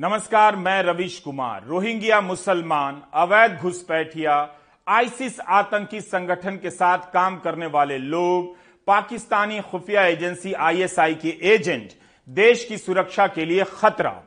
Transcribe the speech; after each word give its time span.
नमस्कार, 0.00 0.56
मैं 0.56 0.82
रविश 0.82 1.18
कुमार, 1.20 1.64
रोहिंग्या 1.66 2.20
मुसलमान, 2.20 3.02
अवैध 3.14 3.58
घुसपैठिया, 3.60 4.50
आईसिस 4.88 5.38
आतंकी 5.40 6.00
संगठन 6.00 6.56
के 6.56 6.70
साथ 6.70 6.98
काम 6.98 7.38
करने 7.38 7.66
वाले 7.66 7.98
लोग, 7.98 8.56
पाकिस्तानी 8.86 9.60
खुफिया 9.60 10.06
एजेंसी 10.06 10.52
आईएसआई 10.52 11.14
के 11.14 11.36
एजेंट, 11.54 11.92
देश 12.28 12.64
की 12.64 12.78
सुरक्षा 12.78 13.26
के 13.26 13.44
लिए 13.44 13.64
खतरा। 13.64 14.22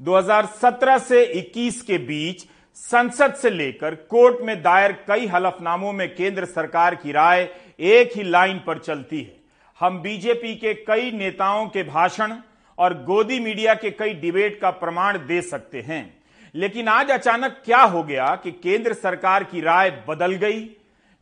2017 0.00 0.98
से 0.98 1.24
21 1.24 1.82
के 1.82 1.98
बीच 1.98 2.44
संसद 2.76 3.34
से 3.34 3.50
लेकर 3.50 3.94
कोर्ट 3.94 4.44
में 4.44 4.62
दायर 4.62 4.92
कई 5.08 5.26
हलफनामों 5.26 5.92
में 5.92 6.14
केंद्र 6.14 6.44
सरकार 6.44 6.94
की 6.94 7.12
राय 7.12 7.48
एक 7.80 8.16
ही 8.16 8.22
लाइन 8.22 8.62
पर 8.66 8.78
चलती 8.78 9.22
है। 9.22 9.36
हम 9.80 10.00
बीजेपी 10.00 10.54
के 10.54 10.74
कई 10.74 11.10
नेताओं 11.10 11.66
के 11.66 11.82
भाषण 11.82 12.36
और 12.78 12.94
गोदी 13.04 13.40
मीडिया 13.40 13.74
के 13.74 13.90
कई 13.90 14.14
डिबेट 14.14 14.60
का 14.60 14.70
प्रमाण 14.70 15.18
दे 15.18 15.42
सकते 15.42 15.80
हैं। 15.80 16.22
लेकिन 16.54 16.88
आज 16.88 17.10
अचानक 17.10 17.62
क्या 17.64 17.82
हो 17.82 18.02
गया 18.02 18.34
कि 18.36 18.52
केंद्र 18.52 18.92
सरकार 18.92 19.44
की 19.44 19.60
राय 19.60 20.04
बदल 20.08 20.32
गई? 20.32 20.68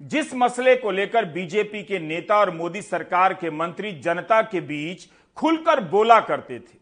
जिस 0.02 0.34
मसले 0.34 0.76
को 0.76 0.90
लेकर 0.90 1.24
बीजेपी 1.24 1.82
के 1.82 1.98
नेता 1.98 2.36
और 2.36 2.50
मोदी 2.50 2.82
सरकार 2.82 3.34
के 3.34 3.50
मंत्री 3.50 3.92
जनता 3.92 4.42
के 4.42 4.60
बीच 4.60 5.08
खुलकर 5.36 5.80
बोला 5.80 6.20
करते 6.20 6.58
थे 6.58 6.78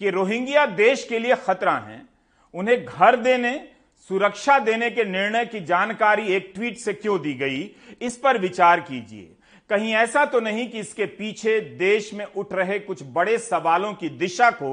कि 0.00 0.10
रोहिंग्या 0.10 0.66
देश 0.66 1.06
के 1.08 1.18
लिए 1.18 1.34
खतरा 1.34 1.76
हैं, 1.76 2.08
उन्हें 2.54 2.84
घर 2.84 3.16
देने, 3.16 3.68
सुरक्षा 4.08 4.58
देने 4.58 4.90
के 4.90 5.04
निर्णय 5.04 5.46
की 5.46 5.60
जानकारी 5.60 6.26
एक 6.26 6.52
ट्वीट 6.54 6.78
से 6.78 6.92
क्यों 6.92 7.20
दी 7.20 7.34
गई, 7.34 7.70
इस 8.02 8.16
पर 8.16 8.38
विचार 8.38 8.80
कीजिए। 8.80 9.35
कहीं 9.70 9.94
ऐसा 9.94 10.24
तो 10.24 10.40
नहीं 10.40 10.68
कि 10.70 10.78
इसके 10.78 11.04
पीछे 11.06 11.60
देश 11.78 12.10
में 12.14 12.24
उठ 12.26 12.52
रहे 12.52 12.78
कुछ 12.78 13.02
बड़े 13.14 13.36
सवालों 13.38 13.92
की 13.94 14.08
दिशा 14.08 14.50
को 14.52 14.68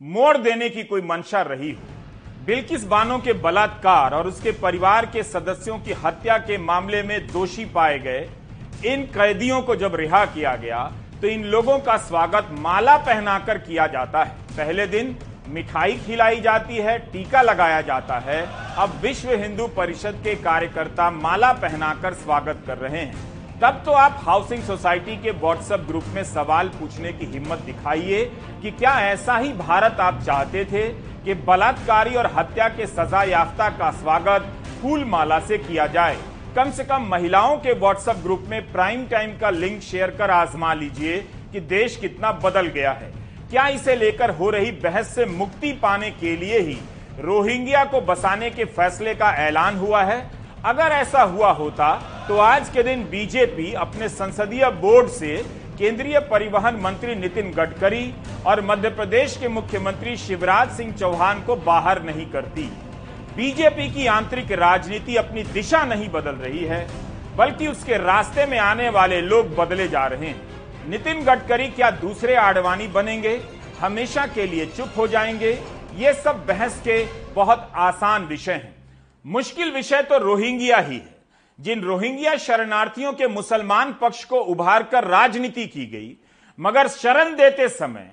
मोड़ 0.00 0.36
देने 0.36 0.68
की 0.68 0.84
कोई 0.84 1.02
मंशा 1.02 1.40
रही 1.42 1.70
हो। 1.70 2.44
बिल्किस 2.46 2.84
बानो 2.84 3.18
के 3.18 3.32
बलात्कार 3.32 4.14
और 4.14 4.28
उसके 4.28 4.52
परिवार 4.60 5.06
के 5.06 5.22
सदस्यों 5.22 5.78
की 5.78 5.92
हत्या 6.04 6.38
के 6.38 6.58
मामले 6.58 7.02
में 7.02 7.26
दोषी 7.26 7.64
पाए 7.66 7.98
गए, 7.98 8.28
इन 8.86 9.02
कैदियों 9.14 9.60
को 9.62 9.76
जब 9.76 9.94
रिहा 9.94 10.24
किया 10.26 10.56
गया 10.56 10.84
तो 11.22 11.28
इन 11.28 11.44
लोगों 11.46 11.78
का 11.80 11.96
स्वागत 11.98 12.48
माला 12.52 12.96
पहनाकर 12.98 13.58
किया 13.58 13.86
जाता 13.88 14.24
है। 14.24 14.56
पहले 14.56 14.86
दिन 14.88 15.16
मिठाई 15.48 15.96
खिलाई 15.96 16.40
जाती 16.40 16.76
है, 16.76 16.98
टीका 17.02 17.42
लगाया 17.42 17.80
जाता 17.82 18.18
है। 18.20 18.42
अब 18.76 19.00
विश्व 19.02 19.32
हिंदू 19.34 19.66
परिषद 19.76 20.20
के 20.24 20.34
कार्यकर्ता 20.42 21.10
माला 21.12 21.52
पहनाकर 21.54 22.14
स्वागत 22.14 22.62
कर 22.66 22.78
रहे 22.78 23.00
हैं। 23.00 23.35
तब 23.62 23.80
तो 23.84 23.92
आप 23.92 24.18
हाउसिंग 24.22 24.62
सोसाइटी 24.62 25.16
के 25.16 25.30
व्हाट्सएप 25.32 25.80
ग्रुप 25.80 26.04
में 26.14 26.22
सवाल 26.24 26.68
पूछने 26.70 27.12
की 27.12 27.26
हिम्मत 27.26 27.58
दिखाइए 27.58 28.24
कि 28.62 28.70
क्या 28.70 28.92
ऐसा 29.02 29.36
ही 29.36 29.52
भारत 29.52 30.00
आप 30.00 30.20
चाहते 30.22 30.64
थे 30.64 30.82
कि 31.24 31.34
बलात्कारी 31.46 32.14
और 32.14 32.26
हत्या 32.36 32.68
के 32.68 32.86
सजा 32.86 33.22
याफ्ता 33.22 33.68
का 33.78 33.90
स्वागत 33.92 34.52
फूल 34.82 35.04
माला 35.04 35.38
से 35.38 35.58
किया 35.58 35.86
जाए। 35.86 36.16
कम 36.56 36.70
से 36.70 36.84
कम 36.84 37.08
महिलाओं 37.10 37.56
के 37.56 37.72
व्हाट्सएप 37.72 38.16
ग्रुप 38.16 38.44
में 38.48 38.60
प्राइम 38.72 39.06
टाइम 39.06 39.36
का 39.38 39.50
लिंक 39.50 39.80
शेयर 39.82 40.10
कर 40.10 40.30
आजमा 40.30 40.74
लीजिए 40.74 41.18
कि 41.52 41.60
देश 41.62 41.96
कितना 41.96 42.32
बदल 42.44 42.66
गया 42.68 42.92
है। 42.92 43.12
क्या 43.50 43.68
इसे 43.70 43.96
लेकर 43.96 44.30
हो 44.30 44.50
रही 44.50 44.70
बहस 44.84 45.14
से 45.14 45.26
मुक्ति 45.26 45.72
पाने 45.72 46.10
के 46.10 46.36
लिए 46.36 46.58
ही 46.60 46.78
रोहिंग्या 47.20 47.84
को 47.84 48.00
बसाने 48.06 48.50
के 48.50 48.64
फैसले 48.66 49.14
का 49.14 49.30
ऐलान 49.46 49.76
हुआ 49.76 50.02
है? 50.02 50.24
अगर 50.64 50.92
ऐसा 50.92 51.22
हुआ 51.22 51.50
होता 51.50 51.94
तो 52.28 52.36
आज 52.38 52.68
के 52.68 52.82
दिन 52.82 53.02
बीजेपी 53.04 53.72
अपने 53.72 54.08
संसदीय 54.08 54.68
बोर्ड 54.70 55.08
से 55.08 55.36
केंद्रीय 55.78 56.18
परिवहन 56.20 56.76
मंत्री 56.76 57.14
नितिन 57.14 57.50
गडकरी 57.50 58.14
और 58.46 58.60
मध्य 58.60 58.90
प्रदेश 58.90 59.36
के 59.36 59.48
मुख्यमंत्री 59.48 60.16
शिवराज 60.16 60.70
सिंह 60.70 60.92
चौहान 60.92 61.42
को 61.42 61.56
बाहर 61.56 62.02
नहीं 62.02 62.26
करती। 62.26 62.62
बीजेपी 63.36 63.88
की 63.94 64.06
आंतरिक 64.06 64.52
राजनीति 64.52 65.16
अपनी 65.16 65.42
दिशा 65.44 65.84
नहीं 65.84 66.08
बदल 66.08 66.34
रही 66.36 66.64
है, 66.64 66.86
बल्कि 67.36 67.66
उसके 67.68 67.96
रास्ते 67.96 68.46
में 68.46 68.58
आने 68.58 68.88
वाले 68.90 69.20
लोग 69.20 69.54
बदले 69.56 69.88
जा 69.88 70.06
रहे 70.06 70.26
हैं। 70.26 70.88
नितिन 70.90 71.24
गडकरी 71.24 71.66
क्या 71.68 71.90
दूसरे 71.90 72.34
आडवाणी 72.36 72.86
बनेंगे? 72.88 73.40
हमेशा 73.80 74.26
के 74.26 74.46
लिए 74.46 74.66
चुप 74.66 74.92
हो 74.98 75.06
जाएँगे? 75.06 75.58
ये 75.96 76.12
सब 76.14 76.44
बहस 76.46 76.80
के 76.84 77.04
बहुत 77.34 77.70
आसान 77.74 78.26
विषय 78.26 78.52
हैं। 78.52 78.75
मुश्किल 79.26 79.70
विषय 79.72 80.02
तो 80.02 80.18
रोहिंग्या 80.18 80.76
ही 80.78 80.96
है। 80.96 81.14
जिन 81.58 81.80
रोहिंग्या 81.82 82.36
शरणार्थियों 82.36 83.12
के 83.12 83.26
मुसलमान 83.28 83.92
पक्ष 83.92 84.24
को 84.24 84.40
उभार 84.42 84.82
कर 84.82 85.04
राजनीति 85.04 85.66
की 85.66 85.86
गई, 85.86 86.16
मगर 86.58 86.88
शरण 86.88 87.34
देते 87.36 87.68
समय 87.68 88.10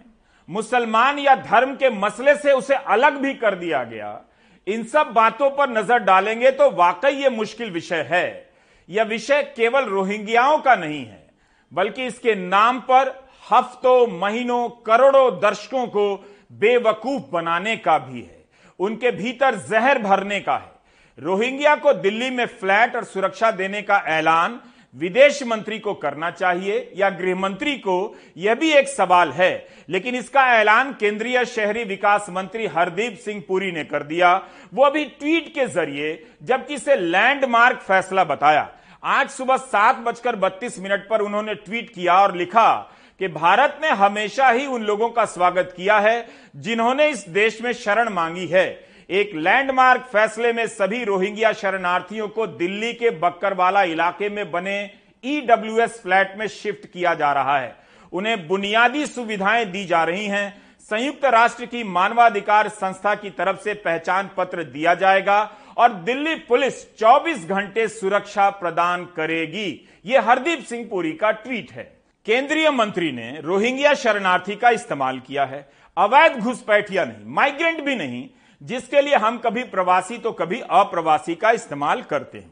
मुसलमान 0.49 1.19
या 1.19 1.35
धर्म 1.35 1.75
के 1.75 1.89
मसले 1.91 2.35
से 2.35 2.51
उसे 2.51 2.75
अलग 2.75 3.17
भी 3.17 3.33
कर 3.33 3.55
दिया 3.55 3.83
गया, 3.83 4.19
इन 4.67 4.83
सब 4.85 5.11
बातों 5.15 5.49
पर 5.49 5.69
नज़र 5.69 5.99
डालेंगे 5.99 6.51
तो 6.51 6.69
वाकई 6.71 7.13
ये 7.13 7.29
मुश्किल 7.29 7.71
विषय 7.71 8.07
है। 8.09 8.51
यह 8.89 9.03
विषय 9.05 9.41
केवल 9.57 9.85
रोहिंग्याओं 9.85 10.57
का 10.57 10.75
नहीं 10.75 11.05
है, 11.05 11.27
बल्कि 11.71 12.05
इसके 12.05 12.35
नाम 12.37 12.79
पर 12.81 13.15
हफ्तों, 13.43 14.07
महीनों, 14.19 14.69
करोड़ों 14.85 15.31
दर्शकों 15.39 15.87
को 15.87 16.15
बेवकूफ़ 16.53 17.31
बनाने 17.31 17.75
का 17.77 17.97
भी 17.99 18.21
है। 18.21 18.45
उनके 18.79 19.11
भीतर 19.13 19.55
जहर 19.61 19.99
भरने 20.01 20.39
का 20.39 20.55
है। 20.55 20.71
रोहिंग्या 21.19 21.75
को 21.75 21.93
दिल्ली 21.93 22.29
में 22.29 22.45
फ्लैट 22.45 22.95
और 22.95 23.03
सुरक्षा 23.03 23.51
देने 23.51 23.81
का 23.81 24.03
ऐलान, 24.07 24.59
विदेश 24.95 25.43
मंत्री 25.43 25.79
को 25.79 25.93
करना 25.93 26.31
चाहिए 26.31 26.91
या 26.97 27.09
गृह 27.09 27.35
मंत्री 27.35 27.75
को, 27.75 28.15
यह 28.37 28.55
भी 28.55 28.71
एक 28.71 28.87
सवाल 28.87 29.31
है। 29.31 29.67
लेकिन 29.89 30.15
इसका 30.15 30.45
ऐलान 30.55 30.93
केंद्रीय 30.93 31.45
शहरी 31.45 31.83
विकास 31.83 32.27
मंत्री 32.29 32.67
हरदीप 32.67 33.17
सिंह 33.17 33.43
पुरी 33.47 33.71
ने 33.71 33.83
कर 33.83 34.03
दिया। 34.03 34.35
वो 34.73 34.83
अभी 34.83 35.05
ट्वीट 35.05 35.53
के 35.53 35.65
ज़रिए, 35.65 36.27
जबकि 36.43 36.73
इसे 36.73 36.95
लैंडमार्क 36.95 37.77
फैसला 37.77 38.23
बताया। 38.23 38.69
आज 39.03 39.29
सुबह 39.29 39.57
सात 39.57 39.95
बजकर 39.95 40.35
बत्तीस 40.35 40.79
मिनट 40.79 41.09
पर 41.09 41.21
उन्होंने 41.21 41.55
ट्वीट 41.55 41.93
किया 41.93 42.19
और 42.19 42.35
लिखा 42.35 42.73
कि 43.19 43.27
भारत 43.27 43.79
ने 43.81 43.89
हमेशा 43.89 44.49
ही 44.49 44.65
उन 44.65 44.83
लोगों 44.83 45.09
का 45.09 45.25
स्वागत 45.25 45.73
किया 45.77 45.99
है 45.99 46.25
जिन्होंने 46.55 47.07
इस 47.07 47.29
देश 47.29 47.61
में 47.61 47.73
शरण 47.73 48.09
मांगी 48.09 48.47
है। 48.47 48.92
एक 49.09 49.31
लैंडमार्क 49.35 50.01
फैसले 50.01 50.53
में 50.53 50.67
सभी 50.67 51.03
रोहिंग्या 51.03 51.51
शरणार्थियों 51.53 52.27
को 52.27 52.47
दिल्ली 52.47 52.93
के 52.93 53.09
बक्करवाला 53.09 53.83
इलाके 53.83 54.29
में 54.29 54.51
बने 54.51 54.91
ईडब्ल्यूएस 55.25 56.01
फ्लैट 56.03 56.35
में 56.37 56.47
शिफ्ट 56.47 56.85
किया 56.85 57.13
जा 57.13 57.31
रहा 57.33 57.59
है। 57.59 57.75
उन्हें 58.13 58.47
बुनियादी 58.47 59.05
सुविधाएँ 59.05 59.65
दी 59.65 59.85
जा 59.85 60.03
रही 60.03 60.25
हैं। 60.25 60.61
संयुक्त 60.81 61.25
राष्ट्र 61.25 61.65
की 61.65 61.83
मानवाधिकार 61.83 62.67
संस्था 62.67 63.15
की 63.15 63.29
तरफ़ 63.29 63.61
से 63.61 63.73
पहचान 63.73 64.29
पत्र 64.37 64.63
दिया 64.63 64.93
जाएगा 64.93 65.41
और 65.77 65.93
दिल्ली 65.93 66.35
पुलिस 66.35 66.97
24 66.97 67.45
घंटे 67.45 67.87
सुरक्षा 67.87 68.49
प्रदान 68.49 69.05
करेगी। 69.05 69.89
ये 70.05 70.19
हरदीप 70.19 70.63
सिंह 70.63 70.87
पुरी 70.89 71.11
का 71.11 71.31
ट्वीट 71.31 71.71
है। 71.71 71.83
केंद्रीय 72.25 72.69
मंत्री 72.69 73.11
ने 73.11 73.39
रोहिंग्या 73.41 73.93
शरणार्थी 73.93 74.55
का 74.55 74.69
इस्तेमाल 74.69 75.19
किया 75.19 75.45
है। 75.45 75.67
अवैध 75.97 76.39
घुसपैठिया 76.39 77.05
नहीं, 77.05 77.25
माइग्रेंट 77.25 77.81
भी 77.81 77.95
नहीं 77.95 78.29
जिसके 78.63 79.01
लिए 79.01 79.15
हम 79.15 79.37
कभी 79.37 79.63
प्रवासी 79.65 80.17
तो 80.17 80.31
कभी 80.31 80.59
अप्रवासी 80.61 81.35
का 81.35 81.51
इस्तेमाल 81.51 82.01
करते 82.01 82.37
हैं। 82.37 82.51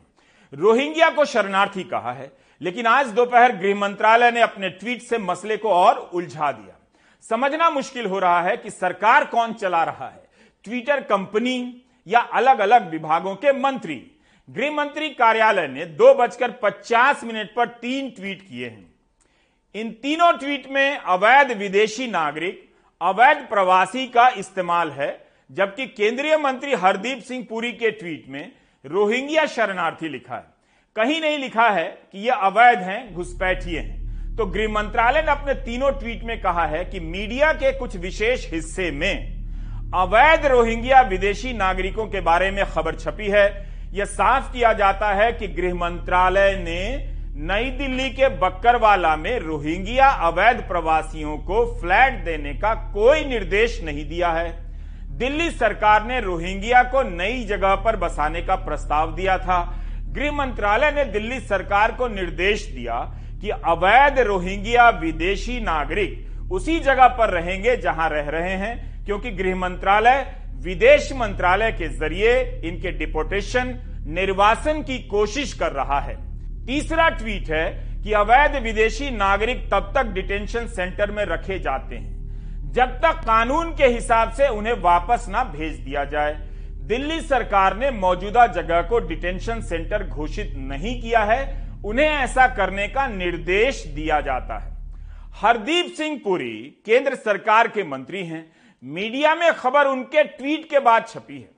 रोहिंग्या 0.54 1.10
को 1.10 1.26
शरणार्थी 1.26 1.84
कहा 1.84 2.12
है, 2.12 2.32
लेकिन 2.62 2.88
आज 2.88 3.08
दोपहर 3.10 3.56
गृह 3.58 3.76
मंत्रालय 3.76 4.32
ने 4.32 4.42
अपने 4.42 4.70
ट्वीट 4.72 5.02
से 5.02 5.18
मसले 5.20 5.58
को 5.58 5.70
और 5.70 5.98
उलझा 6.14 6.52
दिया। 6.52 6.78
समझना 7.24 7.70
मुश्किल 7.70 8.06
हो 8.06 8.20
रहा 8.20 8.42
है 8.42 8.56
कि 8.58 8.70
सरकार 8.70 9.26
कौन 9.26 9.54
चला 9.54 9.84
रहा 9.84 10.08
है, 10.08 10.24
ट्विटर 10.66 11.02
कंपनी 11.02 11.84
या 12.08 12.20
अलग 12.20 12.60
अलग 12.60 12.90
विभागों 12.92 13.36
के 13.36 13.52
मंत्री। 13.54 13.96
गृह 14.48 14.72
मंत्री 14.72 15.10
कार्यालय 15.12 15.68
ने 15.68 15.86
दो 15.86 16.14
बजकर 16.14 16.52
पचास 16.64 17.24
मिनट 17.24 17.54
पर 17.56 17.68
तीन 17.82 18.10
ट्वीट 18.10 18.42
किए 18.42 18.68
हैं। 18.68 18.90
इन 19.76 19.92
तीनों 19.94 20.32
ट्वीट 20.34 20.68
में 20.70 20.98
अवैध 20.98 21.52
विदेशी 21.52 22.08
नागरिक, 22.08 22.70
अवैध 23.02 23.48
प्रवासी 23.50 24.08
का 24.08 24.28
इस्तेमाल 24.30 24.92
है 24.92 25.12
जबकि 25.52 25.86
केंद्रीय 25.86 26.38
मंत्री 26.38 26.74
हरदीप 26.74 27.20
सिंह 27.20 27.46
पुरी 27.50 27.72
के 27.72 27.92
ट्वीट 27.92 28.26
में 28.30 28.52
रोहिंग्या 28.86 29.46
शरणार्थी 29.46 30.10
लिखा 30.10 30.36
है। 30.36 30.46
कहीं 30.96 31.22
नहीं 31.22 31.38
लिखा 31.38 31.70
है 31.70 31.84
कि 32.12 32.28
यह 32.28 32.34
अवैध 32.34 32.80
हैं, 32.80 33.14
घुसपैठिए 33.14 33.80
हैं। 33.80 34.36
तो 34.36 34.46
गृह 34.46 34.70
मंत्रालय 34.70 35.22
ने 35.22 35.32
अपने 35.32 35.54
तीनों 35.54 35.92
ट्वीट 35.92 36.24
में 36.24 36.42
कहा 36.42 36.66
है 36.66 36.86
कि 36.86 37.00
मीडिया 37.00 37.54
के 37.54 37.72
कुछ 37.80 37.98
विशेष 37.98 38.52
हिस्से 38.54 38.92
में 38.92 39.42
अवैध 39.96 40.46
रोहिंग्या 40.46 41.02
विदेशी 41.02 41.54
नागरिकों 41.54 42.08
के 42.08 42.22
बारे 42.22 42.52
में 42.52 42.66
खबर 42.66 42.96
छपी 42.96 43.28
है। 43.28 43.68
यह 43.94 44.06
साफ़ 44.06 44.54
किया 44.54 44.74
जाता 44.74 45.14
है 45.14 45.32
कि 45.32 45.48
गृह 45.48 45.74
मंत्रालय 45.74 46.56
ने 46.56 47.12
नई 47.36 47.70
दिल्ली 47.70 48.10
के 48.10 48.28
बक्करवाला 48.28 49.16
में 49.16 49.40
रोहिंग्या 49.40 50.08
अवैध 50.08 50.68
प्रवासियों 50.68 51.38
को 51.38 51.82
फ्लैट 51.82 52.24
देने 52.26 52.54
का 52.54 52.74
कोई 52.74 53.26
निर्देश 53.26 53.84
नहीं 53.84 54.10
दिया 54.10 54.30
है। 54.30 54.71
दिल्ली 55.18 55.50
सरकार 55.52 56.06
ने 56.06 56.20
रोहिंग्या 56.20 56.82
को 56.84 57.02
नई 57.06 57.44
जगह 57.46 57.76
पर 57.76 57.96
बसाने 57.96 58.42
का 58.42 58.56
प्रस्ताव 58.58 59.16
दिया 59.16 59.38
था। 59.38 59.60
गृह 60.10 60.32
मंत्रालय 60.32 60.92
ने 60.92 61.06
दिल्ली 61.12 61.40
सरकार 61.40 61.92
को 61.92 62.08
निर्देश 62.08 62.66
दिया 62.68 63.00
कि 63.42 63.50
अवैध 63.50 64.20
रोहिंग्या 64.20 64.90
विदेशी 64.92 65.60
नागरिक 65.60 66.52
उसी 66.52 66.80
जगह 66.80 67.08
पर 67.10 67.30
रहेंगे 67.30 67.76
जहाँ 67.78 68.10
रह 68.10 68.30
रहे 68.30 68.56
हैं, 68.56 69.04
क्योंकि 69.06 69.32
गृह 69.32 69.56
मंत्रालय 69.56 70.26
विदेश 70.64 71.12
मंत्रालय 71.14 71.72
के 71.72 71.88
ज़रिए 71.90 72.40
इनके 72.66 72.92
डिपोटेशन 72.98 73.74
निर्वासन 74.08 74.82
की 74.84 74.98
कोशिश 75.08 75.54
कर 75.54 75.72
रहा 75.72 76.00
है। 76.00 76.16
तीसरा 76.66 77.08
ट्वीट 77.10 77.50
है 77.50 77.70
कि 78.04 78.14
अवैध 78.14 78.56
विदेशी 78.64 79.10
नागरिक 79.12 79.66
तब 79.72 79.92
तक 79.96 80.12
डिटेंशन 80.14 80.68
सेंटर 80.68 81.12
में 81.12 81.24
रखे 81.26 81.60
जाते 81.60 81.96
हैं। 81.96 82.21
जब 82.72 82.92
तक 82.98 83.20
कानून 83.20 83.72
के 83.72 83.86
हिसाब 83.86 84.32
से 84.32 84.48
उन्हें 84.48 84.74
वापस 84.74 85.26
ना 85.30 85.44
भेज 85.44 85.80
दिया 85.80 86.04
जाए। 86.06 86.34
दिल्ली 86.88 87.20
सरकार 87.22 87.76
ने 87.78 87.90
मौजूदा 87.92 88.46
जगह 88.48 88.82
को 88.82 89.00
डिटेंशन 89.00 89.62
सेंटर 89.62 90.08
घोषित 90.08 90.54
नहीं 90.58 91.02
किया 91.02 91.24
है। 91.24 91.42
उन्हें 91.86 92.08
ऐसा 92.08 92.48
करने 92.48 92.88
का 92.88 93.08
निर्देश 93.08 93.84
दिया 93.88 94.20
जाता 94.22 94.58
है। 94.60 94.72
हरदीप 95.36 95.94
सिंह 95.98 96.20
पुरी 96.24 96.82
केंद्र 96.86 97.16
सरकार 97.16 97.68
के 97.68 97.84
मंत्री 97.84 98.24
हैं। 98.26 98.46
मीडिया 98.84 99.36
में 99.36 99.52
खबर 99.54 99.88
उनके 99.88 100.24
ट्वीट 100.24 100.70
के 100.70 100.80
बाद 100.80 101.08
छपी 101.08 101.38
है। 101.38 101.50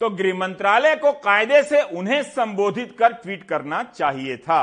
तो 0.00 0.10
गृह 0.10 0.34
मंत्रालय 0.34 0.96
को 0.96 1.12
कायदे 1.12 1.62
से 1.62 1.82
उन्हें 1.92 2.22
संबोधित 2.22 2.96
कर 2.98 3.12
ट्वीट 3.12 3.44
करना 3.44 3.82
चाहिए 3.94 4.36
था। 4.36 4.62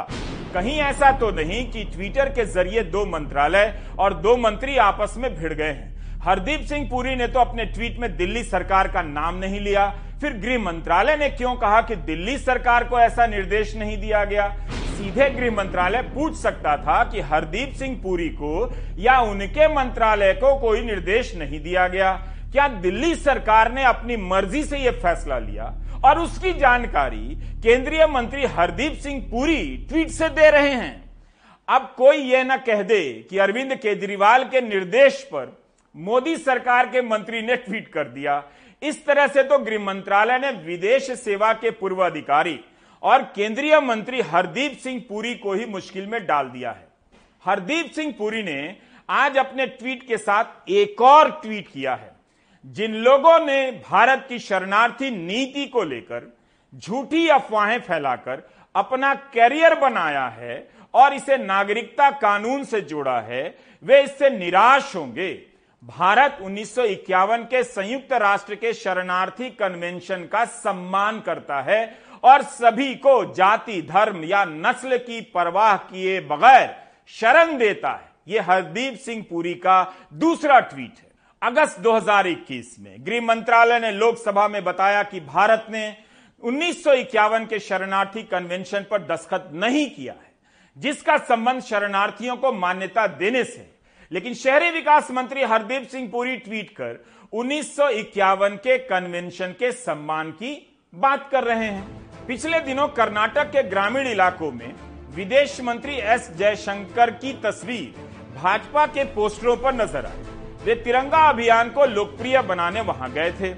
कहीं 0.54 0.78
ऐसा 0.80 1.12
तो 1.12 1.32
नहीं 1.32 1.72
कि 1.72 1.84
ट्विटर 1.84 2.30
के 2.30 2.46
ज़रिए 2.46 2.84
दो 2.84 3.06
मंत्रालय 3.06 3.74
और 4.00 4.14
दो 4.14 4.38
मंत्री 4.38 4.78
आपस 4.80 5.14
में 5.18 5.34
भिड़ 5.36 5.54
गए 5.54 5.66
हैं। 5.66 5.91
हरदीप 6.24 6.66
सिंह 6.66 6.88
पुरी 6.90 7.16
ने 7.16 7.28
तो 7.28 7.40
अपने 7.40 7.64
ट्वीट 7.66 7.98
में 8.00 8.16
दिल्ली 8.18 8.44
सरकार 8.44 8.88
का 8.88 9.02
नाम 9.02 9.36
नहीं 9.36 9.60
लिया। 9.60 9.86
फिर 10.22 10.34
गृह 10.34 10.60
मंत्रालय 10.60 11.16
ने 11.18 11.30
क्यों 11.30 11.54
कहा 11.56 11.82
कि 11.82 11.96
दिल्ली 12.02 12.38
सरकार 12.38 12.84
को 12.84 13.00
ऐसा 13.00 13.26
निर्देश 13.28 13.76
नहीं 13.76 13.98
दिया 13.98 14.24
गया? 14.24 14.48
सीधे 14.72 15.30
गृह 15.30 15.52
मंत्रालय 15.52 16.02
पूछ 16.16 16.36
सकता 16.38 16.76
था 16.78 17.04
कि 17.04 17.22
हरदीप 17.22 17.74
सिंह 17.74 18.00
पुरी 18.04 18.28
को 18.30 18.72
या 18.98 19.18
उनके 19.22 19.68
मंत्रालय 19.68 20.34
को 20.34 20.56
कोई 20.60 20.82
निर्देश 20.82 21.36
नहीं 21.36 21.60
दिया 21.60 21.88
गया। 21.88 22.12
क्या 22.52 22.68
दिल्ली 22.68 23.14
सरकार 23.16 23.72
ने 23.72 23.84
अपनी 23.84 24.18
मर्ज़ी 24.18 24.64
से 24.64 24.78
यह 24.78 25.00
फैसला 25.04 25.40
लिया? 25.40 25.74
और 26.06 26.20
उसकी 26.20 26.54
जानकारी 26.54 27.36
केंद्रीय 27.64 28.06
मंत्री 28.08 28.46
हरदीप 28.50 28.94
सिंह 28.94 29.22
पुरी 29.32 29.88
ट्वीट 29.90 30.10
से 30.10 30.30
दे 30.30 30.50
रहे 30.50 30.70
हैं। 30.70 30.94
अब 31.68 31.94
कोई 31.98 32.18
यह 32.18 32.44
ना 32.44 32.58
कह 32.60 32.82
दे 32.84 33.02
कि 33.30 33.38
अरविंद 33.38 33.76
केजरीवाल 33.76 34.44
के 34.44 34.62
निर्देश 34.62 35.22
पर 35.34 35.61
मोदी 35.96 36.36
सरकार 36.38 36.88
के 36.88 37.02
मंत्री 37.02 37.42
ने 37.42 37.56
ट्वीट 37.56 37.88
कर 37.88 38.08
दिया। 38.08 38.44
इस 38.82 39.06
तरह 39.06 39.28
से 39.28 39.44
तो 39.44 39.58
गृह 39.60 39.80
मंत्रालय 39.80 40.40
ने 40.40 40.52
विदेश 40.66 41.12
सेवा 41.12 41.52
के 41.54 41.72
पूर्व 41.72 42.06
अधिकारी 42.06 42.60
और 43.04 43.24
केंद्रीय 43.36 43.80
मंत्री 43.80 44.22
हरदीप 44.22 44.78
सिंह 44.78 45.04
पुरी 45.10 45.34
को 45.36 45.54
ही 45.54 45.66
मुश्किल 45.66 46.08
में 46.08 46.26
डाल 46.26 46.50
दिया 46.50 46.72
है। 46.72 46.88
हरदीप 47.46 47.92
सिंह 47.92 48.14
पुरी 48.18 48.44
ने 48.44 48.76
आज 49.10 49.38
अपने 49.38 49.66
ट्वीट 49.68 50.08
के 50.08 50.18
साथ 50.18 50.70
एक 50.70 51.02
और 51.02 51.32
ट्वीट 51.42 51.68
किया 51.68 51.96
है। 51.96 52.12
जिन 52.66 52.96
लोगों 52.96 53.38
ने 53.40 53.72
भारत 53.90 54.26
की 54.30 54.40
शरणार्थी 54.40 55.10
नीति 55.12 55.66
को 55.66 55.84
लेकर 55.84 56.32
झूठी 56.74 57.28
अफवाहें 57.28 57.80
फैलाकर 57.80 58.48
अपना 58.76 59.14
कैरियर 59.34 59.76
बनाया 59.76 60.26
है 60.30 60.68
और 60.94 61.14
इसे 61.14 61.38
नागरिकता 61.38 62.10
कानून 62.12 62.64
से 62.64 62.82
जोड़ा 62.82 63.20
है, 63.20 63.56
वे 63.84 64.02
इससे 64.04 64.30
निराश 64.30 64.96
होंगे। 64.96 65.51
भारत 65.84 66.38
उन्नीस 66.42 66.74
सौ 66.76 66.84
इक्यावन 66.86 67.44
के 67.44 67.64
संयुक्त 67.64 68.12
राष्ट्र 68.14 68.56
के 68.56 68.74
शरणार्थी 68.74 69.50
कन्वेंशन 69.52 70.24
का 70.24 70.44
सम्मान 70.46 71.20
करता 71.20 71.62
है 71.62 71.80
और 72.24 72.42
सभी 72.44 72.94
को 72.96 73.24
जाति, 73.34 73.82
धर्म 73.82 74.24
या 74.24 74.44
नस्ल 74.46 74.98
की 74.98 75.22
परवाह 75.36 75.76
किए 75.78 76.20
बगैर 76.22 76.76
शरण 77.10 77.58
देता 77.58 77.92
है। 77.92 78.10
यह 78.28 78.52
हरदीप 78.52 79.00
सिंह 79.00 79.26
पुरी 79.30 79.54
का 79.56 79.82
दूसरा 80.14 80.60
ट्वीट 80.60 81.00
है। 81.00 81.10
अगस्त 81.42 81.80
2021 81.80 82.76
में 82.80 82.96
गृह 83.00 83.22
मंत्रालय 83.24 83.80
ने 83.80 83.92
लोकसभा 83.92 84.48
में 84.48 84.64
बताया 84.64 85.04
कि 85.04 85.20
भारत 85.20 85.66
ने 85.72 85.96
उन्नीस 86.44 86.84
सौ 86.84 86.94
इक्यावन 86.94 87.46
के 87.46 87.60
शरणार्थी 87.62 88.24
कन्वेंशन 88.24 88.86
पर 88.92 89.08
दस्तखत 89.08 89.50
नहीं 89.54 89.90
किया 89.90 90.14
है, 90.14 90.32
जिसका 90.78 91.18
संबंध 91.20 91.62
शरणार्थियों 91.64 92.38
को 92.38 92.52
मान्यता 92.54 93.08
देने 93.10 93.44
से 93.44 93.70
लेकिन 94.12 94.34
शहरी 94.34 94.70
विकास 94.72 95.10
मंत्री 95.12 95.44
हरदीप 95.44 95.88
सिंह 95.88 96.08
पुरी 96.12 96.36
ट्वीट 96.38 96.70
कर 96.72 97.00
उन्नीस 97.34 97.76
सौ 97.76 97.88
इक्यावन 97.90 98.56
के 98.58 98.78
कन्वेंशन 98.78 99.52
के 99.60 99.72
सम्मान 99.72 100.32
की 100.32 100.52
बात 100.94 101.30
कर 101.32 101.44
रहे 101.44 101.66
हैं। 101.66 102.26
पिछले 102.28 102.60
दिनों 102.60 102.88
कर्नाटक 102.90 103.52
के 103.52 103.64
ग्रामीण 103.64 104.08
इलाकों 104.08 104.52
में 104.52 104.74
विदेश 105.16 105.60
मंत्री 105.62 105.96
एस 106.14 106.30
जयशंकर 106.38 107.12
की 107.14 107.32
तस्वीर 107.44 108.10
भाजपा 108.36 108.86
के 108.88 109.04
पोस्टरों 109.14 109.56
पर 109.58 109.74
नज़र 109.76 110.06
आई। 110.06 110.66
वे 110.66 110.76
तिरंगा 110.84 111.22
अभियान 111.30 111.70
को 111.70 111.86
लोकप्रिय 111.86 112.42
बनाने 112.42 112.82
वहाँ 112.82 113.12
गए 113.12 113.32
थे। 113.32 113.54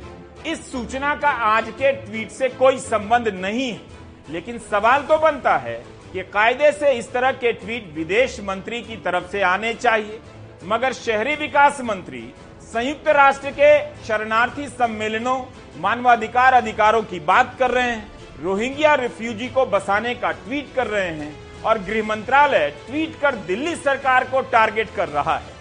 इस 0.52 0.72
सूचना 0.72 1.16
का 1.16 1.30
आज 1.48 1.70
के 1.72 1.92
ट्वीट 1.96 2.30
से 2.32 2.50
कोई 2.52 2.78
संबंध 2.80 3.28
नहीं 3.36 3.72
है। 3.72 3.82
लेकिन 4.30 4.58
सवाल 4.62 5.02
तो 5.02 5.18
बनता 5.18 5.58
है 5.58 5.76
कि 6.14 6.24
कायदे 6.24 6.72
से 6.72 6.92
इस 6.94 7.12
तरह 7.14 7.32
के 7.34 7.52
ट्वीट 7.56 7.92
विदेश 7.94 8.40
मंत्री 8.44 8.82
की 8.82 8.96
तरफ़ 9.00 9.32
से 9.32 9.42
आने 9.44 9.74
चाहिए। 9.76 10.20
मगर 10.63 10.94
शहरी 10.94 11.36
विकास 11.36 11.80
मंत्री, 11.81 12.21
संयुक्त 12.63 13.07
राष्ट्र 13.07 13.50
के 13.51 13.71
शरणार्थी 14.04 14.68
सम्मेलनों, 14.68 15.39
मानवाधिकार 15.77 16.54
अधिकारों 16.54 17.01
की 17.04 17.19
बात 17.21 17.56
कर 17.60 17.71
रहे 17.71 17.89
हैं। 17.89 18.12
रोहिंग्या 18.44 18.94
रिफ्यूजी 18.95 19.48
को 19.48 19.65
बसाने 19.65 20.13
का 20.15 20.31
ट्वीट 20.33 20.74
कर 20.75 20.88
रहे 20.88 21.10
हैं 21.10 21.33
और 21.63 21.80
गृह 21.80 22.06
मंत्रालय 22.06 22.69
ट्वीट 22.88 23.19
कर 23.21 23.36
दिल्ली 23.45 23.75
सरकार 23.75 24.24
को 24.24 24.42
टारगेट 24.51 24.95
कर 24.95 25.10
रहा 25.10 25.38
है। 25.38 25.51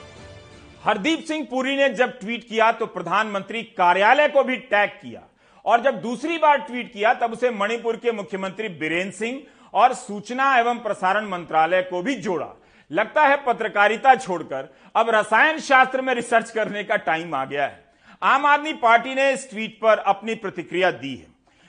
हरदीप 0.84 1.24
सिंह 1.24 1.46
पुरी 1.50 1.76
ने 1.76 1.88
जब 1.90 2.18
ट्वीट 2.20 2.48
किया 2.48 2.70
तो 2.72 2.86
प्रधानमंत्री 2.88 3.62
कार्यालय 3.78 4.28
को 4.28 4.44
भी 4.44 4.56
टैग 4.56 4.90
किया 4.92 5.22
और 5.64 5.82
जब 5.82 6.00
दूसरी 6.02 6.38
बार 6.38 6.58
ट्वीट 6.60 6.92
किया 6.92 7.14
तब 7.14 7.32
उसे 7.32 7.50
मणिपुर 7.52 7.96
के 7.96 8.12
मुख्यमंत्री 8.12 8.68
बीरेन्द्र 8.70 9.16
सिंह 9.16 9.42
और 9.74 9.94
सूचना 9.96 10.56
एवं 10.58 10.78
प्रसारण 10.78 11.28
मंत्रालय 11.28 11.82
को 11.82 12.02
भी 12.02 12.14
जोड़ा। 12.16 12.54
लगता 12.92 13.26
है 13.26 13.36
पत्रकारिता 13.44 14.14
छोड़कर 14.16 14.68
अब 14.96 15.10
रसायन 15.10 15.58
शास्त्र 15.60 16.00
में 16.00 16.14
रिसर्च 16.14 16.50
करने 16.50 16.84
का 16.84 16.96
टाइम 16.98 17.34
आ 17.34 17.44
गया 17.44 17.66
है। 17.66 17.84
आम 18.22 18.46
आदमी 18.46 18.72
पार्टी 18.78 19.14
ने 19.14 19.30
इस 19.32 19.48
ट्वीट 19.50 19.78
पर 19.82 19.98
अपनी 19.98 20.34
प्रतिक्रिया 20.36 20.90
दी 20.92 21.14
है, 21.14 21.26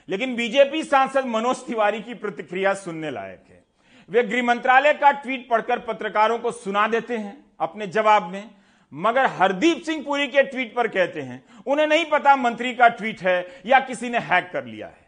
लेकिन 0.08 0.34
बीजेपी 0.36 0.82
सांसद 0.84 1.26
मनोज 1.26 1.64
तिवारी 1.66 2.00
की 2.00 2.14
प्रतिक्रिया 2.16 2.74
सुनने 2.76 3.10
लायक 3.10 3.44
है। 3.48 3.62
वे 4.08 4.22
गृह 4.22 4.42
मंत्रालय 4.42 4.92
का 4.94 5.10
ट्वीट 5.12 5.48
पढ़कर 5.50 5.78
पत्रकारों 5.78 6.38
को 6.38 6.50
सुना 6.52 6.86
देते 6.88 7.16
हैं, 7.16 7.36
अपने 7.60 7.86
जवाब 7.88 8.30
में, 8.32 8.50
मगर 8.92 9.26
हरदीप 9.32 9.82
सिंह 9.82 10.02
पुरी 10.04 10.26
के 10.26 10.42
ट्वीट 10.42 10.74
पर 10.74 10.88
कहते 10.88 11.20
हैं, 11.22 11.42
उन्हें 11.66 11.86
नहीं 11.86 12.04
पता 12.04 12.36
मंत्री 12.36 12.74
का 12.74 12.88
ट्वीट 12.90 13.22
है 13.22 13.62
या 13.66 13.80
किसी 13.80 14.10
ने 14.10 14.18
हैक 14.20 14.50
कर 14.52 14.64
लिया 14.64 14.86
है। 14.86 15.02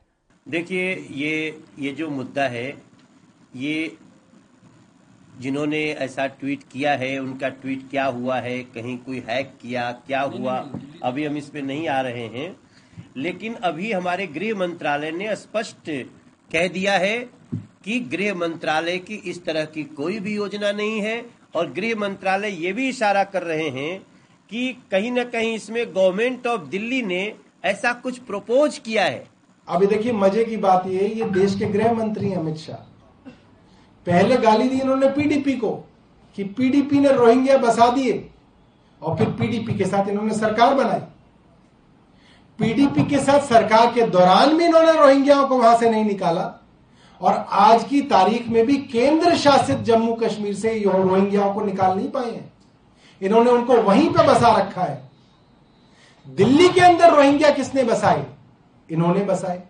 देखिए, 0.46 0.94
ये 0.94 1.60
ये 1.78 1.92
जो 1.92 2.08
मुद्दा 2.10 2.42
है, 2.48 2.66
ये 3.56 3.96
जिन्होंने 5.40 5.82
ऐसा 6.00 6.26
ट्वीट 6.26 6.62
किया 6.72 6.92
है 6.96 7.18
उनका 7.18 7.48
ट्वीट 7.48 7.88
क्या 7.90 8.04
हुआ 8.06 8.38
है 8.40 8.58
कहीं 8.74 8.96
कोई 8.98 9.22
हैक 9.28 9.52
किया 9.62 9.90
क्या 10.06 10.20
हुआ 10.22 10.56
अभी 11.02 11.24
हम 11.24 11.36
इस 11.36 11.48
पे 11.48 11.62
नहीं 11.62 11.88
आ 11.88 12.00
रहे 12.00 12.26
हैं। 12.28 12.54
लेकिन 13.16 13.54
अभी 13.64 13.92
हमारे 13.92 14.26
गृह 14.26 14.54
मंत्रालय 14.58 15.10
ने 15.10 15.34
स्पष्ट 15.36 15.90
कह 16.50 16.68
दिया 16.68 16.96
है 16.98 17.18
कि 17.84 17.98
गृह 18.12 18.34
मंत्रालय 18.34 18.98
की 18.98 19.14
इस 19.24 19.44
तरह 19.44 19.64
की 19.66 19.84
कोई 19.96 20.18
भी 20.20 20.34
योजना 20.36 20.72
नहीं 20.72 21.00
है 21.00 21.24
और 21.56 21.72
गृह 21.72 21.94
मंत्रालय 21.98 22.56
ये 22.64 22.72
भी 22.72 22.88
इशारा 22.88 23.24
कर 23.26 23.42
रहे 23.42 23.68
हैं 23.70 23.98
कि 24.50 24.72
कहीं 24.90 25.10
ना 25.12 25.24
कहीं 25.26 25.54
इसमें 25.54 25.84
गवर्नमेंट 25.86 26.46
ऑफ़ 26.46 26.68
दिल्ली 26.68 27.02
ने 27.02 27.22
ऐसा 27.64 27.92
कुछ 27.92 28.18
प्रपोज 28.18 28.78
किया 28.78 29.04
है। 29.04 29.24
अभी 29.68 29.86
देखिए 29.86 30.12
मज़े 30.12 30.44
की 30.44 30.56
बात 30.56 30.86
ये 30.86 31.08
ये 31.08 31.24
देश 31.32 31.54
के 31.58 31.66
गृह 31.66 31.92
मंत्री 31.92 32.32
अमित 32.32 32.56
शाह। 32.56 32.95
पहले 34.06 34.36
गाली 34.36 34.68
दी 34.68 34.80
इन्होंने 34.80 35.08
पीडीपी 35.08 35.52
को 35.52 35.70
कि 36.36 36.44
पीडीपी 36.44 37.00
ने 37.00 37.12
रोहिंग्या 37.12 37.58
बसा 37.58 37.90
दिए 37.90 38.30
और 39.02 39.16
फिर 39.16 39.30
पीडीपी 39.30 39.74
के 39.74 39.84
साथ 39.84 40.08
इन्होंने 40.08 40.34
सरकार 40.34 40.74
बनाई। 40.74 41.00
पीडीपी 42.58 43.04
के 43.04 43.18
साथ 43.18 43.40
सरकार 43.40 43.92
के 43.92 44.02
दौरान 44.02 44.56
भी 44.56 44.64
इन्होंने 44.64 44.92
रोहिंग्याओं 44.92 45.48
को 45.48 45.58
वहाँ 45.58 45.76
से 45.76 45.90
नहीं 45.90 46.04
निकाला 46.04 46.52
और 47.20 47.46
आज 47.50 47.84
की 47.84 48.00
तारीख 48.02 48.48
में 48.48 48.66
भी 48.66 48.76
केंद्र 48.76 49.36
शासित 49.36 49.78
जम्मू 49.78 50.14
कश्मीर 50.14 50.54
से 50.54 50.78
रोहिंग्याओं 50.78 51.54
को 51.54 51.60
निकाल 51.60 51.96
नहीं 51.96 52.10
पाए 52.10 52.30
हैं। 52.30 52.52
इन्होंने 53.22 53.50
उनको 53.50 53.76
वहीं 53.76 54.08
पर 54.10 54.26
बसा 54.26 54.56
रखा 54.56 54.82
है। 54.82 55.10
दिल्ली 56.28 56.68
के 56.68 56.80
अंदर 56.80 57.14
रोहिंग्या 57.14 57.50
किसने 57.50 57.84
बसाए? 57.84 58.26
इन्होंने 58.90 59.24
बसाए। 59.24 59.62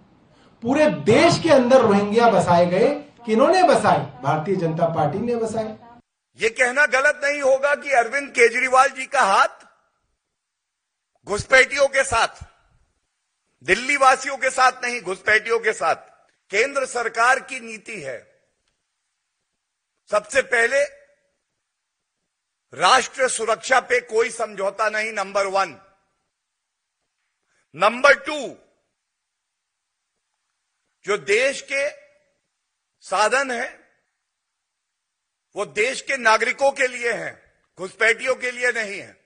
पूरे 0.62 0.87
देश 0.87 1.38
के 1.38 1.50
अंदर 1.50 1.81
रोहिंग्या 1.81 2.31
बसाए 2.31 2.66
गए 2.66 3.02
किन्होंने 3.26 3.62
बसाए? 3.62 4.23
भारतीय 4.23 4.56
जनता 4.56 4.87
पार्टी 4.95 5.18
ने 5.18 5.37
बसाए। 5.37 6.00
ये 6.37 6.50
कहना 6.50 6.87
गलत 6.87 7.21
नहीं 7.25 7.42
होगा 7.42 7.75
कि 7.75 7.90
अरविंद 7.90 8.30
केजरीवाल 8.30 8.88
जी 8.88 9.06
का 9.06 9.23
हाथ 9.23 9.64
घुसपैठियों 11.26 11.88
के 11.88 12.04
साथ 12.04 12.45
दिल्ली 13.62 13.97
वासियों 13.97 14.37
के 14.37 14.50
साथ 14.50 14.73
नहीं, 14.85 15.00
घुसपैठियों 15.00 15.59
के 15.59 15.73
साथ। 15.73 15.97
केंद्र 16.50 16.87
सरकार 16.87 17.40
की 17.40 17.61
नीति 17.61 18.00
है। 18.00 18.18
सबसे 20.11 20.42
पहले 20.42 20.85
राष्ट्र 22.75 23.28
सुरक्षा 23.28 23.80
पे 23.80 24.00
कोई 24.00 24.30
समझौता 24.30 24.88
नहीं, 24.88 25.12
नंबर 25.12 25.47
वन। 25.47 25.80
नंबर 27.75 28.14
टू, 28.14 28.56
जो 31.04 31.16
देश 31.16 31.61
के 31.73 32.06
साधन 33.07 33.51
है। 33.51 33.67
वो 35.57 35.65
देश 35.67 36.01
के 36.01 36.17
नागरिकों 36.17 36.71
के 36.71 36.87
लिए 36.89 37.13
है, 37.13 37.31
घुसपैठियों 37.79 38.35
के 38.35 38.51
लिए 38.51 38.71
नहीं 38.73 38.99
है। 38.99 39.17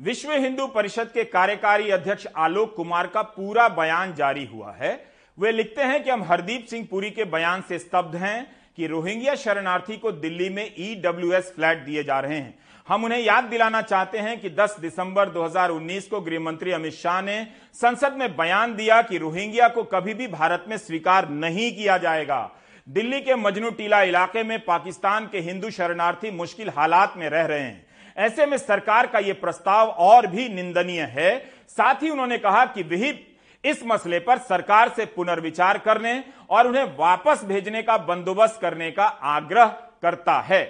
विश्व 0.00 0.32
हिंदू 0.32 0.66
परिषद 0.66 1.10
के 1.14 1.24
कार्यकारी 1.24 1.90
अध्यक्ष 1.90 2.26
आलोक 2.36 2.74
कुमार 2.76 3.06
का 3.06 3.22
पूरा 3.22 3.68
बयान 3.68 4.14
जारी 4.14 4.44
हुआ 4.44 4.72
है। 4.72 4.92
वे 5.38 5.52
लिखते 5.52 5.82
हैं 5.82 6.02
कि 6.04 6.10
हम 6.10 6.22
हरदीप 6.22 6.66
सिंह 6.66 6.86
पुरी 6.90 7.10
के 7.10 7.24
बयान 7.24 7.62
से 7.62 7.78
स्तब्ध 7.78 8.16
हैं 8.16 8.56
कि 8.76 8.86
रोहिंग्या 8.86 9.34
शरणार्थी 9.34 9.96
को 9.96 10.12
दिल्ली 10.12 10.48
में 10.48 10.74
ईडब्ल्यूएस 10.78 11.52
फ्लैट 11.56 11.78
दिए 11.78 12.04
जा 12.04 12.20
रहे 12.20 12.38
हैं। 12.38 12.58
हम 12.88 13.04
उन्हें 13.04 13.20
याद 13.20 13.44
दिलाना 13.44 13.82
चाहते 13.82 14.18
हैं 14.18 14.40
कि 14.40 14.50
10 14.50 14.76
दिसंबर 14.80 15.30
2019 15.30 16.06
को 16.08 16.20
गृह 16.20 16.40
मंत्री 16.40 16.72
अमित 16.72 16.92
शाह 16.92 17.22
ने 17.22 17.42
संसद 17.74 18.12
में 18.12 18.36
बयान 18.36 18.76
दिया 18.76 19.02
कि 19.02 19.18
रोहिंग्या 19.18 19.68
को 19.68 19.82
कभी 19.84 20.14
भी 20.14 20.26
भारत 20.28 20.64
में 20.68 20.76
स्वीकार 20.78 21.28
नहीं 21.28 21.74
किया 21.76 21.98
जाएगा। 21.98 22.50
दिल्ली 22.88 23.20
के 23.20 23.34
मजनू 23.34 23.70
टीला 23.70 24.02
इलाके 24.02 24.42
में 24.42 24.64
पाकिस्तान 24.64 25.26
के 25.26 25.40
हिंदू 25.40 25.70
शरणार्थी 25.70 26.30
मुश्किल 26.30 26.68
हालात 26.68 27.14
में 27.16 27.28
रह 27.28 27.46
रहे 27.46 27.60
हैं। 27.60 27.86
ऐसे 28.16 28.46
में 28.46 28.58
सरकार 28.58 29.06
का 29.06 29.18
यह 29.18 29.34
प्रस्ताव 29.34 29.88
और 29.88 30.26
भी 30.26 30.48
निंदनीय 30.48 31.02
है। 31.02 31.38
साथ 31.68 32.02
ही 32.02 32.10
उन्होंने 32.10 32.38
कहा 32.38 32.64
कि 32.64 32.82
विहित 32.82 33.36
इस 33.64 33.84
मसले 33.84 34.18
पर 34.18 34.38
सरकार 34.38 34.88
से 34.88 35.04
पुनर्विचार 35.06 35.78
करने 35.78 36.24
और 36.50 36.66
उन्हें 36.66 36.84
वापस 36.96 37.44
भेजने 37.44 37.82
का 37.82 37.96
बंदोबस्त 37.98 38.60
करने 38.60 38.90
का 38.90 39.06
आग्रह 39.06 39.66
करता 40.02 40.40
है। 40.40 40.64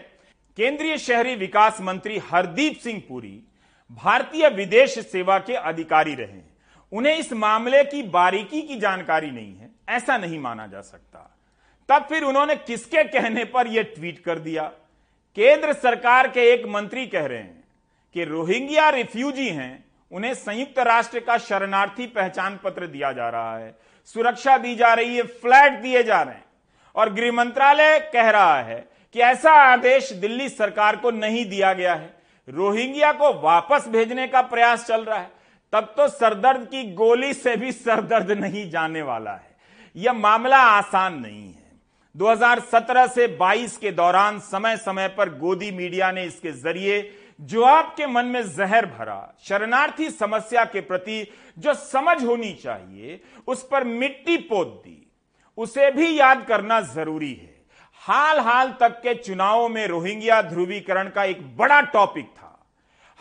केंद्रीय 0.57 0.99
शहरी 0.99 1.37
विकास 1.37 1.81
मंत्री 1.81 2.19
हरदीप 2.19 2.77
सिंह 2.77 3.03
पुरी 3.09 3.43
भारतीय 3.91 4.49
विदेश 4.49 4.99
सेवा 4.99 5.39
के 5.39 5.55
अधिकारी 5.55 6.15
रहे। 6.15 6.41
उन्हें 6.93 7.17
इस 7.17 7.33
मामले 7.33 7.85
की 7.85 8.03
बारीकी 8.03 8.63
की 8.63 8.81
जानकारी 8.81 9.31
नहीं 9.31 9.57
है। 9.57 9.71
ऐसा 9.89 10.17
नहीं 10.17 10.39
माना 10.39 10.67
जा 10.67 10.81
सकता। 10.81 11.33
तब 11.89 12.07
फिर 12.09 12.23
उन्होंने 12.23 12.57
किसके 12.57 13.05
कहने 13.05 13.45
पर 13.45 13.67
यह 13.67 13.83
ट्वीट 13.83 14.19
कर 14.19 14.39
दिया? 14.39 14.63
केंद्र 15.37 15.73
सरकार 15.73 16.29
के 16.29 16.41
एक 16.53 16.67
मंत्री 16.67 17.07
कह 17.07 17.27
रहे 17.27 17.39
हैं 17.39 17.65
कि 18.15 18.25
रोहिंग्या 18.25 18.89
रिफ्यूजी 18.89 19.49
हैं, 19.49 19.85
उन्हें 20.13 20.35
संयुक्त 20.35 20.79
राष्ट्र 20.79 21.21
का 21.21 21.39
शरणार्थी 21.39 22.07
पहचान 22.07 22.59
पत्र 22.65 22.87
दिया 22.87 23.13
जा 23.13 23.29
रहा 23.29 23.59
है। 23.59 23.75
सुरक्षा 24.05 24.59
दी 24.59 24.75
जा 24.75 24.95
रही 24.95 25.17
है, 25.17 25.23
फ्लैट 25.23 25.73
दिए 25.73 26.03
जा 26.03 26.23
रहे 26.23 26.35
हैं। 26.35 26.45
और 26.95 27.13
गृह 27.13 27.33
मंत्रालय 27.33 28.11
कह 28.13 28.31
रहा 28.31 28.63
है 28.63 28.89
कि 29.13 29.21
ऐसा 29.21 29.51
आदेश 29.51 30.13
दिल्ली 30.13 30.49
सरकार 30.49 30.97
को 30.97 31.11
नहीं 31.11 31.47
दिया 31.47 31.73
गया 31.73 31.95
है। 31.95 32.15
रोहिंग्या 32.49 33.13
को 33.13 33.41
वापस 33.41 33.89
भेजने 33.89 34.27
का 34.27 34.43
प्रयास 34.43 34.87
चल 34.87 35.05
रहा 35.05 35.19
है। 35.19 35.31
तब 35.73 35.95
तो 35.97 36.09
सरदर्द 36.09 36.67
की 36.67 36.93
गोली 36.93 37.35
से 37.35 37.57
भी 37.57 37.73
सरदर्द 37.73 38.31
नहीं 38.31 38.71
जाने 38.71 39.03
वाला 39.03 39.33
है। 39.33 39.57
यह 39.97 40.13
मामला 40.13 40.59
आसान 40.59 41.19
नहीं 41.19 41.49
है। 41.49 41.66
2017 42.17 43.07
से 43.07 43.27
22 43.29 43.77
के 43.77 43.91
दौरान 43.93 44.39
समय 44.39 44.77
समय 44.77 45.09
पर 45.09 45.29
गोदी 45.39 45.71
मीडिया 45.71 46.13
ने 46.13 46.25
इसके 46.25 46.53
ज़रिए 46.53 47.19
जो 47.41 47.63
आपके 47.63 48.07
मन 48.07 48.25
में 48.25 48.43
जहर 48.43 48.87
भरा, 48.87 49.37
शरणार्थी 49.45 50.11
समस्या 50.11 50.65
के 50.65 50.81
प्रति 50.81 51.27
जो 51.59 51.75
समझ 51.75 52.25
होनी 52.25 52.53
चाहिए, 52.53 53.21
उस 53.47 53.69
पर 53.69 53.85
मिट्टी 53.85 54.37
पोत 54.37 54.67
दी। 54.67 55.13
उसे 55.57 55.91
भी 55.91 56.21
याद 56.21 56.45
करना 56.45 56.81
ज़रूरी 56.81 57.33
है। 57.33 57.55
हाल 57.95 58.41
हाल 58.41 58.75
तक 58.81 58.89
के 58.89 59.15
चुनावों 59.15 59.69
में 59.69 59.87
रोहिंग्या 59.87 60.43
ध्रुवीकरण 60.43 61.09
का 61.09 61.25
एक 61.25 61.57
बड़ा 61.57 61.81
टॉपिक 61.81 62.27
था। 62.27 62.67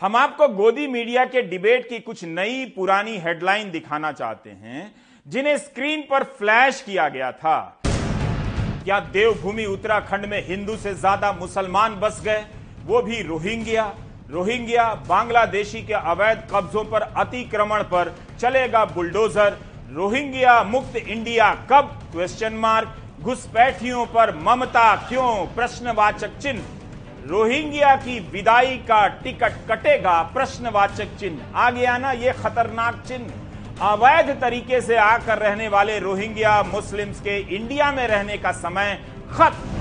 हम 0.00 0.16
आपको 0.16 0.48
गोदी 0.48 0.86
मीडिया 0.86 1.24
के 1.24 1.42
डिबेट 1.42 1.88
की 1.88 1.98
कुछ 1.98 2.24
नई 2.24 2.64
पुरानी 2.76 3.18
हेडलाइन 3.18 3.70
दिखाना 3.70 4.12
चाहते 4.12 4.50
हैं, 4.50 4.94
जिन्हें 5.26 5.58
स्क्रीन 5.58 6.02
पर 6.10 6.24
फ्लैश 6.24 6.82
किया 6.82 7.08
गया 7.08 7.32
था। 7.32 7.82
क्या 8.86 8.98
देवभूमि 9.12 9.64
उत्तराखंड 9.66 10.24
में 10.24 10.46
हिंदू 10.46 10.76
से 10.76 10.92
ज़्यादा 10.94 11.30
मुसलमान 11.32 11.94
बस 12.00 12.20
गए, 12.24 12.44
वो 12.86 13.00
भी 13.02 13.22
रोहिंग्या। 13.22 13.84
रोहिंग्या 14.30 14.84
बांग्लादेशी 15.08 15.80
के 15.82 15.94
अवैध 15.94 16.46
कब्जों 16.52 16.84
पर 16.84 17.02
अतिक्रमण 17.16 17.82
पर 17.84 18.12
चलेगा 18.40 18.84
बुलडोजर। 18.84 19.56
रोहिंग्या 19.92 20.62
मुक्त 20.64 20.96
इंडिया 20.98 21.50
कब? 21.70 21.90
क्वेश्चन 22.12 22.52
मार्क 22.56 23.22
घुसपैठियों 23.22 24.04
पर 24.06 24.34
ममता 24.38 24.94
क्यों? 25.08 25.34
प्रश्नवाचक 25.56 26.38
चिन्ह। 26.38 27.28
रोहिंग्या 27.28 27.94
की 27.98 28.18
विदाई 28.32 28.76
का 28.88 29.06
टिकट 29.24 29.56
कटेगा 29.70 30.20
प्रश्नवाचक 30.34 31.16
चिन्ह। 31.20 31.56
आ 31.56 31.70
गया 31.72 31.98
ना 31.98 32.12
ये 32.14 32.32
खतरनाक 32.34 33.02
चिन्ह। 33.08 33.32
अवैध 33.82 34.28
तरीके 34.40 34.80
से 34.80 34.96
आकर 34.96 35.38
रहने 35.38 35.66
वाले 35.68 35.98
रोहिंग्या 35.98 36.62
मुस्लिम्स 36.62 37.20
के 37.20 37.36
इंडिया 37.56 37.90
में 37.92 38.06
रहने 38.08 38.36
का 38.38 38.52
समय 38.52 38.98
खत्म। 39.32 39.74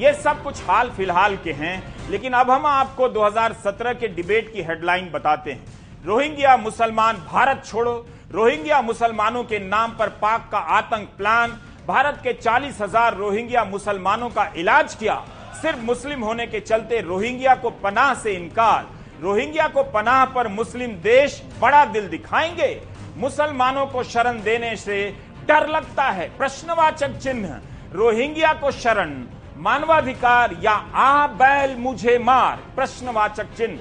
ये 0.00 0.12
सब 0.14 0.42
कुछ 0.42 0.60
हाल 0.68 0.90
फ़िलहाल 0.90 1.36
के 1.36 1.52
हैं, 1.52 1.82
लेकिन 2.10 2.32
अब 2.32 2.50
हम 2.50 2.66
आपको 2.66 3.08
2017 3.08 3.94
के 3.94 4.08
डिबेट 4.08 4.52
की 4.52 4.62
हेडलाइन 4.62 5.10
बताते 5.12 5.52
हैं। 5.52 6.04
रोहिंग्या 6.06 6.56
मुसलमान, 6.56 7.16
भारत 7.32 7.62
छोड़ो। 7.66 7.94
रोहिंग्या 8.32 8.80
मुसलमानों 8.82 9.44
के 9.44 9.58
नाम 9.58 9.96
पर 9.98 10.08
पाक 10.22 10.48
का 10.52 10.58
आतंक 10.58 11.08
प्लान। 11.18 11.58
भारत 11.88 12.20
के 12.22 12.32
चालीस 12.32 12.80
हज़ार 12.80 13.16
रोहिंग्या 13.16 13.64
मुसलमानों 13.64 14.28
का 14.30 14.50
इलाज 14.56 14.94
किया। 14.94 15.22
सिर्फ़ 15.62 15.80
मुस्लिम 15.80 16.20
होने 16.20 16.46
के 16.46 16.60
चलते 16.60 17.00
रोहिंग्या 17.00 17.54
को 17.54 17.70
पनाह 17.82 18.14
से 18.14 18.34
इनकार। 18.34 18.86
रोहिंग्या 19.20 19.68
को 19.68 19.82
पनाह 19.82 20.24
पर 20.24 20.48
मुस्लिम 20.48 20.90
देश 20.90 21.42
बड़ा 21.60 21.84
दिल 21.84 22.08
दिखाएँगे। 22.08 22.80
मुसलमानों 23.16 23.86
को 23.86 24.02
शरण 24.02 24.42
देने 24.42 24.76
से 24.76 25.16
डर 25.48 25.68
लगता 25.68 26.04
है। 26.04 26.28
प्रश्नवाचक 26.38 27.18
चिन्ह, 27.18 27.60
रोहिंग्या 27.92 28.52
को 28.52 28.70
शरण, 28.70 29.24
मानवाधिकार 29.56 30.56
या 30.62 30.72
आ 30.94 31.26
बैल 31.26 31.76
मुझे 31.76 32.18
मार? 32.18 32.56
प्रश्नवाचक 32.76 33.44
चिन्ह, 33.44 33.80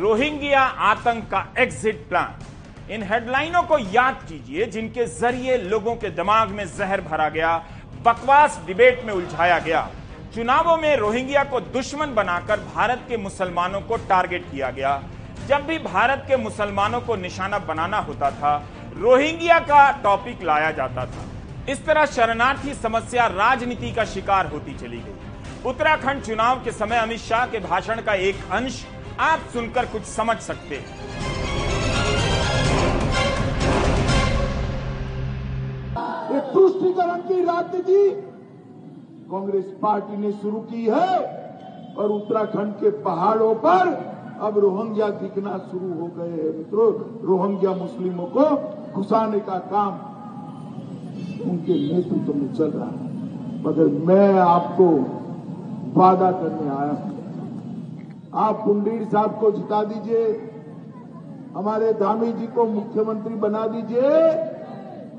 रोहिंग्या 0.00 0.60
आतंक 0.60 1.24
का 1.24 1.46
एग्जिट 1.58 2.08
प्लान 2.08 2.92
इन 2.92 3.02
हेडलाइनों 3.02 3.62
को 3.62 3.78
याद 3.78 4.22
कीजिए, 4.28 4.66
जिनके 4.66 5.06
ज़रिए 5.06 5.56
लोगों 5.56 5.94
के 5.96 6.10
दिमाग 6.10 6.48
में 6.48 6.64
जहर 6.76 7.00
भरा 7.00 7.28
गया, 7.28 7.64
बकवास 8.02 8.60
डिबेट 8.66 9.04
में 9.04 9.12
उलझाया 9.14 9.58
गया। 9.58 9.88
चुनावों 10.34 10.76
में 10.76 10.96
रोहिंग्या 10.96 11.42
को 11.44 11.60
दुश्मन 11.60 12.14
बनाकर 12.14 12.60
भारत 12.74 13.00
के 13.08 13.16
मुसलमानों 13.16 13.80
को 13.80 13.96
टारगेट 14.08 14.44
किया 14.50 14.70
गया। 14.70 14.92
जब 15.48 15.66
भी 15.66 15.78
भारत 15.78 16.24
के 16.28 16.36
मुसलमानों 16.36 17.00
को 17.00 17.16
निशाना 17.16 17.58
बनाना 17.58 17.98
होता 17.98 18.30
था, 18.30 18.54
रोहिंग्या 18.96 19.58
का 19.58 19.90
टॉपिक 20.02 20.42
लाया 20.42 20.70
जाता 20.70 21.06
था। 21.06 21.24
इस 21.68 21.84
तरह 21.86 22.06
शरणार्थी 22.06 22.74
समस्या 22.74 23.26
राजनीति 23.26 23.92
का 23.92 24.04
शिकार 24.04 24.46
होती 24.46 24.76
चली 24.78 25.00
गई। 25.00 25.68
उत्तराखंड 25.68 26.22
चुनाव 26.22 26.62
के 26.64 26.72
समय 26.72 26.98
अमित 26.98 27.20
शाह 27.20 27.46
के 27.46 27.58
भाषण 27.60 28.02
का 28.02 28.14
एक 28.14 28.50
अंश 28.52 28.84
आप 29.20 29.40
सुनकर 29.52 29.86
कुछ 29.86 30.02
समझ 30.06 30.38
सकते 30.38 30.76
हैं। 30.76 30.98
तुष्टिकरण 36.52 37.20
की 37.20 37.44
राजनीति 37.44 38.10
कांग्रेस 39.30 39.64
पार्टी 39.82 40.16
ने 40.16 40.30
शुरू 40.32 40.60
की 40.60 40.84
है 40.84 41.10
और 41.98 42.10
उत्तराखंड 42.10 42.72
के 42.74 42.90
पहाड़ों 42.90 43.54
पर 43.54 43.88
अब 44.40 44.58
रोहिंग्या 44.58 45.08
दिखना 45.08 45.56
शुरू 45.70 45.92
हो 46.00 46.06
गए 46.16 46.30
हैं। 46.30 46.56
मित्रों, 46.56 46.92
रोहिंग्या 47.22 47.72
मुस्लिमों 47.74 48.26
को 48.26 48.44
घुसाने 48.92 49.40
का 49.40 49.58
काम 49.72 49.92
उनके 51.50 51.74
नेतृत्व 51.74 52.34
में 52.34 52.52
चल 52.54 52.70
रहा 52.70 52.86
है। 52.86 53.62
मगर 53.62 53.88
मैं 54.06 54.38
आपको 54.38 54.86
वादा 56.00 56.30
करने 56.32 56.70
आया 56.70 56.92
हूँ। 56.92 57.10
आप 58.34 58.62
पुंडीर 58.64 59.04
साहब 59.04 59.38
को 59.40 59.50
जिता 59.50 59.82
दीजिए, 59.84 60.26
हमारे 61.56 61.92
धामी 61.92 62.32
जी 62.32 62.46
को 62.46 62.64
मुख्यमंत्री 62.64 63.34
बना 63.34 63.66
दीजिए, 63.66 64.10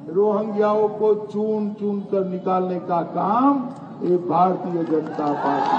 रोहिंग्याओं 0.09 0.87
को 0.89 1.13
चून 1.27 1.69
चून 1.73 1.99
कर 2.01 2.25
निकालने 2.25 2.79
का 2.79 3.01
काम 3.01 3.59
ये 4.01 4.17
भारतीय 4.17 4.83
जनता 4.83 5.33
पार्टी। 5.33 5.77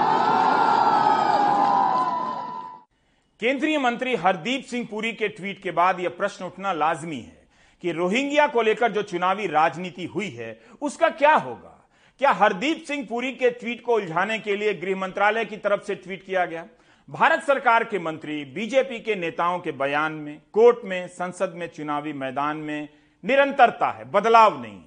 केंद्रीय 3.39 3.77
मंत्री 3.77 4.15
हरदीप 4.15 4.63
सिंह 4.63 4.87
पुरी 4.91 5.13
के 5.13 5.27
ट्वीट 5.27 5.61
के 5.61 5.71
बाद 5.71 5.99
यह 5.99 6.09
प्रश्न 6.09 6.45
उठना 6.45 6.73
लाजमी 6.73 7.19
है 7.19 7.47
कि 7.81 7.91
रोहिंग्या 7.91 8.47
को 8.47 8.61
लेकर 8.61 8.91
जो 8.91 9.01
चुनावी 9.01 9.47
राजनीति 9.47 10.05
हुई 10.05 10.29
है, 10.29 10.59
उसका 10.81 11.09
क्या 11.09 11.35
होगा? 11.35 11.89
क्या 12.19 12.31
हरदीप 12.31 12.83
सिंह 12.87 13.05
पुरी 13.09 13.31
के 13.31 13.49
ट्वीट 13.49 13.85
को 13.85 13.93
उलझाने 13.93 14.39
के 14.39 14.55
लिए 14.55 14.73
गृह 14.73 14.95
मंत्रालय 14.95 15.45
की 15.45 15.57
तरफ़ 15.57 15.81
से 15.81 15.95
ट्वीट 15.95 16.25
किया 16.25 16.45
गया? 16.45 16.65
भारत 17.09 17.43
सरकार 17.43 17.83
के 17.83 17.99
मंत्री, 17.99 18.45
बीजेपी 18.45 18.99
के 18.99 19.15
नेताओं 19.15 19.59
के 19.59 19.71
बयान 19.71 20.11
में, 20.11 20.41
कोर्ट 20.53 20.77
में, 20.85 21.07
संसद 21.07 21.53
में, 21.55 21.67
चुनावी 21.67 22.13
मैदान 22.13 22.57
में 22.57 22.89
निरंतरता 23.25 23.91
है, 23.91 24.11
बदलाव 24.11 24.61
नहीं। 24.61 24.81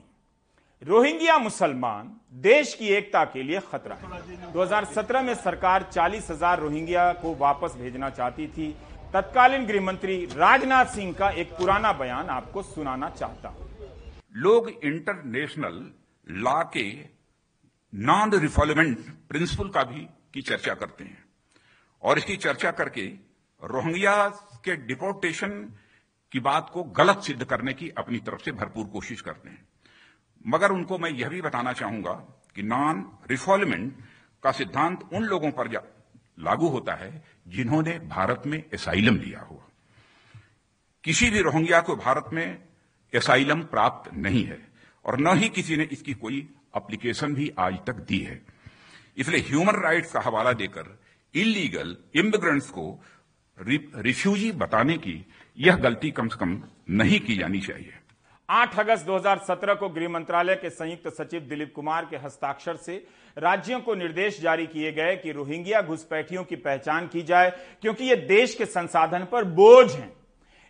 रोहिंग्या 0.83 1.37
मुसलमान 1.39 2.11
देश 2.43 2.75
की 2.75 2.89
एकता 2.89 3.25
के 3.25 3.43
लिए 3.43 3.61
खतरा 3.63 3.95
है। 3.95 4.53
2017 4.53 5.23
में 5.23 5.35
सरकार 5.35 5.83
चालीस 5.93 6.31
हज़ार 6.31 6.61
रोहिंग्या 6.61 7.13
को 7.13 7.35
वापस 7.35 7.75
भेजना 7.79 8.11
चाहती 8.11 8.47
थी। 8.49 8.69
तत्कालीन 9.13 9.67
गृह 9.67 9.81
मंत्री 9.81 10.25
राजनाथ 10.27 10.95
सिंह 10.95 11.13
का 11.13 11.31
एक 11.33 11.57
पुराना 11.59 11.93
बयान 11.95 12.29
आपको 12.31 12.63
सुनाना 12.65 13.11
चाहता 13.11 13.55
लोग 14.37 14.69
इंटरनेशनल 14.71 15.85
लॉ 16.27 16.63
के 16.73 16.89
नॉन 17.93 18.39
रिफॉल्वमेंट 18.41 18.99
प्रिंसिपल 19.29 19.69
का 19.69 19.83
भी 19.85 20.07
की 20.35 20.43
चर्चा 20.43 20.75
करते 20.75 21.05
हैं। 21.05 21.25
और 22.03 22.19
इसकी 22.19 22.37
चर्चा 22.39 22.71
करके 22.73 23.07
रोहिंग्या 23.63 24.29
के 24.65 24.77
डिपोर्टेशन 24.87 25.63
की 26.33 26.41
बात 26.43 26.71
को 26.73 26.83
गलत 26.99 27.23
सिद्ध 27.23 27.45
करने 27.45 27.73
की 27.73 27.89
अपनी 27.99 28.19
तरफ़ 28.21 28.43
से 28.43 28.53
भरपूर 28.53 28.87
कोशिश 28.93 29.21
करते 29.21 29.49
हैं। 29.49 29.65
मगर 30.47 30.73
उनको 30.73 30.99
मैं 30.99 31.11
यह 31.11 31.29
भी 31.29 31.41
बताना 31.43 31.73
चाहूँगा 31.73 32.13
कि 32.57 32.63
नॉन 32.63 33.05
रिफॉलमेंट 33.31 33.95
का 34.43 34.53
सिद्धांत 34.53 35.09
उन 35.13 35.25
लोगों 35.25 35.51
पर 35.51 35.71
लागू 36.39 36.69
होता 36.69 36.95
है 36.95 37.23
जिन्होंने 37.49 37.99
भारत 38.09 38.43
में 38.47 38.63
एसाइलम 38.75 39.17
लिया 39.17 39.41
हुआ। 39.41 39.63
किसी 41.05 41.31
भी 41.31 41.41
रोहिंग्या 41.43 41.81
को 41.81 41.97
भारत 41.97 42.31
में 42.33 42.59
एसाइलम 43.13 43.63
प्राप्त 43.65 44.13
नहीं 44.15 44.45
है 44.45 44.59
और 45.05 45.19
न 45.21 45.37
ही 45.39 45.49
किसी 45.49 45.77
ने 45.77 45.85
इसकी 45.93 46.15
कोई 46.15 46.39
एप्लीकेशन 46.77 47.35
भी 47.35 47.51
आज 47.59 47.79
तक 47.87 48.05
दी 48.09 48.19
है। 48.19 48.41
इसलिए 49.17 49.41
ह्यूमन 49.41 49.81
राइट्स 49.83 50.13
का 50.13 50.21
हवाला 50.21 50.53
देकर 50.53 50.99
इलीगल 51.35 51.97
इमिग्रेंट्स 52.15 52.71
को 52.71 53.03
रिफ्यूजी 53.59 54.51
बताने 54.53 54.97
की 54.99 55.25
यह 55.59 55.77
गलती 55.77 56.11
कम 56.11 56.29
से 56.29 56.37
कम 56.37 56.61
नहीं 56.91 57.21
की 57.21 57.37
जानी 57.37 57.61
चाहिए। 57.61 57.93
8 58.49 58.79
अगस्त 58.79 59.07
2017 59.07 59.75
को 59.75 59.89
गृह 59.89 60.09
मंत्रालय 60.09 60.55
के 60.55 60.71
संयुक्त 60.71 61.09
सचिव 61.13 61.41
दिलीप 61.41 61.73
कुमार 61.75 62.05
के 62.05 62.17
हस्ताक्षर 62.17 62.77
से 62.77 62.97
राज्यों 63.37 63.81
को 63.81 63.95
निर्देश 63.95 64.41
जारी 64.41 64.67
किए 64.67 64.93
गए 64.93 65.17
कि 65.17 65.33
रोहिंग्या 65.33 65.81
घुसपैठियों 65.83 66.45
की 66.45 66.57
पहचान 66.57 67.07
की 67.07 67.23
जाए, 67.23 67.51
क्योंकि 67.83 68.05
ये 68.05 68.17
देश 68.17 68.55
के 68.55 68.67
संसाधन 68.67 69.27
पर 69.33 69.45
बोझ 69.45 69.91
हैं। 69.91 70.13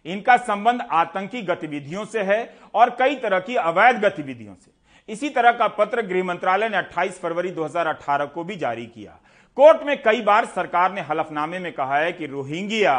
इनका 0.07 0.37
संबंध 0.37 0.81
आतंकी 0.93 1.43
गतिविधियों 1.43 2.05
से 2.05 2.23
है 2.23 2.57
और 2.75 2.91
कई 2.99 3.15
तरह 3.17 3.41
की 3.41 3.57
अवैध 3.57 4.01
गतिविधियों 4.01 4.55
से। 4.55 4.71
इसी 5.09 5.29
तरह 5.31 5.53
का 5.53 5.69
पत्र 5.69 6.03
गृह 6.03 6.25
मंत्रालय 6.25 6.69
ने 6.69 6.77
28 6.79 7.19
फरवरी 7.21 7.51
2018 7.51 8.27
को 8.27 8.45
भी 8.45 8.57
जारी 8.57 8.87
किया। 8.87 9.19
कोर्ट 9.57 9.83
में 9.83 9.97
कई 10.03 10.21
बार 10.21 10.45
सरकार 10.45 10.93
ने 10.93 11.01
हलफनामे 11.01 11.59
में 11.59 11.73
कहा 11.73 11.99
है 11.99 12.13
कि 12.13 12.27
रोहिंग्या 12.27 12.93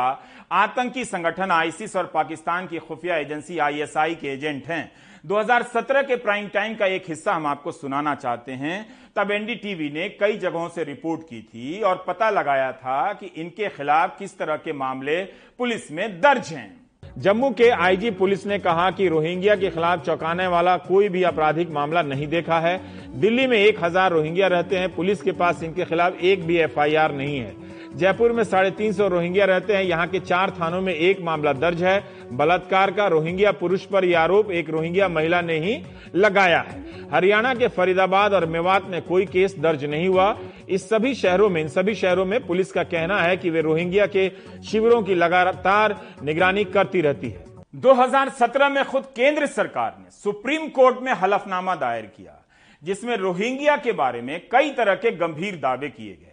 आतंकी 0.52 1.06
संगठन 1.06 1.52
आईसिस 1.52 1.96
और 1.96 2.06
पाकिस्तान 2.06 2.68
की 2.68 2.78
खुफिया 2.78 3.18
एजेंसी 3.18 3.58
आईएसआई 3.58 4.16
के 4.16 4.28
एजेंट 4.28 4.68
हैं। 4.68 4.92
2017 5.26 6.02
के 6.02 6.16
प्राइम 6.16 6.48
टाइम 6.48 6.76
का 6.76 6.86
एक 6.86 7.04
हिस्सा 7.08 7.34
हम 7.34 7.46
आपको 7.48 7.72
सुनाना 7.72 8.16
चाहते 8.16 8.52
हैं। 8.52 8.86
तब 9.16 9.32
एनडीटीवी 9.32 9.90
ने 9.90 10.10
कई 10.10 10.38
जगहों 10.38 10.70
से 10.70 10.84
रिपोर्ट 10.84 11.22
की 11.22 11.42
थी 11.42 11.82
और 11.82 12.04
पता 12.08 12.30
लगाया 12.30 12.72
था 12.72 13.14
कि 13.14 13.26
इनके 13.26 13.70
खिलाफ 13.70 14.18
किस 14.20 14.38
तरह 14.38 14.56
के 14.56 14.74
मामले 14.74 15.24
पुलिस 15.58 15.92
में 15.92 16.22
दर्ज 16.22 16.54
हैं। 16.54 16.77
जम्मू 17.18 17.50
के 17.50 17.70
आईजी 17.70 18.10
पुलिस 18.12 18.46
ने 18.48 18.58
कहा 18.60 18.90
कि 18.92 19.08
रोहिंग्या 19.08 19.56
के 19.56 19.70
खिलाफ 19.70 20.06
चौंकाने 20.06 20.46
वाला 20.48 20.76
कोई 20.80 21.08
भी 21.10 21.24
आपराधिक 21.24 21.70
मामला 21.72 22.02
नहीं 22.02 22.28
देखा 22.28 22.60
है। 22.60 22.80
दिल्ली 23.16 23.48
में 23.48 23.58
एक 23.58 23.84
हज़ार 23.84 24.12
रोहिंग्या 24.12 24.48
रहते 24.48 24.78
हैं, 24.78 24.94
पुलिस 24.96 25.22
के 25.22 25.32
पास 25.32 25.64
इनके 25.64 25.86
खिलाफ 25.86 26.20
एक 26.22 26.46
भी 26.48 26.58
एफआईआर 26.58 27.14
नहीं 27.14 27.38
है। 27.40 27.56
जयपुर 27.98 28.32
में 28.32 28.44
साढ़े 28.44 28.72
तीन 28.72 28.92
सौ 28.94 29.08
रोहिंग्या 29.08 29.46
रहते 29.46 29.76
हैं। 29.76 29.84
यहाँ 29.84 30.08
के 30.08 30.20
चार 30.20 30.52
थानों 30.52 30.82
में 30.82 30.94
एक 30.94 31.22
मामला 31.22 31.54
दर्ज 31.54 31.84
है। 31.84 32.04
बलात्कार 32.32 32.92
का 32.92 33.08
रोहिंग्या 33.08 33.52
पुरुष 33.52 33.86
पर 33.86 34.06
यह 34.06 34.20
आरोप 34.20 34.52
एक 34.52 34.70
रोहिंग्या 34.70 35.08
महिला 35.10 35.42
ने 35.42 35.58
ही 35.60 35.82
लगाया 36.16 36.60
है। 36.60 36.84
हरियाणा 37.14 37.54
के 37.54 37.68
फरीदाबाद 37.68 38.34
और 38.34 38.46
मेवात 38.46 38.88
में 38.88 39.02
कोई 39.02 39.26
केस 39.26 39.56
दर्ज 39.60 39.86
नहीं 39.86 40.08
हुआ। 40.08 40.38
इस 40.70 40.88
सभी 40.90 41.14
शहरों 41.16 41.50
में, 41.50 41.62
इन 41.62 41.68
सभी 41.68 41.96
शहरों 41.96 42.26
में 42.26 42.46
पुलिस 42.48 42.72
का 42.72 42.84
कहना 42.84 43.22
है 43.22 43.38
कि 43.38 43.50
वे 43.50 43.62
रोहिंग्या 43.62 44.06
के 44.06 44.30
शिविरों 44.68 45.02
की 45.04 45.16
लगातार 45.16 46.00
निगरानी 46.24 46.64
करती 46.64 47.02
रहती 47.02 47.30
है। 47.30 47.46
2017 47.76 48.70
में 48.70 48.84
खुद 48.86 49.04
केंद्र 49.16 49.46
सरकार 49.48 49.96
ने 50.00 50.10
सुप्रीम 50.14 50.68
कोर्ट 50.70 51.02
में 51.02 51.14
हलफनामा 51.14 51.76
दायर 51.76 52.06
किया, 52.08 52.40
जिसमें 52.82 53.16
रोहिंग्या 53.18 53.76
के 53.78 53.92
बारे 53.94 54.22
में 54.22 54.40
कई 54.52 54.70
तरह 54.70 54.96
के 54.96 55.12
गंभीर 55.18 55.56
दावे 55.56 55.90
किए 55.90 56.12
गए। 56.12 56.27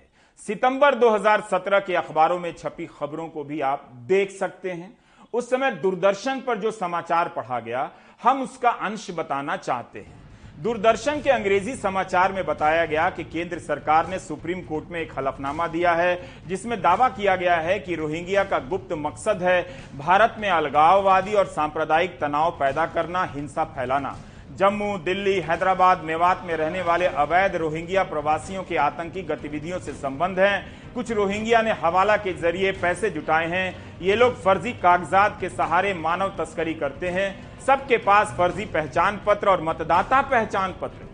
सितंबर 0.46 0.94
2017 0.94 1.80
के 1.80 1.94
अखबारों 1.94 2.38
में 2.38 2.52
छपी 2.52 2.86
खबरों 2.86 3.28
को 3.28 3.44
भी 3.44 3.60
आप 3.60 3.88
देख 4.08 4.30
सकते 4.30 4.70
हैं। 4.70 4.96
उस 5.34 5.48
समय 5.50 5.70
दूरदर्शन 5.70 6.40
पर 6.40 6.58
जो 6.58 6.70
समाचार 6.70 7.28
पढ़ा 7.28 7.60
गया, 7.60 7.90
हम 8.22 8.42
उसका 8.42 8.70
अंश 8.70 9.10
बताना 9.10 9.56
चाहते 9.56 9.98
हैं। 9.98 10.62
दूरदर्शन 10.62 11.20
के 11.20 11.30
अंग्रेज़ी 11.30 11.76
समाचार 11.76 12.32
में 12.32 12.44
बताया 12.46 12.84
गया 12.84 13.08
कि 13.10 13.24
केंद्र 13.24 13.58
सरकार 13.58 14.06
ने 14.06 14.18
सुप्रीम 14.18 14.60
कोर्ट 14.60 14.90
में 14.90 15.00
एक 15.00 15.18
हलफनामा 15.18 15.66
दिया 15.66 15.92
है, 15.92 16.18
जिसमें 16.46 16.80
दावा 16.82 17.08
किया 17.08 17.36
गया 17.36 17.56
है 17.56 17.78
कि 17.78 17.94
रोहिंग्या 17.94 18.44
का 18.44 18.58
गुप्त 18.58 18.92
मकसद 18.92 19.42
है 19.42 19.62
भारत 19.98 20.36
में 20.38 20.48
अलगाववादी 20.50 21.34
और 21.34 21.46
सांप्रदायिक 21.46 22.20
तनाव 22.20 22.50
पैदा 22.50 22.86
करना, 22.86 23.24
हिंसा 23.24 23.64
फैलाना। 23.64 24.16
जम्मू, 24.58 24.96
दिल्ली, 24.98 25.34
हैदराबाद, 25.40 26.02
मेवात 26.04 26.42
में 26.46 26.54
रहने 26.56 26.82
वाले 26.82 27.06
अवैध 27.06 27.56
रोहिंग्या 27.56 28.02
प्रवासियों 28.02 28.62
के 28.62 28.76
आतंकी 28.76 29.22
गतिविधियों 29.22 29.78
से 29.78 29.92
संबंध 29.92 30.38
है। 30.38 30.58
कुछ 30.94 31.10
रोहिंग्या 31.12 31.62
ने 31.62 31.72
हवाला 31.72 32.16
के 32.16 32.32
ज़रिए 32.32 32.72
पैसे 32.72 33.10
जुटाए 33.10 33.46
हैं। 33.46 33.98
ये 34.00 34.14
लोग 34.14 34.34
फर्जी 34.42 34.72
कागजात 34.72 35.38
के 35.40 35.48
सहारे 35.48 35.94
मानव 35.94 36.34
तस्करी 36.38 36.74
करते 36.74 37.08
हैं। 37.08 37.26
सबके 37.66 37.96
पास 37.96 38.34
फर्जी 38.38 38.64
पहचान 38.64 39.20
पत्र 39.26 39.48
और 39.48 39.62
मतदाता 39.62 40.20
पहचान 40.22 40.74
पत्र। 40.82 41.08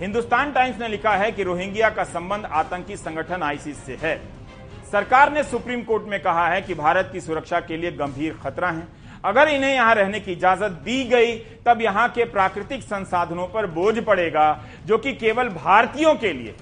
हिंदुस्तान 0.00 0.52
टाइम्स 0.52 0.80
ने 0.80 0.88
लिखा 0.88 1.10
है 1.10 1.30
कि 1.32 1.42
रोहिंग्या 1.42 1.90
का 1.90 2.04
संबंध 2.04 2.44
आतंकी 2.44 2.96
संगठन 2.96 3.42
आईसिस 3.42 3.84
से 3.84 3.98
है। 4.02 4.16
सरकार 4.92 5.32
ने 5.32 5.42
सुप्रीम 5.42 5.82
कोर्ट 5.82 6.08
में 6.08 6.20
कहा 6.22 6.48
है 6.48 6.60
कि 6.62 6.74
भारत 6.74 7.10
की 7.12 7.20
सुरक्षा 7.20 7.60
के 7.60 7.76
लिए 7.76 7.92
गंभीर 7.92 8.36
खतरा 8.42 8.70
है। 8.70 8.86
अगर 9.24 9.48
इन्हें 9.48 9.74
यहाँ 9.74 9.94
रहने 9.94 10.20
की 10.20 10.32
इजाज़त 10.32 10.70
दी 10.84 11.04
गई, 11.04 11.36
तब 11.66 11.80
यहाँ 11.80 12.08
के 12.08 12.24
प्राकृतिक 12.24 12.82
संसाधनों 12.82 13.46
पर 13.46 13.66
बोझ 13.66 13.98
पड़ेगा, 13.98 14.62
जो 14.86 14.98
कि 14.98 15.12
केवल 15.12 15.48
भारतीयों 15.48 16.14
के 16.14 16.32
लिए। 16.32 16.54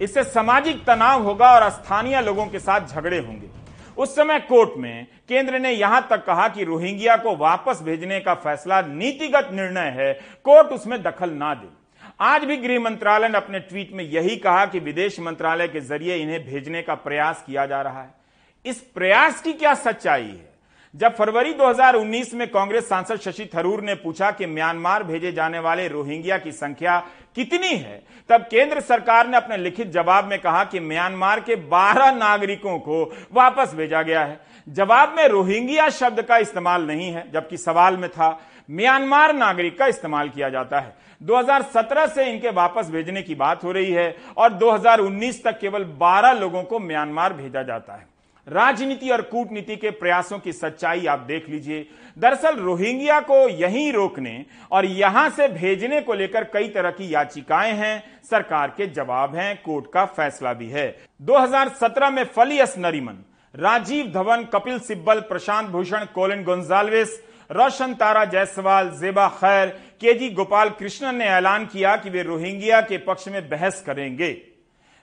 इससे 0.00 0.24
सामाजिक 0.24 0.84
तनाव 0.84 1.22
होगा 1.22 1.50
और 1.50 1.68
स्थानीय 1.70 2.20
लोगों 2.22 2.46
के 2.46 2.58
साथ 2.58 2.88
झगड़े 2.88 3.18
होंगे। 3.18 3.48
उस 3.96 4.14
समय 4.16 4.38
कोर्ट 4.38 4.76
में 4.78 5.06
केंद्र 5.28 5.58
ने 5.58 5.70
यहाँ 5.72 6.06
तक 6.10 6.24
कहा 6.24 6.48
कि 6.48 6.64
रोहिंग्या 6.64 7.16
को 7.16 7.34
वापस 7.36 7.80
भेजने 7.82 8.20
का 8.20 8.34
फैसला 8.34 8.80
नीतिगत 8.82 9.48
निर्णय 9.52 9.90
है, 9.90 10.12
कोर्ट 10.44 10.68
उसमें 10.68 11.02
दखल 11.02 11.30
ना 11.30 11.52
दे। 11.54 11.68
आज 12.20 12.44
भी 12.44 12.56
गृह 12.56 12.80
मंत्रालय 12.80 13.28
ने 13.28 13.36
अपने 13.36 13.60
ट्वीट 13.60 13.92
में 13.92 14.04
यही 14.04 14.36
कहा 14.36 14.64
कि 14.66 14.78
विदेश 14.78 15.18
मंत्रालय 15.20 15.68
के 15.68 15.80
ज़रिए 15.80 16.16
इन्हें 16.16 16.44
भेजने 16.46 16.82
का 16.82 16.94
प्रयास 16.94 17.42
किया 17.46 17.66
जा 17.66 17.82
रहा 17.82 18.02
है। 18.02 18.14
इस 18.64 18.80
प्रयास 18.94 19.40
की 19.42 19.52
क्या 19.52 19.74
सच्चाई 19.74 20.22
है? 20.22 20.57
जब 20.94 21.14
फरवरी 21.14 21.52
2019 21.52 22.32
में 22.34 22.46
कांग्रेस 22.50 22.88
सांसद 22.88 23.18
शशि 23.20 23.48
थरूर 23.54 23.80
ने 23.82 23.94
पूछा 23.94 24.30
कि 24.30 24.46
म्यांमार 24.46 25.02
भेजे 25.04 25.32
जाने 25.32 25.58
वाले 25.58 25.86
रोहिंग्या 25.88 26.38
की 26.38 26.52
संख्या 26.52 26.98
कितनी 27.34 27.68
है, 27.68 28.02
तब 28.30 28.46
केंद्र 28.50 28.80
सरकार 28.80 29.28
ने 29.28 29.36
अपने 29.36 29.56
लिखित 29.56 29.90
जवाब 29.90 30.24
में 30.24 30.38
कहा 30.40 30.64
कि 30.64 30.80
म्यांमार 30.80 31.40
के 31.40 31.56
12 31.68 32.10
नागरिकों 32.10 32.78
को 32.78 33.04
वापस 33.32 33.74
भेजा 33.74 34.02
गया 34.02 34.24
है। 34.24 34.40
जवाब 34.68 35.14
में 35.16 35.26
रोहिंग्या 35.28 35.88
शब्द 35.90 36.22
का 36.22 36.38
इस्तेमाल 36.38 36.86
नहीं 36.86 37.12
है, 37.12 37.30
जबकि 37.32 37.56
सवाल 37.56 37.96
में 37.96 38.10
था, 38.10 38.38
म्यांमार 38.70 39.34
नागरिक 39.34 39.78
का 39.78 39.86
इस्तेमाल 39.86 40.28
किया 40.28 40.48
जाता 40.48 40.80
है। 40.80 40.96
2017 41.22 42.06
से 42.06 42.30
इनके 42.32 42.50
वापस 42.50 42.90
भेजने 42.90 43.22
की 43.22 43.34
बात 43.34 43.64
हो 43.64 43.72
रही 43.72 43.92
है 43.92 44.14
और 44.36 44.52
2019 44.52 45.44
तक 45.44 45.58
केवल 45.60 45.84
12 45.98 46.32
लोगों 46.32 46.62
को 46.62 46.78
म्यांमार 46.78 47.32
भेजा 47.32 47.62
जाता 47.62 47.92
है। 47.92 48.07
राजनीति 48.48 49.10
और 49.10 49.22
कूटनीति 49.22 49.76
के 49.76 49.90
प्रयासों 49.90 50.38
की 50.38 50.52
सच्चाई 50.52 51.06
आप 51.06 51.18
देख 51.18 51.48
लीजिए। 51.48 51.86
दरअसल 52.18 52.56
रोहिंग्या 52.56 53.20
को 53.20 53.48
यहीं 53.48 53.92
रोकने 53.92 54.44
और 54.72 54.84
यहाँ 54.84 55.28
से 55.30 55.48
भेजने 55.48 56.00
को 56.00 56.14
लेकर 56.14 56.44
कई 56.44 56.68
तरह 56.68 56.90
की 56.90 57.14
याचिकाएँ 57.14 57.72
हैं। 57.72 58.02
सरकार 58.30 58.68
के 58.68 58.86
जवाब 58.86 59.36
हैं, 59.36 59.62
कोर्ट 59.62 59.86
का 59.92 60.04
फैसला 60.04 60.52
भी 60.52 60.68
है। 60.68 60.98
2017 61.22 62.10
में 62.10 62.24
फलियस 62.24 62.74
नरीमन, 62.78 63.24
राजीव 63.54 64.06
धवन, 64.06 64.44
कपिल 64.44 64.78
सिब्बल, 64.78 65.20
प्रशांत 65.20 65.68
भूषण, 65.68 66.04
कोलिन 66.04 66.44
गोन्जाल्वेस 66.44 67.22
रोशन 67.50 67.94
तारा 67.94 68.24
जायसवाल, 68.24 68.88
जेबा 68.90 69.28
खैर, 69.28 69.66
केजी 70.00 70.28
गोपाल 70.30 70.68
कृष्णन 70.70 71.14
ने 71.14 71.24
ऐलान 71.24 71.66
किया 71.66 71.96
कि 71.96 72.10
वे 72.10 72.22
रोहिंग्या 72.22 72.80
के 72.80 72.98
पक्ष 72.98 73.28
में 73.28 73.48
बहस 73.48 73.82
करेंगे। 73.86 74.47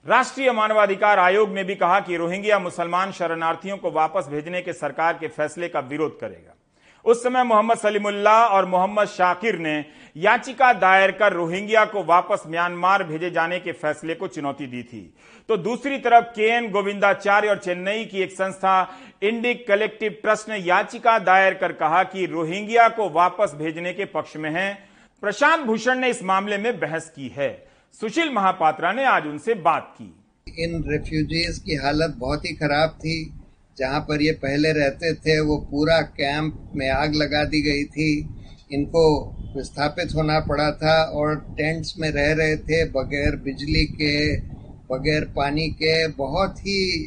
राष्ट्रीय 0.06 0.52
मानवाधिकार 0.52 1.20
आयोग 1.20 1.54
ने 1.54 1.64
भी 1.64 1.76
कहा 1.76 2.00
कि 2.00 2.18
रोहिंग्या 2.18 2.58
मुसलमान 2.60 3.12
शरणार्थियों 3.12 3.78
को 3.78 3.92
वापस 3.92 4.28
भेजने 4.28 4.62
के 4.62 4.74
सरकार 4.74 5.14
के 5.14 5.28
फैसले 5.28 5.68
का 5.68 5.80
विरोध 5.82 6.20
करेगा। 6.20 6.54
उस 7.06 7.24
समय 7.24 7.44
मोहम्मद 7.44 7.78
सलीमुल्लाह 7.78 8.46
और 8.48 8.66
मोहम्मद 8.66 9.08
शाकिर 9.08 9.58
ने 9.60 9.74
याचिका 10.18 10.72
दायर 10.74 11.12
कर 11.12 11.34
रोहिंग्या 11.34 11.86
को 11.86 12.04
वापस 12.04 12.44
म्यांमार 12.48 13.04
भेजे 13.04 13.32
जाने 13.32 13.60
के 13.60 13.72
फैसले 13.72 14.16
को 14.16 14.28
चुनौती 14.28 14.68
दी 14.68 14.84
थी। 14.84 15.14
तो 15.50 15.58
दूसरी 15.58 15.98
तरफ़ 15.98 16.26
के 16.26 16.50
एन 16.50 16.72
गोविंदाचार्य 16.72 17.50
और 17.50 17.58
चेन्नई 17.58 18.06
की 18.06 18.22
एक 18.22 18.32
संस्था 18.32 18.80
इंडिक 19.22 19.68
कलेक्टिव 19.68 20.18
ट्रस्ट 20.24 20.50
ने 20.50 20.58
याचिका 20.60 21.20
दायर 21.20 21.54
कर 21.54 21.72
कहा 21.74 22.04
कि 22.04 22.26
रोहिंग्या 22.26 22.90
को 22.90 23.10
वापस 23.12 23.56
भेजने 23.56 23.94
के 23.94 24.06
पक्ष 24.06 24.36
में 24.38 24.50
है। 24.50 24.74
प्रशांत 25.24 25.66
भूषण 25.66 26.00
ने 26.00 26.10
इस 26.10 26.24
मामले 26.24 26.58
में 26.58 26.80
बहस 26.80 27.10
की 27.10 27.28
है। 27.28 27.54
सुशील 28.02 28.30
महापात्रा 28.30 28.92
ने 28.92 29.06
आज 29.06 29.26
उनसे 29.26 29.54
बात 29.54 29.96
की। 30.02 30.64
इन 30.64 30.84
रेफ्यूजीज 30.88 31.60
की 31.60 31.76
हालत 31.76 32.16
बहुत 32.18 32.46
ही 32.46 32.54
खराब 32.56 32.90
थी। 32.90 33.34
जहाँ 33.78 34.00
पर 34.00 34.22
ये 34.22 34.32
पहले 34.32 34.72
रहते 34.72 35.14
थे, 35.14 35.40
वो 35.40 35.58
पूरा 35.58 36.02
कैंप 36.02 36.72
में 36.76 36.90
आग 36.90 37.16
लगा 37.16 37.44
दी 37.44 37.62
गई 37.62 37.84
थी। 37.84 38.30
इनको 38.72 39.06
विस्थापित 39.58 40.16
होना 40.16 40.40
पड़ा 40.40 40.72
था 40.72 41.04
और 41.04 41.36
टेंट्स 41.36 41.96
में 42.00 42.10
रह 42.12 42.34
रहे 42.34 42.58
थे, 42.58 42.86
बगैर 42.86 43.36
बिजली 43.36 43.86
के 43.86 44.36
बगैर 44.92 45.24
पानी 45.36 45.68
के 45.72 46.08
बहुत 46.08 46.60
ही 46.60 47.06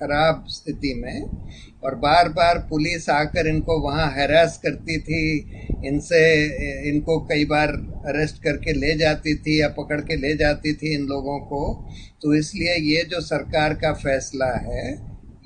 खराब 0.00 0.44
स्थिति 0.48 0.92
में 0.94 1.22
और 1.84 1.94
बार 1.94 2.28
बार 2.28 2.58
पुलिस 2.70 3.08
आकर 3.10 3.46
इनको 3.46 3.78
वहाँ 3.80 4.10
हैरास 4.12 4.58
करती 4.62 4.98
थी, 4.98 5.22
इनसे 5.86 6.22
इनको 6.90 7.18
कई 7.20 7.44
बार 7.44 7.68
अरेस्ट 8.06 8.42
करके 8.42 8.72
ले 8.72 8.96
जाती 8.98 9.34
थी 9.36 9.60
या 9.60 9.68
पकड़ 9.68 10.00
के 10.00 10.16
ले 10.16 10.34
जाती 10.36 10.72
थी 10.74 10.94
इन 10.94 11.06
लोगों 11.06 11.38
को। 11.40 11.62
तो 12.22 12.34
इसलिए 12.34 12.74
ये 12.86 13.02
जो 13.04 13.20
सरकार 13.20 13.74
का 13.74 13.92
फैसला 13.94 14.52
है, 14.66 14.92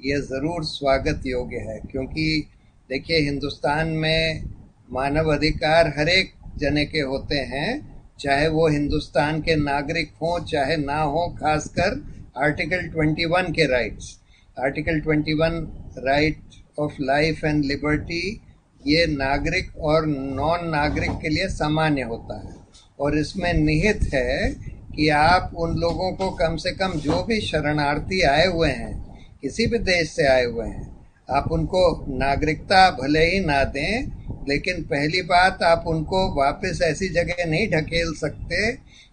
ये 0.04 0.20
ज़रूर 0.22 0.64
स्वागत 0.64 1.22
योग्य 1.26 1.56
है। 1.68 1.78
क्योंकि 1.90 2.46
देखिए, 2.90 3.18
हिंदुस्तान 3.20 3.88
में 3.88 4.44
मानव 4.92 5.32
अधिकार 5.32 5.92
हर 5.98 6.08
एक 6.08 6.32
जने 6.58 6.84
के 6.86 7.00
होते 7.02 7.36
हैं। 7.52 7.93
चाहे 8.20 8.48
वो 8.48 8.68
हिंदुस्तान 8.68 9.40
के 9.40 9.56
नागरिक 9.56 10.12
हों, 10.22 10.38
चाहे 10.44 10.76
ना 10.76 11.00
हो, 11.00 11.28
खासकर 11.28 12.02
आर्टिकल 12.36 12.88
21 12.88 13.50
के 13.52 13.66
rights 13.66 14.18
article 14.60 15.00
21 15.00 15.66
right 15.98 16.38
of 16.78 16.92
life 17.00 17.44
and 17.44 17.64
liberty 17.64 18.40
ये 18.86 19.06
नागरिक 19.06 19.76
और 19.78 20.06
नॉन 20.06 20.68
नागरिक 20.68 21.10
के 21.10 21.28
लिए 21.28 21.48
सामान्य 21.48 22.02
होता 22.02 22.38
है। 22.38 22.54
और 23.00 23.18
इसमें 23.18 23.52
निहित 23.52 24.00
है 24.14 24.48
कि 24.96 25.08
आप 25.08 25.52
उन 25.56 25.76
लोगों 25.76 26.12
को 26.12 26.30
कम 26.30 26.56
से 26.56 26.72
कम 26.72 26.92
जो 26.92 27.22
भी 27.22 27.40
शरणार्थी 27.40 28.20
आए 28.22 28.46
हुए 28.46 28.70
हैं, 28.70 28.94
किसी 29.42 29.66
भी 29.66 29.78
देश 29.78 30.10
से 30.10 30.26
आए 30.26 30.44
हुए 30.44 30.66
हैं 30.66 30.93
आप 31.28 31.48
उनको 31.52 31.82
नागरिकता 32.08 32.90
भले 32.92 33.24
ही 33.24 33.38
ना 33.40 33.62
दें, 33.66 34.06
लेकिन 34.48 34.82
पहली 34.82 35.22
बात 35.22 35.62
आप 35.62 35.84
उनको 35.86 36.26
वापस 36.34 36.80
ऐसी 36.82 37.08
जगह 37.08 37.44
नहीं 37.44 37.68
ढकेल 37.68 38.12
सकते 38.14 38.72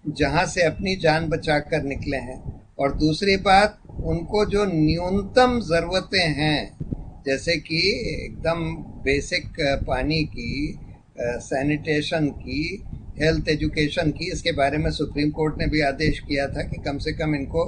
जहाँ 0.09 0.45
से 0.45 0.61
अपनी 0.63 0.95
जान 0.95 1.27
बचा 1.29 1.57
कर 1.61 1.83
निकले 1.83 2.17
हैं। 2.17 2.39
और 2.79 2.93
दूसरी 2.97 3.35
बात, 3.37 3.77
उनको 4.03 4.45
जो 4.45 4.65
न्यूनतम 4.65 5.59
ज़रूरतें 5.61 6.27
हैं, 6.35 6.77
जैसे 7.25 7.55
कि 7.57 7.81
एकदम 8.15 8.63
बेसिक 9.03 9.59
पानी 9.87 10.23
की 10.25 10.79
सैनिटेशन 11.19 12.27
की 12.37 12.83
हेल्थ 13.21 13.49
एजुकेशन 13.49 14.11
की, 14.11 14.31
इसके 14.31 14.51
बारे 14.51 14.77
में 14.77 14.89
सुप्रीम 14.91 15.29
कोर्ट 15.29 15.57
ने 15.59 15.67
भी 15.67 15.81
आदेश 15.81 16.19
किया 16.19 16.47
था 16.47 16.63
कि 16.63 16.81
कम 16.81 16.97
से 16.97 17.13
कम 17.13 17.35
इनको, 17.35 17.65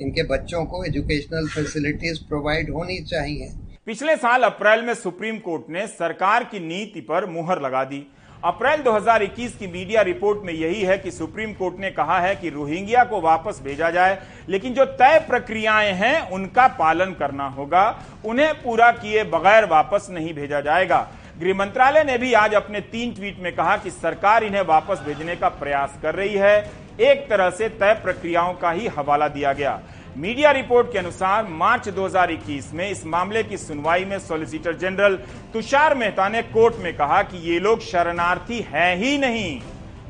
इनके 0.00 0.22
बच्चों 0.26 0.64
को 0.64 0.84
एजुकेशनल 0.84 1.48
फैसिलिटीज़ 1.48 2.18
प्रोवाइड 2.28 2.70
होनी 2.70 2.98
चाहिए। 3.04 3.52
पिछले 3.86 4.14
साल 4.16 4.42
अप्रैल 4.42 4.80
में 4.82 4.94
सुप्रीम 4.94 5.36
कोर्ट 5.38 5.68
ने 5.70 5.86
सरकार 5.86 6.44
की 6.44 6.60
नीति 6.60 7.00
पर 7.00 7.26
मुहर 7.26 7.60
लगा 7.62 7.82
दी। 7.84 8.02
अप्रैल 8.44 8.80
2021 8.82 9.54
की 9.56 9.66
मीडिया 9.66 10.02
रिपोर्ट 10.02 10.42
में 10.44 10.52
यही 10.52 10.80
है 10.82 10.96
कि 10.98 11.10
सुप्रीम 11.10 11.52
कोर्ट 11.52 11.78
ने 11.78 11.90
कहा 11.90 12.18
है 12.20 12.34
कि 12.36 12.50
रोहिंग्या 12.50 13.04
को 13.04 13.20
वापस 13.20 13.60
भेजा 13.64 13.90
जाए, 13.90 14.18
लेकिन 14.48 14.74
जो 14.74 14.84
तय 14.84 15.18
प्रक्रियाएँ 15.28 15.92
हैं, 15.92 16.30
उनका 16.30 16.66
पालन 16.68 17.12
करना 17.12 17.46
होगा। 17.48 17.88
उन्हें 18.24 18.52
पूरा 18.54 18.90
किए 18.90 19.24
बगैर 19.24 19.64
वापस 19.64 20.08
नहीं 20.10 20.34
भेजा 20.34 20.60
जाएगा। 20.60 20.98
गृह 21.40 21.54
मंत्रालय 21.54 22.04
ने 22.04 22.18
भी 22.18 22.32
आज 22.32 22.54
अपने 22.54 22.80
तीन 22.80 23.14
ट्वीट 23.14 23.38
में 23.38 23.54
कहा 23.56 23.76
कि 23.76 23.90
सरकार 23.90 24.44
इन्हें 24.44 24.62
वापस 24.62 25.02
भेजने 25.06 25.36
का 25.36 25.48
प्रयास 25.48 25.98
कर 26.02 26.14
रही 26.14 26.34
है। 26.34 26.58
एक 27.00 27.28
तरह 27.30 27.50
से 27.50 27.68
तय 27.68 28.00
प्रक्रियाओं 28.02 28.54
का 28.54 28.70
ही 28.70 28.86
हवाला 28.86 29.28
दिया 29.28 29.52
गया। 29.52 29.80
मीडिया 30.16 30.50
रिपोर्ट 30.50 30.92
के 30.92 30.98
अनुसार 30.98 31.46
मार्च 31.46 31.88
2021 31.88 32.72
में 32.72 32.88
इस 32.90 33.04
मामले 33.06 33.42
की 33.42 33.56
सुनवाई 33.56 34.04
में 34.04 34.18
सॉलिसिटर 34.18 34.76
जनरल 34.76 35.16
तुषार 35.52 35.94
मेहता 35.94 36.28
ने 36.28 36.42
कोर्ट 36.42 36.76
में 36.76 36.96
कहा 36.96 37.22
कि 37.22 37.38
ये 37.50 37.58
लोग 37.60 37.80
शरणार्थी 37.80 38.60
हैं 38.68 38.96
ही 38.96 39.18
नहीं। 39.18 39.60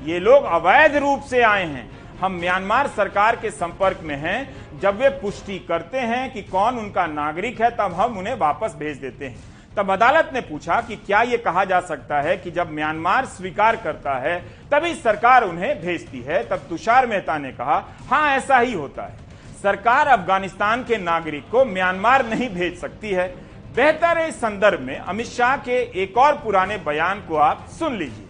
ये 0.04 0.18
लोग 0.18 0.44
अवैध 0.44 0.96
रूप 0.96 1.22
से 1.22 1.42
आए 1.42 1.64
हैं। 1.64 1.88
हम 2.20 2.38
म्यांमार 2.40 2.86
सरकार 2.86 3.36
के 3.36 3.50
संपर्क 3.50 4.00
में 4.02 4.16
हैं। 4.16 4.78
जब 4.80 5.00
वे 5.00 5.08
पुष्टि 5.18 5.58
करते 5.58 5.98
हैं 5.98 6.32
कि 6.32 6.42
कौन 6.42 6.78
उनका 6.78 7.06
नागरिक 7.06 7.60
है, 7.60 7.70
तब 7.70 7.94
हम 7.94 8.18
उन्हें 8.18 8.34
वापस 8.36 8.76
भेज 8.78 8.96
देते 8.96 9.24
हैं। 9.24 9.36
तब 9.76 9.90
अदालत 9.90 10.30
ने 10.34 10.40
पूछा 10.40 10.80
कि 10.80 10.96
क्या 10.96 11.22
यह 11.22 11.42
कहा 11.44 11.64
जा 11.64 11.80
सकता 11.80 12.20
है 12.20 12.36
कि 12.36 12.50
जब 12.50 12.72
म्यांमार 12.72 13.24
स्वीकार 13.26 13.76
करता 13.76 14.18
है, 14.18 14.38
तभी 14.70 14.94
सरकार 14.94 15.44
उन्हें 15.44 15.80
भेजती 15.80 16.20
है? 16.20 16.42
तब 16.48 16.66
तुषार 16.68 17.06
मेहता 17.06 17.38
ने 17.38 17.52
कहा 17.52 17.84
हाँ 18.10 18.28
ऐसा 18.36 18.58
ही 18.58 18.72
होता 18.72 19.02
है। 19.02 19.25
सरकार 19.56 20.06
अफ़गानिस्तान 20.08 20.82
के 20.82 20.96
नागरिक 20.96 21.44
को 21.50 21.64
म्यांमार 21.64 22.24
नहीं 22.26 22.48
भेज 22.48 22.74
सकती 22.74 23.10
है। 23.10 23.28
बेहतर 23.76 24.18
है 24.18 24.28
इस 24.28 24.36
संदर्भ 24.36 24.80
में 24.80 24.98
अमित 24.98 25.26
शाह 25.26 25.56
के 25.56 25.78
एक 26.02 26.18
और 26.18 26.32
पुराने 26.34 26.76
बयान 26.76 27.20
को 27.20 27.36
आप 27.36 27.64
सुन 27.70 27.96
लीजिए। 27.96 28.26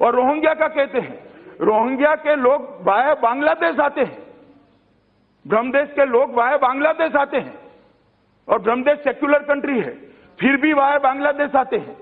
और 0.00 0.14
रोहिंग्या 0.14 0.54
का 0.54 0.68
कहते 0.68 0.98
हैं? 0.98 1.18
रोहिंग्या 1.60 2.14
के 2.14 2.36
लोग 2.36 2.62
वाया 2.82 3.14
बांग्लादेश 3.14 3.80
आते 3.80 4.00
हैं। 4.00 4.18
ब्रह्मदेश 5.46 5.88
के 5.88 6.06
लोग 6.06 6.34
वाया 6.34 6.56
बांग्लादेश 6.56 7.16
आते 7.16 7.36
हैं। 7.36 7.54
और 8.48 8.58
ब्रह्मदेश 8.58 8.98
सेक्युलर 8.98 9.38
कंट्री 9.38 9.78
है, 9.78 9.92
फिर 10.38 10.56
भी 10.56 10.72
वाया 10.72 10.98
बांग्लादेश 10.98 11.54
आते 11.56 11.76
हैं। 11.76 11.96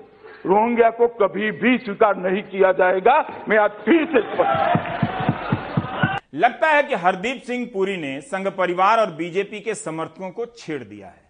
रोहिंग्या 0.46 0.90
को 0.90 1.06
कभी 1.20 1.50
भी 1.52 1.76
स्वीकार 1.78 2.16
नहीं 2.16 2.42
किया 2.42 2.72
जाएगा। 2.72 3.18
मैं 3.48 3.58
आज 3.58 3.70
फिर 3.84 4.04
से 4.04 4.20
स्पष्ट 4.20 5.05
लगता 6.36 6.70
है 6.70 6.82
कि 6.82 6.94
हरदीप 6.94 7.42
सिंह 7.42 7.64
पुरी 7.74 7.96
ने 7.96 8.20
संघ 8.20 8.46
परिवार 8.48 8.98
और 8.98 9.10
बीजेपी 9.10 9.60
के 9.60 9.74
समर्थकों 9.74 10.30
को 10.30 10.46
छेड़ 10.58 10.82
दिया 10.84 11.06
है। 11.06 11.24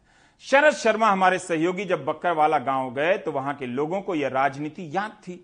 शरद 0.44 0.74
शर्मा 0.74 1.10
हमारे 1.10 1.38
सहयोगी 1.38 1.84
जब 1.84 2.04
बक्करवाला 2.04 2.58
गाँव 2.60 2.90
गए 2.94 3.16
तो 3.18 3.32
वहाँ 3.32 3.54
के 3.54 3.66
लोगों 3.66 4.00
को 4.00 4.14
यह 4.14 4.28
राजनीति 4.28 4.88
याद 4.92 5.10
थी। 5.22 5.38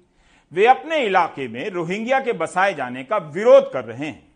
वे 0.53 0.67
अपने 0.67 0.99
इलाके 0.99 1.47
में 1.49 1.69
रोहिंग्या 1.71 2.21
के 2.21 2.33
बसाए 2.33 2.75
जाने 2.75 3.05
का 3.05 3.17
विरोध 3.35 3.73
कर 3.73 3.85
रहे 3.85 4.07
हैं। 4.07 4.33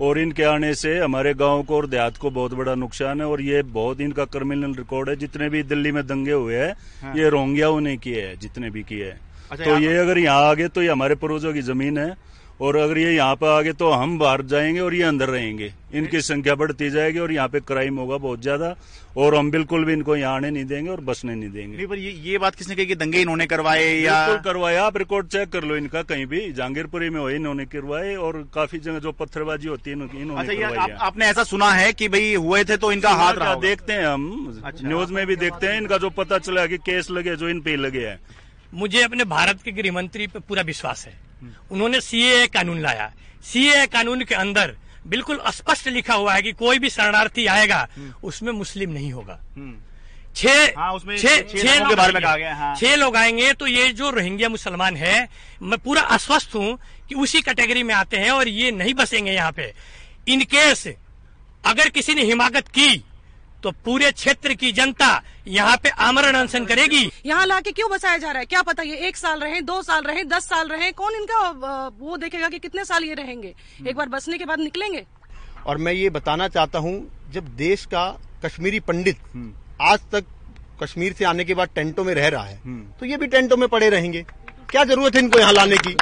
और 0.00 0.18
इनके 0.18 0.42
आने 0.42 0.74
से 0.74 0.98
हमारे 0.98 1.34
गाँव 1.34 1.62
को 1.62 1.76
और 1.76 1.86
देहात 1.86 2.16
को 2.16 2.30
बहुत 2.30 2.54
बड़ा 2.54 2.74
नुकसान 2.74 3.20
है 3.20 3.26
और 3.26 3.40
ये 3.40 3.62
बहुत 3.62 4.00
इनका 4.00 4.24
क्रिमिनल 4.26 4.74
रिकॉर्ड 4.74 5.08
है। 5.08 5.16
जितने 5.16 5.48
भी 5.48 5.62
दिल्ली 5.64 5.92
में 5.92 6.06
दंगे 6.06 6.32
हुए 6.32 6.56
हैं 6.56 6.72
हाँ। 7.02 7.14
ये 7.16 7.28
रोहिंग्याओं 7.28 7.80
ने 7.80 7.96
किए 7.96 8.26
हैं 8.26 8.38
जितने 8.38 8.70
भी 8.70 8.82
किए 8.82 9.04
हैं। 9.04 9.20
अच्छा, 9.50 9.64
तो 9.64 9.78
ये 9.78 9.96
अगर 9.96 10.18
यहाँ 10.18 10.48
आगे 10.50 10.68
तो 10.68 10.82
ये 10.82 10.88
हमारे 10.88 11.14
पूर्वजों 11.14 11.52
की 11.54 11.62
ज़मीन 11.62 11.98
है। 11.98 12.33
और 12.60 12.76
अगर 12.76 12.98
ये 12.98 13.14
यहाँ 13.14 13.34
पे 13.34 13.46
आगे 13.48 13.72
तो 13.72 13.90
हम 13.90 14.18
बाहर 14.18 14.42
जाएँगे 14.42 14.80
और 14.80 14.94
ये 14.94 15.02
अंदर 15.02 15.28
रहेंगे। 15.28 15.72
इनकी 15.94 16.20
संख्या 16.20 16.54
बढ़ती 16.54 16.90
जाएगी 16.90 17.18
और 17.18 17.32
यहाँ 17.32 17.48
पे 17.48 17.60
क्राइम 17.60 17.96
होगा 17.98 18.16
बहुत 18.16 18.42
ज़्यादा 18.42 18.74
और 19.16 19.34
हम 19.34 19.50
बिल्कुल 19.50 19.84
भी 19.84 19.92
इनको 19.92 20.16
यहाँ 20.16 20.36
आने 20.36 20.50
नहीं 20.50 20.64
देंगे 20.64 20.90
और 20.90 21.00
बसने 21.00 21.34
नहीं 21.34 21.50
देंगे। 21.50 21.76
नहीं 21.76 21.86
पर 21.86 21.98
ये 21.98 22.10
ये 22.22 22.38
बात 22.38 22.54
किसने 22.54 22.74
कही 22.74 22.86
कि 22.86 22.94
दंगे 22.94 23.20
इन्होंने 23.20 23.46
करवाए 23.46 23.84
या 23.84 24.26
बिल्कुल 24.26 24.42
करवाए 24.44 24.76
आप 24.76 24.96
रिकॉर्ड 24.96 25.26
चेक 25.26 25.50
कर 25.50 25.64
लो 25.64 25.76
इनका 25.76 26.02
कहीं 26.04 26.26
भी। 26.26 26.40
जहांगीरपुरी 26.52 27.10
में 27.10 27.20
हो 27.20 27.28
इन्होंने 27.30 27.64
करवाए 27.66 28.14
और 28.16 28.42
काफ़ी 28.54 28.78
जगह 28.78 28.98
जो 28.98 29.12
पत्थरबाजी 29.12 29.68
होती 29.68 29.90
है 29.90 29.96
इन्होंने 29.96 30.52
अच्छा, 30.52 30.82
आप, 30.82 30.90
आपने 31.00 31.26
ऐसा 31.26 31.44
सुना 31.44 31.70
है 31.72 31.92
की 31.92 32.08
भाई 32.08 32.34
हुए 32.36 32.64
थे 32.64 32.76
तो 32.76 32.92
इनका 32.92 33.10
हाथ 33.14 33.34
रहा 33.34 33.54
देखते 33.60 33.92
हैं 33.92 34.06
हम। 34.06 34.62
अच्छा, 34.64 34.88
न्यूज़ 34.88 35.12
में 35.12 35.26
भी 35.26 35.36
देखते 35.36 35.66
हैं 35.66 35.80
इनका 35.80 35.98
जो 35.98 36.10
पता 36.12 36.38
चला 36.38 36.66
की 36.66 36.78
केस 36.80 37.10
लगे 37.10 37.36
जो 37.36 37.48
इन 37.48 37.60
पे 37.60 37.76
लगे 37.76 38.06
है। 38.06 38.18
मुझे 38.74 39.02
अपने 39.02 39.24
भारत 39.26 39.62
के 39.62 39.72
गृह 39.72 39.92
मंत्री 39.92 40.26
पे 40.26 40.38
पूरा 40.38 40.62
विश्वास 40.62 41.06
है। 41.06 41.12
उन्होंने 41.70 42.00
सीए 42.00 42.46
कानून 42.46 42.80
लाया। 42.80 43.12
सीए 43.44 43.86
कानून 43.86 44.24
के 44.24 44.34
अंदर 44.34 44.74
बिल्कुल 45.06 45.40
स्पष्ट 45.52 45.88
लिखा 45.88 46.14
हुआ 46.14 46.34
है 46.34 46.42
कि 46.42 46.52
कोई 46.54 46.78
भी 46.78 46.90
शरणार्थी 46.90 47.46
आएगा 47.46 47.86
उसमें 48.24 48.52
मुस्लिम 48.52 48.90
नहीं 48.90 49.12
होगा। 49.12 49.38
छह 50.36 50.72
हाँ, 50.76 50.98
छह 50.98 51.40
छह 51.42 51.78
लोग 51.78 51.94
बारे 51.96 52.12
में 52.12 52.22
कहा 52.22 52.36
गया 52.36 52.54
हाँ। 52.54 52.74
छह 52.76 52.94
लोग 52.96 53.16
आएँगे 53.16 53.52
तो 53.52 53.66
ये 53.66 53.88
जो 53.92 54.10
रोहिंग्या 54.10 54.48
मुसलमान 54.48 54.96
है 54.96 55.28
मैं 55.62 55.78
पूरा 55.78 56.02
आश्वस्त 56.16 56.54
हूँ 56.54 56.78
कि 57.08 57.14
उसी 57.14 57.40
कैटेगरी 57.42 57.82
में 57.82 57.94
आते 57.94 58.16
हैं 58.16 58.30
और 58.30 58.48
ये 58.48 58.70
नहीं 58.72 58.94
बसेंगे 58.94 59.32
यहाँ 59.32 59.52
पे। 59.52 59.72
इनकेस 60.28 60.86
अगर 61.66 61.88
किसी 61.88 62.14
ने 62.14 62.22
हिमाकत 62.22 62.68
की 62.68 63.04
तो 63.64 63.70
पूरे 63.84 64.10
क्षेत्र 64.12 64.54
की 64.54 64.70
जनता 64.72 65.06
यहाँ 65.48 65.76
पे 65.82 65.88
आमरण 66.06 66.34
अनशन 66.36 66.64
करेगी। 66.66 67.10
यहाँ 67.26 67.46
लाके 67.46 67.70
क्यों 67.72 67.88
बसाया 67.90 68.16
जा 68.18 68.30
रहा 68.30 68.38
है? 68.38 68.46
क्या 68.46 68.62
पता 68.62 68.82
ये 68.82 68.96
एक 69.08 69.16
साल 69.16 69.38
रहे 69.40 69.60
दो 69.62 69.80
साल 69.82 70.02
रहे 70.04 70.24
दस 70.26 70.48
साल 70.48 70.68
रहे? 70.68 70.90
कौन 70.92 71.14
इनका 71.16 71.40
वो 72.00 72.16
देखेगा 72.16 72.48
कि 72.48 72.58
कितने 72.58 72.84
साल 72.84 73.04
ये 73.04 73.14
रहेंगे? 73.14 73.54
एक 73.88 73.96
बार 73.96 74.08
बसने 74.08 74.38
के 74.38 74.44
बाद 74.44 74.60
निकलेंगे? 74.60 75.04
और 75.66 75.78
मैं 75.78 75.92
ये 75.92 76.10
बताना 76.10 76.48
चाहता 76.48 76.78
हूँ 76.78 76.94
जब 77.32 77.46
देश 77.56 77.84
का 77.86 78.06
कश्मीरी 78.44 78.80
पंडित 78.82 79.18
आज 79.82 80.00
तक 80.12 80.24
कश्मीर 80.82 81.12
से 81.12 81.24
आने 81.24 81.44
के 81.44 81.54
बाद 81.54 81.68
टेंटों 81.74 82.04
में 82.04 82.14
रह 82.14 82.28
रहा 82.28 82.44
है 82.44 82.60
तो 83.00 83.06
ये 83.06 83.16
भी 83.16 83.26
टेंटों 83.28 83.56
में 83.56 83.68
पड़े 83.68 83.88
रहेंगे। 83.90 84.24
क्या 84.70 84.84
ज़रूरत 84.84 85.14
है 85.14 85.22
इनको 85.22 85.38
यहाँ 85.38 85.52
लाने 85.52 85.76
की? 85.78 85.94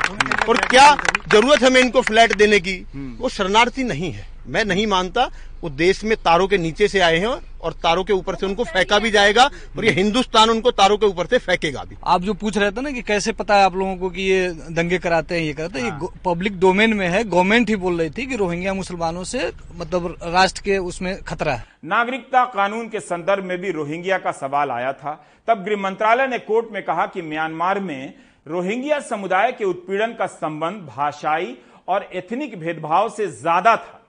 और 0.48 0.56
क्या 0.66 0.94
ज़रूरत 1.32 1.62
है 1.62 1.70
मैं 1.70 1.80
इनको 1.80 2.00
फ्लैट 2.02 2.36
देने 2.36 2.60
की? 2.60 2.76
वो 3.20 3.28
शरणार्थी 3.28 3.84
नहीं 3.84 4.12
है। 4.12 4.30
मैं 4.46 4.64
नहीं 4.64 4.86
मानता 4.88 5.30
वो 5.62 5.68
देश 5.70 6.02
में 6.04 6.16
तारों 6.18 6.46
के 6.48 6.58
नीचे 6.58 6.88
से 6.88 7.00
आए 7.00 7.18
हैं 7.18 7.28
और 7.62 7.72
तारों 7.82 8.04
के 8.04 8.12
ऊपर 8.12 8.34
से 8.34 8.46
उनको 8.46 8.64
फेंका 8.66 8.98
भी 8.98 9.10
जाएगा 9.10 9.44
और 9.76 9.84
ये 9.84 9.90
हिंदुस्तान 9.92 10.50
उनको 10.50 10.70
तारों 10.72 10.96
के 10.98 11.06
ऊपर 11.06 11.26
से 11.26 11.38
फेंकेगा 11.40 11.84
भी। 11.84 11.96
आप 12.04 12.20
जो 12.22 12.34
पूछ 12.34 12.58
रहे 12.58 12.70
थे 12.70 12.80
ना 12.80 12.90
कि 12.90 13.02
कैसे 13.04 13.32
पता 13.34 13.56
है 13.56 13.64
आप 13.64 13.76
लोगों 13.76 13.96
को 13.96 14.10
कि 14.10 14.22
ये 14.22 14.48
दंगे 14.72 14.98
कराते 15.00 15.34
हैं 15.34 15.42
ये 15.42 15.52
कराते 15.52 15.80
हैं 15.80 15.86
ये 15.86 16.08
पब्लिक 16.24 16.58
डोमेन 16.60 16.94
में 16.94 17.06
है 17.08 17.22
गवर्नमेंट 17.24 17.68
ही 17.68 17.76
बोल 17.78 17.98
रही 17.98 18.10
थी 18.10 18.26
कि 18.26 18.36
रोहिंग्या 18.36 18.74
मुसलमानों 18.74 19.24
से 19.24 19.50
मतलब 19.76 20.16
राष्ट्र 20.24 20.62
के 20.62 20.78
उसमें 20.80 21.16
खतरा 21.22 21.54
है। 21.54 21.64
नागरिकता 21.86 22.44
कानून 22.46 22.88
के 22.88 23.00
संदर्भ 23.00 23.44
में 23.44 23.56
भी 23.58 23.70
रोहिंग्या 23.70 24.18
का 24.18 24.32
सवाल 24.32 24.70
आया 24.70 24.92
था। 24.92 25.14
तब 25.48 25.64
गृह 25.64 25.76
मंत्रालय 25.78 26.26
ने 26.26 26.38
कोर्ट 26.40 26.72
में 26.72 26.82
कहा 26.82 27.06
कि 27.06 27.22
म्यांमार 27.22 27.80
में 27.80 28.14
रोहिंग्या 28.46 28.98
समुदाय 29.00 29.52
के 29.52 29.64
उत्पीड़न 29.64 30.12
का 30.12 30.26
संबंध 30.26 30.86
भाषाई 30.86 31.56
और 31.88 32.08
एथनिक 32.14 32.58
भेदभाव 32.60 33.08
से 33.08 33.26
ज़्यादा 33.28 33.76
था। 33.76 34.01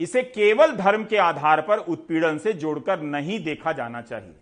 इसे 0.00 0.22
केवल 0.22 0.72
धर्म 0.76 1.04
के 1.04 1.16
आधार 1.16 1.60
पर 1.60 1.78
उत्पीड़न 1.78 2.38
से 2.38 2.52
जोड़कर 2.54 3.00
नहीं 3.02 3.38
देखा 3.44 3.72
जाना 3.72 4.00
चाहिए। 4.00 4.34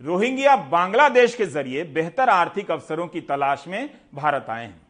रोहिंग्या 0.00 0.54
बांग्लादेश 0.56 1.34
के 1.34 1.46
ज़रिए 1.46 1.84
बेहतर 1.94 2.28
आर्थिक 2.28 2.70
अवसरों 2.70 3.06
की 3.06 3.20
तलाश 3.20 3.64
में 3.68 3.90
भारत 4.14 4.46
आए 4.50 4.64
हैं। 4.64 4.80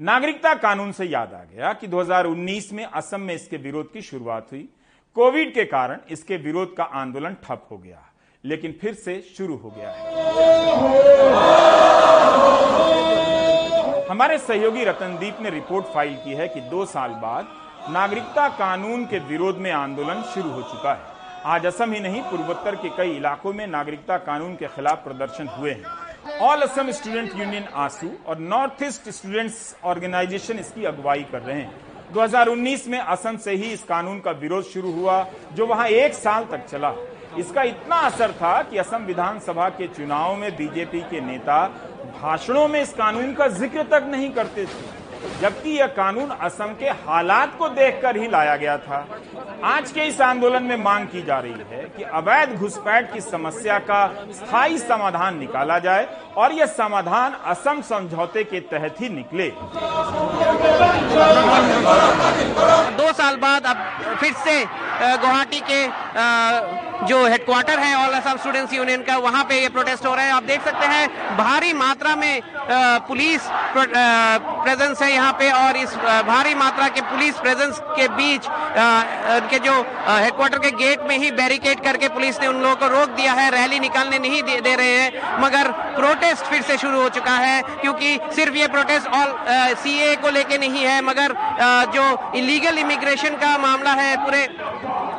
नागरिकता 0.00 0.54
कानून 0.54 0.92
से 0.92 1.04
याद 1.04 1.32
आ 1.34 1.42
गया 1.44 1.72
कि 1.72 1.86
2019 1.86 2.72
में 2.72 2.84
असम 2.84 3.20
में 3.20 3.34
इसके 3.34 3.56
विरोध 3.56 3.92
की 3.92 4.02
शुरुआत 4.02 4.46
हुई। 4.52 4.68
कोविड 5.16 5.52
के 5.54 5.64
कारण 5.64 5.98
इसके 6.10 6.36
विरोध 6.36 6.74
का 6.76 6.84
आंदोलन 6.84 7.36
ठप 7.44 7.66
हो 7.70 7.78
गया, 7.78 8.02
लेकिन 8.44 8.74
फिर 8.80 8.94
से 8.94 9.20
शुरू 9.36 9.56
हो 9.56 9.70
गया 9.76 9.90
है। 9.90 10.06
हमारे 14.10 14.38
सहयोगी 14.38 14.84
रतनदीप 14.84 15.38
ने 15.42 15.50
रिपोर्ट 15.50 15.86
फ़ाइल 15.86 16.14
की 16.16 16.32
है 16.32 16.48
कि 16.48 16.60
दो 16.60 16.84
साल 16.86 17.10
बाद 17.22 17.48
नागरिकता 17.80 18.48
कानून 18.50 19.04
के 19.06 19.18
विरोध 19.18 19.56
में 19.56 19.70
आंदोलन 19.72 20.22
शुरू 20.24 20.50
हो 20.50 20.62
चुका 20.62 20.92
है। 20.92 21.16
आज 21.46 21.66
असम 21.66 21.92
ही 21.92 22.00
नहीं, 22.00 22.22
पूर्वोत्तर 22.22 22.74
के 22.74 22.88
कई 22.96 23.10
इलाकों 23.10 23.52
में 23.52 23.66
नागरिकता 23.66 24.16
कानून 24.18 24.54
के 24.56 24.66
खिलाफ 24.66 25.04
प्रदर्शन 25.04 25.48
हुए 25.48 25.70
हैं। 25.70 26.38
All 26.40 26.62
Assam 26.62 26.90
student 26.92 27.36
union 27.36 27.64
AASU 27.76 28.10
और 28.26 28.38
नॉर्थ 28.38 28.82
ईस्ट 28.82 29.08
स्टूडेंट्स 29.10 29.76
ऑर्गेनाइजेशन 29.84 30.58
इसकी 30.58 30.84
अगुवाई 30.84 31.22
कर 31.32 31.42
रहे 31.42 31.60
हैं। 31.60 32.12
2019 32.12 32.86
में 32.88 32.98
असम 32.98 33.36
से 33.38 33.54
ही 33.54 33.72
इस 33.72 33.84
कानून 33.84 34.20
का 34.20 34.30
विरोध 34.34 34.64
शुरू 34.64 34.92
हुआ, 34.92 35.24
जो 35.54 35.66
वहाँ 35.66 35.86
एक 35.88 36.14
साल 36.14 36.44
तक 36.50 36.66
चला। 36.66 36.94
इसका 37.38 37.62
इतना 37.64 37.96
असर 38.02 38.32
था 38.32 38.60
कि 38.62 38.78
असम 38.78 39.04
विधानसभा 39.04 39.68
के 39.70 39.86
चुनाव 39.88 40.36
में 40.36 40.50
बीजेपी 40.56 41.00
के 41.00 41.20
नेता 41.22 41.66
भाषणों 42.14 42.68
में 42.68 42.80
इस 42.82 42.92
कानून 42.94 43.34
का 43.34 43.48
ज़िक्र 43.48 43.82
तक 43.90 44.08
नहीं 44.10 44.30
करते 44.32 44.64
थे। 44.64 44.97
जबकि 45.40 45.70
यह 45.70 45.86
कानून 45.96 46.30
असम 46.40 46.72
के 46.80 46.88
हालात 47.06 47.56
को 47.58 47.68
देखकर 47.70 48.16
ही 48.16 48.26
लाया 48.30 48.56
गया 48.56 48.76
था। 48.78 49.06
आज 49.64 49.90
के 49.92 50.06
इस 50.06 50.20
आंदोलन 50.20 50.62
में 50.62 50.76
मांग 50.76 51.06
की 51.06 51.22
जा 51.22 51.38
रही 51.38 51.64
है 51.70 51.82
कि 51.96 52.02
अवैध 52.20 52.54
घुसपैठ 52.56 53.12
की 53.12 53.20
समस्या 53.20 53.78
का 53.80 54.06
स्थायी 54.32 54.78
समाधान 54.78 55.38
निकाला 55.38 55.78
जाए 55.78 56.06
और 56.36 56.52
यह 56.52 56.66
समाधान 56.74 57.32
असम 57.46 57.80
समझौते 57.88 58.44
के 58.44 58.60
तहत 58.72 59.00
ही 59.00 59.08
निकले। 59.08 59.48
दो 62.96 63.12
साल 63.12 63.36
बाद 63.36 63.66
अब 63.66 64.16
फिर 64.20 64.32
से 64.44 64.64
गुवाहाटी 64.64 65.60
के 65.60 65.86
जो 67.00 67.24
हेडक्वार्टर 67.26 67.78
है 67.78 67.94
ऑल 67.96 68.14
असम 68.14 68.36
स्टूडेंट्स 68.36 68.72
यूनियन 68.74 69.02
का 69.02 69.16
वहाँ 69.18 69.44
पे 69.48 69.60
ये 69.60 69.68
प्रोटेस्ट 69.68 70.06
हो 70.06 70.14
रहा 70.14 70.24
है। 70.24 70.32
आप 70.32 70.42
देख 70.44 70.64
सकते 70.64 70.86
हैं 70.86 71.36
भारी 71.36 71.72
मात्रा 71.74 72.14
में 72.16 72.40
पुलिस 73.08 73.46
प्रेजेंस 73.76 75.02
है 75.02 75.12
यहाँ 75.12 75.32
पे 75.32 75.50
और 75.52 75.76
इस 75.76 75.94
भारी 76.26 76.54
मात्रा 76.54 76.88
के 76.88 77.00
पुलिस 77.10 77.34
प्रेजेंस 77.38 77.78
के 77.90 78.08
बीच 78.16 78.46
उनके 78.46 79.58
जो 79.58 79.74
हेडक्वार्टर 80.08 80.58
के 80.58 80.70
गेट 80.76 81.02
में 81.08 81.16
ही 81.18 81.30
बैरिकेड 81.32 81.82
करके 81.84 82.08
पुलिस 82.08 82.40
ने 82.40 82.46
उन 82.46 82.60
लोगों 82.62 82.76
को 82.76 82.88
रोक 82.88 83.08
दिया 83.16 83.32
है। 83.32 83.50
रैली 83.50 83.78
निकालने 83.80 84.18
नहीं 84.18 84.42
दे, 84.42 84.60
दे 84.60 84.74
रहे 84.76 85.00
हैं 85.00 85.40
मगर 85.42 85.70
प्रोटेस्ट 85.96 86.44
फिर 86.46 86.62
से 86.62 86.76
शुरू 86.78 87.00
हो 87.02 87.08
चुका 87.10 87.36
है 87.36 87.62
क्योंकि 87.80 88.18
सिर्फ़ 88.36 88.56
ये 88.56 88.68
प्रोटेस्ट 88.68 89.06
ऑल 89.08 89.34
सीए 89.82 90.14
को 90.16 90.30
लेके 90.30 90.58
नहीं 90.58 90.84
है 90.84 91.00
मगर 91.04 91.34
जो 91.94 92.04
इलीगल 92.38 92.78
इमिग्रेशन 92.78 93.36
का 93.36 93.56
मामला 93.58 93.92
है 93.94 94.16
पूरे 94.24 94.46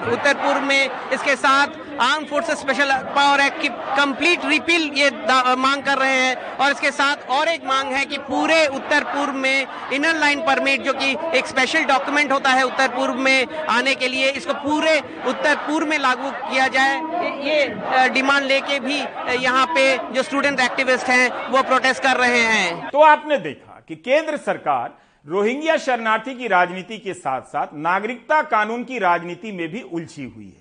उत्तर 0.10 0.34
पूर्व 0.36 0.62
में 0.65 0.89
इसके 1.13 1.36
साथ 1.38 1.68
armed 2.01 2.25
forces 2.25 2.60
special 2.60 2.91
power 3.15 3.39
act 3.41 3.62
की 3.62 3.67
कंप्लीट 3.69 4.45
रिपील 4.45 4.84
ये 4.95 5.10
मांग 5.58 5.84
कर 5.84 5.97
रहे 5.97 6.13
हैं। 6.13 6.58
और 6.58 6.71
इसके 6.71 6.91
साथ 6.91 7.29
और 7.29 7.47
एक 7.47 7.65
मांग 7.65 7.91
है 7.93 8.03
कि 8.05 8.17
पूरे 8.27 8.65
उत्तर 8.69 9.03
पूर्व 9.05 9.34
में 9.36 9.67
इनर 9.93 10.15
लाइन 10.15 10.41
परमिट 10.45 10.82
जो 10.84 10.93
कि 10.93 11.12
एक 11.38 11.47
स्पेशल 11.47 11.84
डॉक्यूमेंट 11.86 12.32
होता 12.32 12.49
है 12.51 12.63
उत्तर 12.65 12.88
पूर्व 12.89 13.15
में 13.17 13.65
आने 13.69 13.95
के 13.95 14.08
लिए, 14.08 14.29
इसको 14.32 14.53
पूरे 14.55 14.97
उत्तर 15.27 15.55
पूर्व 15.67 15.88
में 15.88 15.97
लागू 15.99 16.32
किया 16.43 16.67
जाए। 16.69 16.95
ये 17.41 18.10
डिमांड 18.13 18.45
लेके 18.45 18.79
भी 18.79 18.99
यहाँ 19.38 19.65
पे 19.67 19.86
जो 20.13 20.23
स्टूडेंट 20.23 20.60
एक्टिविस्ट 20.62 21.10
हैं, 21.10 21.29
वो 21.49 21.63
प्रोटेस्ट 21.63 22.03
कर 22.03 22.17
रहे 22.17 22.41
हैं। 22.43 22.89
तो 22.89 23.01
आपने 23.03 23.38
देखा 23.39 23.82
कि 23.88 23.95
केंद्र 23.97 24.38
सरकार 24.39 24.97
रोहिंग्या 25.25 25.75
शरणार्थी 25.77 26.34
की 26.36 26.47
राजनीति 26.47 26.97
के 26.97 27.13
साथ 27.15 27.41
साथ 27.43 27.67
नागरिकता 27.75 28.41
कानून 28.43 28.84
की 28.84 28.99
राजनीति 28.99 29.51
में 29.51 29.67
भी 29.67 29.82
उलझी 29.84 30.23
हुई 30.25 30.45
है। 30.47 30.59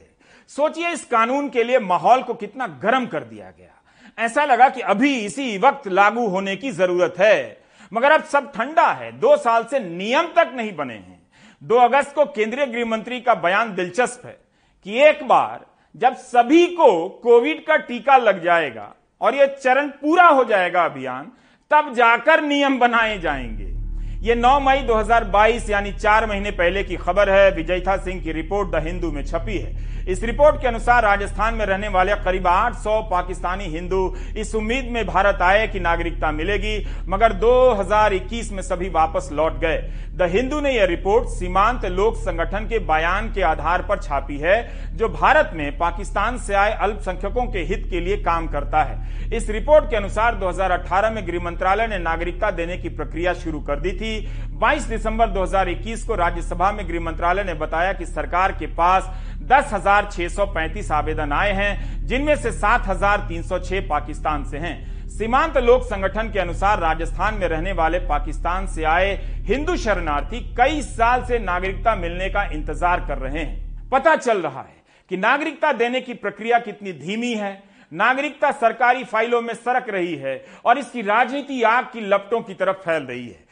सोचिए 0.49 0.91
इस 0.91 1.05
कानून 1.05 1.49
के 1.49 1.65
लिए 1.65 1.79
माहौल 1.79 2.23
को 2.23 2.35
कितना 2.35 2.67
गर्म 2.67 3.07
कर 3.07 3.25
दिया 3.25 3.51
गया। 3.51 4.25
ऐसा 4.25 4.45
लगा 4.45 4.69
कि 4.69 4.81
अभी 4.81 5.15
इसी 5.15 5.59
वक्त 5.59 5.89
लागू 5.89 6.27
होने 6.27 6.57
की 6.57 6.71
ज़रूरत 6.71 7.15
है। 7.19 7.61
मगर 7.93 8.13
अब 8.13 8.25
सब 8.25 8.53
ठंडा 8.53 8.87
है। 8.87 9.13
दो 9.13 9.37
साल 9.37 9.65
से 9.65 9.81
नियम 9.81 10.23
तक 10.23 10.53
नहीं 10.55 10.77
बने 10.77 10.95
हैं। 10.95 11.23
दो 11.63 11.77
अगस्त 11.77 12.15
को 12.15 12.25
केंद्रीय 12.25 12.67
गृह 12.67 12.85
मंत्री 12.85 13.21
का 13.21 13.35
बयान 13.35 13.75
दिलचस्प 13.75 14.27
है 14.27 14.39
कि 14.85 14.99
एक 14.99 15.29
बार 15.29 15.67
जब 15.97 16.17
सभी 16.17 16.67
को 16.67 17.09
कोविड 17.09 17.67
का 17.67 17.77
टीका 17.77 18.17
लग 18.17 18.45
जाएगा 18.45 18.95
और 19.21 19.35
यह 19.35 19.47
चरण 19.47 19.89
पूरा 19.89 20.27
हो 20.29 20.45
जाएगा 20.45 20.85
अभियान, 20.85 21.33
तब 21.71 21.95
जाकर 21.95 22.43
नियम 22.43 22.79
बनाए 22.79 23.19
जाएँगे। 23.19 23.78
ये 24.19 24.35
9 24.35 24.59
मई 24.61 24.81
2022 24.83 25.69
यानी 25.71 25.93
चार 25.93 26.27
महीने 26.27 26.51
पहले 26.51 26.83
की 26.85 26.97
खबर 26.97 27.31
है। 27.31 27.51
विजयथा 27.51 27.97
सिंह 27.97 28.21
की 28.21 28.33
रिपोर्ट 28.33 28.71
द 28.71 28.83
हिंदू 28.85 29.11
में 29.13 29.25
छपी 29.25 29.59
है। 29.59 29.87
इस 30.09 30.23
रिपोर्ट 30.25 30.61
के 30.61 30.69
अनुसार 30.69 31.03
राजस्थान 31.03 31.55
में 31.55 31.65
रहने 31.67 31.89
वाले 31.89 32.15
करीब 32.17 32.47
800 32.47 33.01
पाकिस्तानी 33.11 33.65
हिंदू 33.67 34.01
इस 34.37 34.55
उम्मीद 34.55 34.89
में 34.93 35.05
भारत 35.07 35.43
आए 35.43 35.67
कि 35.69 35.81
नागरिकता 35.81 36.31
मिलेगी, 36.33 36.77
मगर 37.09 37.33
2021 37.35 38.51
में 38.53 38.63
सभी 38.63 38.89
वापस 38.89 39.29
लौट 39.33 39.59
गए। 39.61 39.77
द 40.17 40.29
हिंदू 40.31 40.61
ने 40.61 40.73
यह 40.73 40.85
रिपोर्ट 40.87 41.29
सीमांत 41.29 41.85
लोक 41.87 42.17
संगठन 42.17 42.67
के 42.69 42.79
बयान 42.87 43.33
के 43.33 43.43
आधार 43.43 43.83
पर 43.83 43.99
छापी 43.99 44.39
है, 44.39 44.57
जो 44.97 45.09
भारत 45.09 45.51
में 45.55 45.79
पाकिस्तान 45.79 46.39
से 46.39 46.55
आए 46.55 46.73
अल्पसंख्यकों 46.81 47.47
के 47.47 47.63
हित 47.65 47.87
के 47.91 48.01
लिए 48.01 48.17
काम 48.23 48.49
करता 48.49 48.83
है। 48.83 49.31
इस 49.37 49.51
रिपोर्ट 49.51 49.91
के 49.91 49.97
अनुसार 49.97 50.35
2018 50.35 51.11
में 51.11 51.27
गृह 51.27 51.45
मंत्रालय 51.45 51.87
ने 51.87 51.99
नागरिकता 52.01 52.51
देने 52.51 52.77
की 52.77 52.89
प्रक्रिया 52.89 53.35
शुरू 53.37 53.61
कर 53.61 53.81
दी 53.81 53.93
थी। 53.93 54.08
22 54.55 54.89
दिसंबर 54.89 55.31
2021 55.31 56.03
को 56.03 56.15
राज्यसभा 56.15 56.71
में 56.73 56.87
गृह 56.89 57.01
मंत्रालय 57.01 57.45
ने 57.45 57.55
बताया 57.57 57.93
कि 57.93 58.07
सरकार 58.07 58.53
के 58.53 58.67
पास 58.75 59.11
दस 59.45 59.73
हज़ार 59.73 60.09
छह 60.13 60.29
सौ 60.29 60.47
पैंतीस 60.49 60.91
आवेदन 60.93 61.33
आए 61.33 61.53
हैं, 61.53 62.07
जिनमें 62.07 62.37
से 62.37 62.53
सात 62.53 62.87
हज़ार 62.89 63.27
तीन 63.29 63.43
सौ 63.43 63.59
छह 63.61 63.89
पाकिस्तान 63.89 64.45
से 64.45 64.59
हैं। 64.59 64.77
सीमांत 65.11 65.57
लोक 65.59 65.85
संगठन 65.85 66.31
के 66.33 66.39
अनुसार 66.39 66.81
राजस्थान 66.81 67.35
में 67.35 67.47
रहने 67.49 67.73
वाले 67.75 67.99
पाकिस्तान 68.09 68.67
से 68.67 68.85
आए 68.87 69.15
हिंदू 69.47 69.77
शरणार्थी 69.77 70.41
कई 70.57 70.83
साल 70.83 71.25
से 71.25 71.39
नागरिकता 71.41 71.95
मिलने 71.97 72.29
का 72.29 72.45
इंतज़ार 72.51 73.01
कर 73.09 73.19
रहे 73.19 73.39
हैं। 73.39 73.89
पता 73.91 74.15
चल 74.17 74.43
रहा 74.43 74.61
है 74.61 74.77
कि 75.11 75.17
नागरिकता 75.17 75.73
देने 75.75 76.01
की 76.01 76.15
प्रक्रिया 76.17 76.59
कितनी 76.61 76.93
धीमी 76.95 77.33
है। 77.35 77.53
नागरिकता 77.93 78.51
सरकारी 78.53 79.05
फाइलों 79.05 79.41
में 79.43 79.53
सरक 79.55 79.89
रही 79.91 80.15
है 80.17 80.43
और 80.65 80.79
इसकी 80.79 81.03
राजनीति 81.03 81.63
आग 81.65 81.85
की 81.85 82.01
लपटों 82.01 82.41
की 82.41 82.55
तरफ़ 82.55 82.77
फैल 82.79 83.03
रही 83.03 83.27
है। 83.27 83.47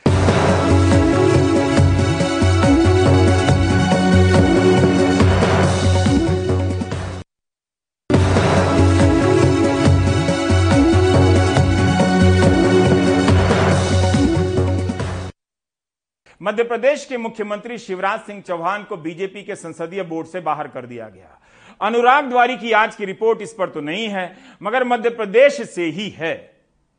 मध्य 16.41 16.65
प्रदेश 16.65 17.05
के 17.05 17.17
मुख्यमंत्री 17.17 17.77
शिवराज 17.79 18.21
सिंह 18.21 18.41
चौहान 18.41 18.83
को 18.85 18.97
बीजेपी 18.97 19.43
के 19.43 19.55
संसदीय 19.57 20.03
बोर्ड 20.03 20.27
से 20.27 20.41
बाहर 20.41 20.69
कर 20.69 20.87
दिया 20.87 21.09
गया। 21.09 21.41
अनुराग 21.81 22.29
द्वारी 22.29 22.57
की 22.57 22.73
आज 22.73 22.95
की 22.97 23.05
रिपोर्ट 23.05 23.43
इस 23.43 23.53
पर 23.53 23.71
तो 23.71 23.81
नहीं 23.81 24.07
है, 24.09 24.37
मगर 24.63 24.85
मध्य 24.85 25.11
प्रदेश 25.11 25.61
से 25.71 25.85
ही 25.85 26.09
है। 26.11 26.35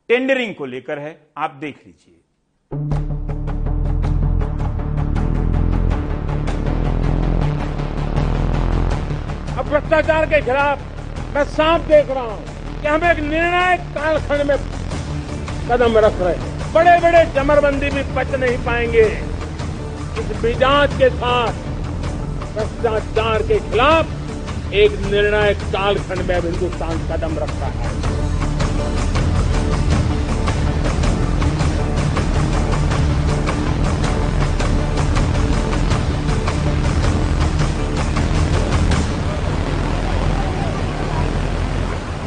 टेंडरिंग 0.10 0.56
को 0.56 0.66
लेकर 0.66 1.00
है, 1.00 1.20
आप 1.38 1.52
देख 1.52 1.86
लीजिए। 1.86 3.07
भ्रष्टाचार 9.70 10.26
के 10.26 10.42
खिलाफ 10.42 10.82
मैं 11.36 11.44
साफ़ 11.44 11.82
देख 11.82 12.10
रहा 12.10 12.24
हूँ 12.24 12.82
कि 12.82 12.88
हम 12.88 13.04
एक 13.04 13.20
निर्णायक 13.20 13.80
कालखंड 13.96 14.42
में 14.42 14.58
कदम 15.70 15.98
रख 15.98 16.22
रहे 16.22 16.36
हैं। 16.36 16.74
बड़े 16.74 17.00
बड़े 17.00 17.24
जमरबंदी 17.36 17.90
भी 17.90 18.04
पच 18.16 18.36
नहीं 18.36 18.58
पाएँगे। 18.58 19.04
इस 20.22 20.44
मिजाज 20.44 20.94
के 20.94 21.10
साथ, 21.10 21.54
भ्रष्टाचार 22.54 23.44
के 23.44 23.60
खिलाफ 23.60 24.74
एक 24.74 24.92
निर्णायक 25.12 25.58
कालखंड 25.74 26.22
में 26.22 26.36
अब 26.36 26.46
हिंदुस्तान 26.46 26.98
कदम 27.10 27.38
रखता 27.40 27.68
है। 27.76 28.27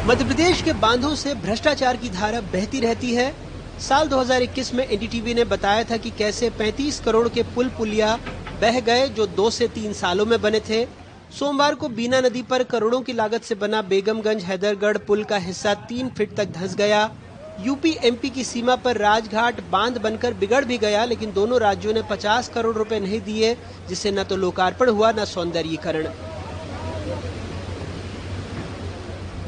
मध्य 0.05 0.25
प्रदेश 0.25 0.61
के 0.61 0.73
बांधों 0.73 1.13
से 1.15 1.33
भ्रष्टाचार 1.35 1.97
की 1.97 2.09
धारा 2.09 2.39
बहती 2.43 2.79
रहती 2.79 3.13
है। 3.15 3.33
साल 3.79 4.07
2021 4.07 4.73
में 4.73 4.83
एनडीटीवी 4.85 5.33
ने 5.33 5.43
बताया 5.43 5.83
था 5.83 5.97
कि 5.97 6.09
कैसे 6.09 6.49
35 6.49 6.99
करोड़ 6.99 7.27
के 7.29 7.43
पुल 7.43 7.69
पुलिया 7.69 8.17
बह 8.61 8.79
गए 8.79 9.07
जो 9.07 9.27
दो 9.27 9.49
से 9.49 9.67
तीन 9.67 9.93
सालों 9.93 10.25
में 10.25 10.41
बने 10.41 10.59
थे। 10.59 10.83
सोमवार 11.31 11.75
को 11.75 11.89
बीना 11.89 12.21
नदी 12.21 12.41
पर 12.41 12.63
करोड़ों 12.63 13.01
की 13.01 13.13
लागत 13.13 13.43
से 13.43 13.55
बना 13.55 13.81
बेगमगंज 13.81 14.43
हैदरगढ़ 14.43 14.97
पुल 14.97 15.23
का 15.23 15.37
हिस्सा 15.37 15.73
तीन 15.73 16.09
फीट 16.09 16.35
तक 16.37 16.51
धंस 16.51 16.75
गया। 16.75 17.09
यूपी 17.59 17.95
एमपी 18.03 18.29
की 18.29 18.43
सीमा 18.43 18.75
पर 18.75 18.97
राजघाट 18.97 19.61
बाँध 19.61 19.97
बनकर 19.97 20.33
बिगड़ 20.33 20.65
भी 20.65 20.77
गया, 20.77 21.05
लेकिन 21.05 21.31
दोनों 21.31 21.59
राज्यों 21.59 21.93
ने 21.93 22.01
50 22.01 22.47
करोड़ 22.47 22.75
रुपए 22.75 22.99
नहीं 22.99 23.21
दिए, 23.21 23.55
जिससे 23.89 24.11
न 24.11 24.23
तो 24.23 24.35
लोकार्पण 24.35 24.89
हुआ, 24.89 25.11
न 25.11 25.25
सौंदर्यीकरण। 25.25 26.07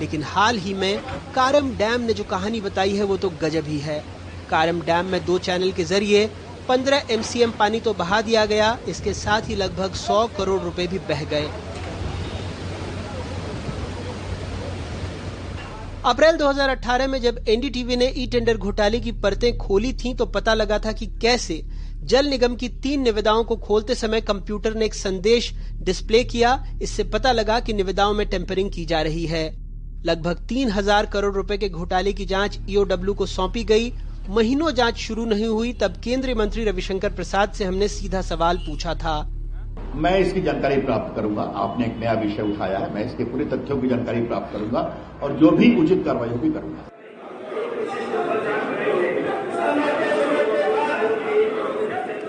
लेकिन 0.03 0.23
हाल 0.25 0.57
ही 0.59 0.73
में 0.75 0.99
कारम 1.35 1.69
डैम 1.77 2.01
ने 2.01 2.13
जो 2.13 2.23
कहानी 2.25 2.61
बताई 2.61 2.95
है, 2.95 3.03
वो 3.03 3.17
तो 3.17 3.29
गजब 3.41 3.67
ही 3.67 3.77
है। 3.79 4.03
कारम 4.49 4.81
डैम 4.81 5.05
में 5.05 5.25
दो 5.25 5.37
चैनल 5.39 5.71
के 5.71 5.83
ज़रिए 5.85 6.25
15 6.69 7.11
एमसीएम 7.11 7.51
पानी 7.51 7.79
तो 7.79 7.93
बहा 7.93 8.21
दिया 8.21 8.45
गया, 8.45 8.77
इसके 8.87 9.13
साथ 9.15 9.49
ही 9.49 9.55
लगभग 9.55 9.93
100 9.95 10.25
करोड़ 10.37 10.61
रुपए 10.61 10.87
भी 10.87 10.99
बह 11.07 11.23
गए। 11.25 11.49
अप्रैल 16.05 16.37
2018 16.37 17.07
में 17.07 17.21
जब 17.21 17.43
एनडीटीवी 17.49 17.95
ने 17.95 18.07
ई 18.07 18.27
टेंडर 18.27 18.57
घोटाले 18.57 18.99
की 18.99 19.11
परतें 19.21 19.57
खोली 19.57 19.93
थीं 19.95 20.13
तो 20.15 20.25
पता 20.27 20.53
लगा 20.53 20.79
था 20.79 20.91
कि 20.91 21.07
कैसे 21.21 21.61
जल 22.03 22.27
निगम 22.27 22.55
की 22.55 22.69
तीन 22.83 23.01
निविदाओं 23.01 23.43
को 23.43 23.55
खोलते 23.57 23.95
समय 23.95 24.21
कंप्यूटर 24.23 24.73
ने 24.73 24.85
एक 24.85 24.93
संदेश 24.93 25.51
डिस्प्ले 25.81 26.23
किया। 26.25 26.63
इससे 26.81 27.03
पता 27.09 27.31
लगा 27.31 27.59
कि 27.59 27.73
निविदाओं 27.73 28.13
में 28.13 28.27
टेम्परिंग 28.29 28.71
की 28.71 28.85
जा 28.85 29.01
रही 29.01 29.25
है। 29.25 29.62
लगभग 30.05 30.39
तीन 30.47 30.69
हज़ार 30.69 31.05
करोड़ 31.05 31.33
रुपए 31.33 31.57
के 31.57 31.69
घोटाले 31.69 32.13
की 32.13 32.25
जाँच 32.25 32.59
ईओडब्ल्यू 32.69 33.13
को 33.13 33.25
सौंपी 33.25 33.63
गई। 33.63 33.91
महीनों 34.29 34.71
जाँच 34.71 34.97
शुरू 34.97 35.25
नहीं 35.25 35.47
हुई, 35.47 35.71
तब 35.73 35.93
केंद्रीय 36.03 36.35
मंत्री 36.35 36.63
रविशंकर 36.63 37.09
प्रसाद 37.11 37.51
से 37.51 37.65
हमने 37.65 37.87
सीधा 37.87 38.21
सवाल 38.21 38.57
पूछा 38.57 38.93
था। 38.95 39.19
मैं 39.95 40.17
इसकी 40.19 40.41
जानकारी 40.41 40.77
प्राप्त 40.81 41.15
करूँगा। 41.15 41.43
आपने 41.57 41.85
एक 41.85 41.97
नया 41.99 42.13
विषय 42.21 42.41
उठाया 42.43 42.79
है। 42.79 42.93
मैं 42.93 43.05
इसके 43.05 43.23
पूरे 43.23 43.45
तथ्यों 43.47 43.77
की 43.81 43.87
जानकारी 43.87 44.21
प्राप्त 44.23 44.53
करूँगा 44.53 44.81
और 45.23 45.37
जो 45.37 45.51
भी 45.51 45.75
उचित 45.81 46.03
कार्रवाई 46.05 46.29
होगी 46.29 46.49
करूँगा। 46.49 46.89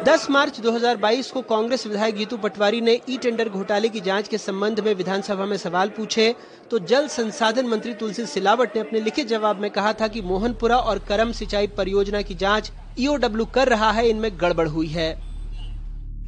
10 0.04 0.26
मार्च 0.30 0.58
2022 0.60 1.30
को 1.30 1.40
कांग्रेस 1.42 1.86
विधायक 1.86 2.14
गीतू 2.14 2.36
पटवारी 2.36 2.80
ने 2.80 3.00
ई 3.10 3.16
टेंडर 3.16 3.48
घोटाले 3.48 3.88
की 3.88 4.00
जाँच 4.00 4.28
के 4.28 4.38
संबंध 4.38 4.80
में 4.80 4.94
विधानसभा 4.94 5.44
में 5.44 5.56
सवाल 5.56 5.88
पूछे। 5.88 6.34
तो 6.70 6.78
जल 6.78 7.06
संसाधन 7.08 7.66
मंत्री 7.66 7.94
तुलसी 7.94 8.26
सिलावट 8.26 8.76
ने 8.76 8.80
अपने 8.80 9.00
लिखित 9.00 9.28
जवाब 9.28 9.60
में 9.60 9.70
कहा 9.70 9.92
था 9.92 10.08
कि 10.08 10.22
मोहनपुरा 10.22 10.76
और 10.76 10.98
करम 10.98 11.32
सिंचाई 11.32 11.66
परियोजना 11.66 12.22
की 12.22 12.34
जाँच 12.34 12.70
ईओडब्ल्यू 12.98 13.44
कर 13.44 13.68
रहा 13.68 13.90
है, 13.90 14.08
इनमें 14.08 14.30
गड़बड़ 14.40 14.68
हुई 14.68 14.88
है। 14.88 15.10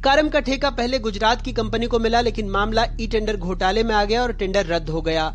करम 0.03 0.29
का 0.29 0.39
ठेका 0.39 0.69
पहले 0.69 0.99
गुजरात 0.99 1.41
की 1.41 1.53
कंपनी 1.53 1.87
को 1.87 1.99
मिला, 1.99 2.21
लेकिन 2.21 2.49
मामला 2.49 2.85
ई 3.01 3.07
टेंडर 3.07 3.37
घोटाले 3.37 3.83
में 3.83 3.95
आ 3.95 4.05
गया 4.05 4.21
और 4.21 4.33
टेंडर 4.33 4.65
रद्द 4.65 4.89
हो 4.89 5.01
गया। 5.01 5.33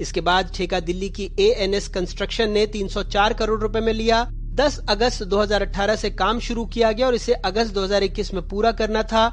इसके 0.00 0.20
बाद 0.20 0.52
ठेका 0.54 0.80
दिल्ली 0.80 1.08
की 1.08 1.30
एएनएस 1.40 1.88
कंस्ट्रक्शन 1.88 2.50
ने 2.50 2.66
304 2.66 3.32
करोड़ 3.32 3.60
रुपए 3.60 3.80
में 3.80 3.92
लिया। 3.92 4.28
10 4.50 4.78
अगस्त 4.88 5.22
2018 5.22 5.96
से 5.96 6.10
काम 6.10 6.38
शुरू 6.40 6.64
किया 6.66 6.90
गया 6.92 7.06
और 7.06 7.14
इसे 7.14 7.32
अगस्त 7.32 7.74
2021 7.74 8.32
में 8.34 8.48
पूरा 8.48 8.72
करना 8.72 9.02
था। 9.02 9.28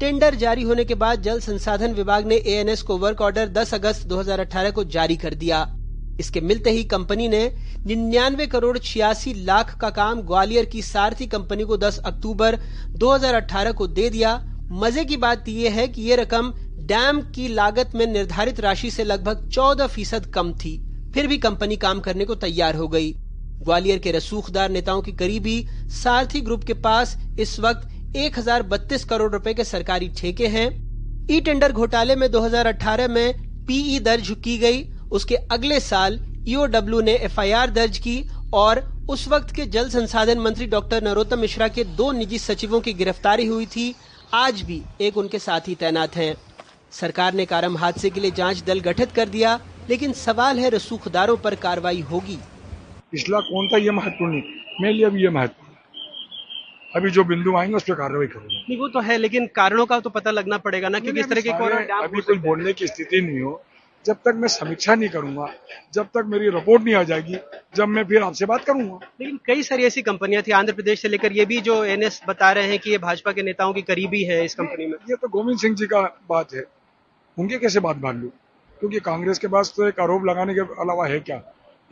टेंडर 0.00 0.34
जारी 0.34 0.62
होने 0.62 0.84
के 0.84 0.94
बाद 0.94 1.22
जल 1.22 1.40
संसाधन 1.40 1.92
विभाग 1.92 2.26
ने 2.26 2.36
एएनएस 2.36 2.82
को 2.82 2.96
वर्क 2.98 3.20
ऑर्डर 3.20 3.48
10 3.48 3.74
अगस्त 3.74 4.06
2018 4.06 4.70
को 4.70 4.84
जारी 4.84 5.16
कर 5.16 5.34
दिया। 5.34 5.60
इसके 6.20 6.40
मिलते 6.40 6.70
ही 6.70 6.84
कंपनी 6.84 7.28
ने 7.28 7.44
निन्यानवे 7.86 8.46
करोड़ 8.46 8.78
छियासी 8.78 9.34
लाख 9.34 9.78
का 9.78 9.90
काम 9.90 10.20
ग्वालियर 10.22 10.64
की 10.64 10.82
सारथी 10.82 11.26
कंपनी 11.26 11.64
को 11.64 11.76
10 11.76 11.98
अक्टूबर 11.98 12.58
2018 12.96 13.72
को 13.72 13.86
दे 13.86 14.10
दिया। 14.10 14.36
मज़े 14.72 15.04
की 15.04 15.16
बात 15.16 15.48
यह 15.48 15.72
है 15.72 15.88
कि 15.88 16.02
ये 16.02 16.16
रकम 16.16 16.52
डैम 16.86 17.20
की 17.30 17.48
लागत 17.48 17.94
में 17.94 18.06
निर्धारित 18.06 18.60
राशि 18.60 18.90
से 18.90 19.04
लगभग 19.04 19.48
14 19.48 19.86
फ़ीसद 19.86 20.26
कम 20.26 20.52
थी। 20.54 20.76
फिर 21.14 21.26
भी 21.26 21.38
कंपनी 21.38 21.76
काम 21.76 22.00
करने 22.00 22.24
को 22.24 22.34
तैयार 22.34 22.76
हो 22.76 22.88
गई। 22.88 23.14
ग्वालियर 23.62 23.98
के 23.98 24.12
रसूखदार 24.12 24.70
नेताओं 24.70 25.02
की 25.02 25.12
करीबी 25.12 25.66
सारथी 26.02 26.40
ग्रुप 26.40 26.64
के 26.64 26.74
पास 26.74 27.16
इस 27.40 27.58
वक्त 27.60 28.16
एक 28.16 28.38
करोड़ 29.08 29.30
रुपए 29.32 29.54
के 29.54 29.64
सरकारी 29.64 30.08
ठेके 30.08 30.46
हैं। 30.46 30.68
ई 31.30 31.40
टेंडर 31.40 31.72
घोटाले 31.72 32.16
में 32.16 32.30
2018 32.30 33.08
में 33.08 33.64
पीई 33.66 33.98
दर्ज 34.00 34.34
की 34.44 34.58
गई। 34.58 34.82
उसके 35.12 35.36
अगले 35.36 35.80
साल 35.80 36.18
ईओडब्ल्यू 36.48 37.00
ने 37.00 37.14
एफआईआर 37.14 37.70
दर्ज 37.70 37.98
की 37.98 38.22
और 38.54 38.80
उस 39.10 39.26
वक्त 39.28 39.54
के 39.54 39.66
जल 39.66 39.88
संसाधन 39.88 40.38
मंत्री 40.38 40.66
डॉक्टर 40.66 41.02
नरोत्तम 41.02 41.38
मिश्रा 41.38 41.68
के 41.68 41.84
दो 41.84 42.10
निजी 42.12 42.38
सचिवों 42.38 42.80
की 42.80 42.92
गिरफ्तारी 42.92 43.46
हुई 43.46 43.66
थी। 43.66 43.94
आज 44.34 44.62
भी 44.62 44.82
एक 45.00 45.16
उनके 45.16 45.38
साथी 45.38 45.74
तैनात 45.74 46.16
हैं। 46.16 46.34
सरकार 46.90 47.34
ने 47.34 47.46
कारम 47.46 47.76
हादसे 47.76 48.10
के 48.10 48.20
लिए 48.20 48.30
जाँच 48.30 48.62
दल 48.62 48.80
गठित 48.80 49.12
कर 49.12 49.28
दिया, 49.28 49.58
लेकिन 49.90 50.12
सवाल 50.12 50.58
है 50.58 50.70
रसूखदारों 50.70 51.36
पर 51.36 51.54
कार्रवाई 51.54 52.00
होगी। 52.00 52.38
पिछला 53.12 53.40
कौन 53.42 53.68
था 53.68 53.76
ये 53.78 53.90
महत्वपूर्ण 53.92 54.32
नहीं। 54.32 54.42
मेरे 54.80 54.94
लिए 54.94 55.06
अभी 55.06 55.22
ये 55.22 55.30
महत्वपूर्ण 55.30 55.70
अभी 56.92 57.10
जो 57.10 57.24
बिंदु 57.24 57.56
आएँगे 57.56 57.74
उस 57.74 57.82
पर 57.82 57.94
कार्रवाई 57.94 58.26
करूँगा। 58.26 58.58
नहीं 58.58 58.78
वो 58.78 58.88
तो 58.88 59.00
है 59.00 59.16
लेकिन 59.18 59.46
कारणों 59.56 59.86
का 59.86 59.98
तो 60.00 60.10
पता 60.10 60.30
लगना 60.30 60.58
पड़ेगा 60.60 60.88
ना 60.88 60.98
क्योंकि 61.00 61.20
इस 61.20 61.28
तरह 61.28 61.40
के 61.40 61.50
अभी 61.94 62.20
कोई 62.20 62.38
बोलने 62.38 62.72
की 62.72 62.86
स्थिति 62.86 63.20
नहीं 63.20 63.40
हो। 63.40 63.62
जब 64.04 64.16
तक 64.16 64.34
मैं 64.36 64.48
समीक्षा 64.48 64.94
नहीं 64.94 65.08
करूँगा 65.08 65.46
जब 65.94 66.06
तक 66.06 66.24
मेरी 66.28 66.48
रिपोर्ट 66.50 66.82
नहीं 66.82 66.94
आ 66.94 67.02
जाएगी 67.02 67.36
जब 67.76 67.88
मैं 67.88 68.04
फिर 68.04 68.22
आपसे 68.22 68.46
बात 68.46 68.64
करूँगा। 68.64 68.98
लेकिन 69.20 69.38
कई 69.46 69.62
सारी 69.62 69.84
ऐसी 69.84 70.02
कंपनियाँ 70.02 70.42
थी 70.42 70.52
आंध्र 70.52 70.72
प्रदेश 70.72 71.02
से 71.02 71.08
लेकर 71.08 71.32
ये 71.32 71.44
भी 71.44 71.60
जो 71.60 71.82
एनएस 71.86 72.20
बता 72.28 72.50
रहे 72.52 72.68
हैं 72.68 72.78
कि 72.78 72.90
ये 72.90 72.98
भाजपा 72.98 73.32
के 73.32 73.42
नेताओं 73.42 73.72
की 73.72 73.82
करीबी 73.82 74.22
है 74.24 74.44
इस 74.44 74.54
कंपनी 74.54 74.86
में। 74.86 74.96
ये 75.10 75.16
तो 75.16 75.28
गोविंद 75.28 75.58
सिंह 75.58 75.74
जी 75.76 75.86
का 75.86 76.00
बात 76.28 76.54
है। 76.54 76.64
उनके 77.36 77.58
कैसे 77.58 77.80
बात 77.80 77.98
मान 77.98 78.20
लू? 78.20 78.28
क्योंकि 78.80 79.00
कांग्रेस 79.00 79.38
के 79.38 79.48
पास 79.48 79.72
तो 79.76 79.88
एक 79.88 80.00
आरोप 80.00 80.24
लगाने 80.24 80.54
के 80.54 80.60
अलावा 80.82 81.06
है 81.06 81.20
क्या? 81.20 81.42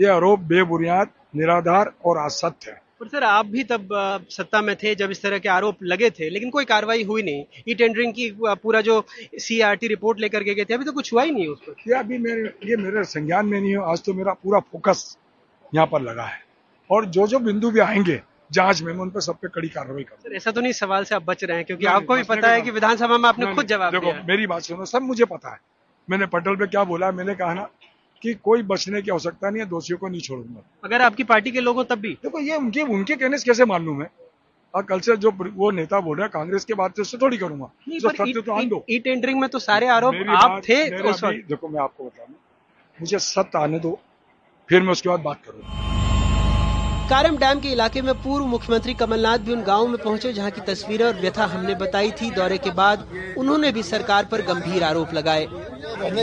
ये 0.01 0.07
आरोप 0.09 0.41
बेबुनियाद 0.51 1.09
निराधार 1.37 1.93
और 2.05 2.19
असत्य 2.19 2.71
है। 2.71 2.81
पर 3.01 3.09
सर 3.09 3.25
आप 3.25 3.47
भी 3.47 3.63
तब 3.65 3.89
सत्ता 4.31 4.61
में 4.63 4.75
थे 4.77 4.95
जब 4.95 5.11
इस 5.11 5.23
तरह 5.23 5.39
के 5.39 5.49
आरोप 5.49 5.83
लगे 5.83 6.11
थे 6.11 6.29
लेकिन 6.31 6.51
कोई 6.51 6.65
कार्रवाई 6.65 7.03
हुई 7.05 7.23
नहीं। 7.23 7.45
ई 7.69 7.75
टेंडरिंग 7.75 8.13
की 8.13 8.31
पूरा 8.41 8.81
जो 8.81 9.05
सीआरटी 9.39 9.89
रिपोर्ट 9.89 10.21
लेकर 10.21 10.45
के 10.45 10.55
गए 10.55 10.65
थे 10.65 10.75
अभी 10.75 10.85
तो 10.85 10.93
कुछ 10.93 11.13
हुआ 11.13 11.23
ही 11.23 11.31
नहीं 11.31 11.47
उस 11.49 11.61
पर। 11.61 11.75
ये 11.89 11.95
अभी 11.99 12.19
मेरे 12.19 12.53
ये 12.65 12.77
मेरे 12.77 13.05
संज्ञान 13.07 13.47
में 13.47 13.61
नहीं 13.61 13.71
है 13.71 13.91
आज 13.91 14.03
तो 14.05 14.15
मेरा 14.15 14.33
पूरा 14.35 14.61
फोकस 14.63 15.17
यहाँ 15.73 15.87
पर 15.87 16.03
लगा 16.03 16.25
है। 16.25 16.43
और 16.91 17.05
जो 17.09 17.27
जो 17.27 17.39
बिंदु 17.41 17.71
भी 17.71 17.81
आएँगे 17.81 18.21
जाँच 18.53 18.83
में 18.83 18.93
मैं 18.93 19.01
उन 19.01 19.11
पर 19.11 19.21
सब 19.21 19.35
पे 19.35 19.49
कड़ी 19.49 19.69
कार्रवाई 19.71 20.03
करूँ 20.03 20.23
सर 20.23 20.37
ऐसा 20.37 20.51
तो 20.51 20.61
नहीं 20.61 20.73
सवाल 20.75 21.05
से 21.05 21.15
आप 21.15 21.23
बच 21.25 21.45
रहे 21.45 21.57
हैं 21.57 21.67
क्योंकि 21.67 21.87
आपको 21.89 22.17
भी 22.17 22.23
पता 22.25 22.51
है 22.51 22.63
कि 22.63 22.71
विधानसभा 22.71 23.19
में 23.19 23.29
आपने 23.29 23.55
खुद 23.55 23.67
जवाब 23.67 23.93
देखो 23.93 24.13
मेरी 24.29 24.47
बात 24.47 24.63
सुनो 24.63 24.85
सब 24.87 25.03
मुझे 25.03 25.25
पता 25.27 25.53
है। 25.53 25.59
मैंने 26.09 26.27
पटल 26.29 26.57
पे 26.57 26.67
क्या 26.67 26.85
बोला 26.85 27.11
मैंने 27.13 27.35
कहा 27.35 27.55
ना 27.55 27.69
कि 28.23 28.35
कोई 28.45 28.63
बचने 28.65 29.03
की 29.03 29.11
आवश्यकता 29.11 29.51
नहीं 29.51 29.63
है 29.63 29.69
दोषियों 29.69 29.99
को 29.99 30.09
नहीं 30.09 30.21
छोड़ूँगा। 30.21 30.63
अगर 30.85 31.03
आपकी 31.03 31.25
पार्टी 31.25 31.51
के 31.51 31.61
लोगों 31.61 31.85
तब 31.85 31.99
भी? 31.99 32.13
देखो 32.23 32.41
ये 32.41 32.57
उनके 32.57 32.83
उनके 32.83 33.17
कहने 33.17 33.39
से 33.39 33.45
कैसे 33.45 33.65
मान 33.65 33.85
लू 33.85 33.95
मैं 33.95 34.07
और 34.75 34.83
कल 34.83 35.01
से 35.01 35.17
जो 35.17 35.31
वो 35.33 35.71
नेता 35.71 36.01
बोल 36.01 36.17
रहे 36.17 36.25
हैं 36.25 36.31
कांग्रेस 36.33 36.65
के 36.65 36.75
बात 36.75 37.01
से 37.01 37.19
थोड़ी 37.19 37.37
करूँगा। 37.37 37.71
तो 38.01 38.53
आन 38.53 38.69
दो 38.69 38.85
ई 38.91 38.99
टेंडरिंग 38.99 39.41
में 39.41 39.49
तो 39.51 39.59
सारे 39.61 39.89
आरोप 39.91 40.15
आप 40.37 40.61
थे 40.69 40.85
देखो 40.91 41.69
मैं 41.69 41.81
आपको 41.83 42.05
बता 42.05 42.23
रहा 42.23 42.35
मुझे 42.99 43.19
सत्य 43.21 43.59
आने 43.59 43.79
दो 43.79 43.99
फिर 44.69 44.83
मैं 44.83 44.93
उसके 44.93 45.09
बाद 45.09 45.21
बात 45.21 45.43
करूँगा। 45.47 46.10
कारम 47.11 47.37
डैम 47.39 47.61
के 47.61 47.69
इलाके 47.69 48.01
में 48.03 48.13
पूर्व 48.23 48.45
मुख्यमंत्री 48.47 48.93
कमलनाथ 48.95 49.39
भी 49.47 49.53
उन 49.53 49.63
गाँवों 49.65 49.87
में 49.89 49.97
पहुँचे 49.99 50.33
जहाँ 50.33 50.51
की 50.51 50.61
तस्वीरें 50.67 51.05
और 51.07 51.15
व्यथा 51.21 51.45
हमने 51.45 51.75
बताई 51.75 52.11
थी। 52.11 52.31
दौरे 52.31 52.59
के 52.59 52.71
बाद 52.73 53.07
उन्होंने 53.39 53.73
भी 53.73 53.83
सरकार 53.83 54.25
पर 54.25 54.43
गंभीर 54.43 54.83
आरोप 54.85 55.15
लगाए। 55.15 55.43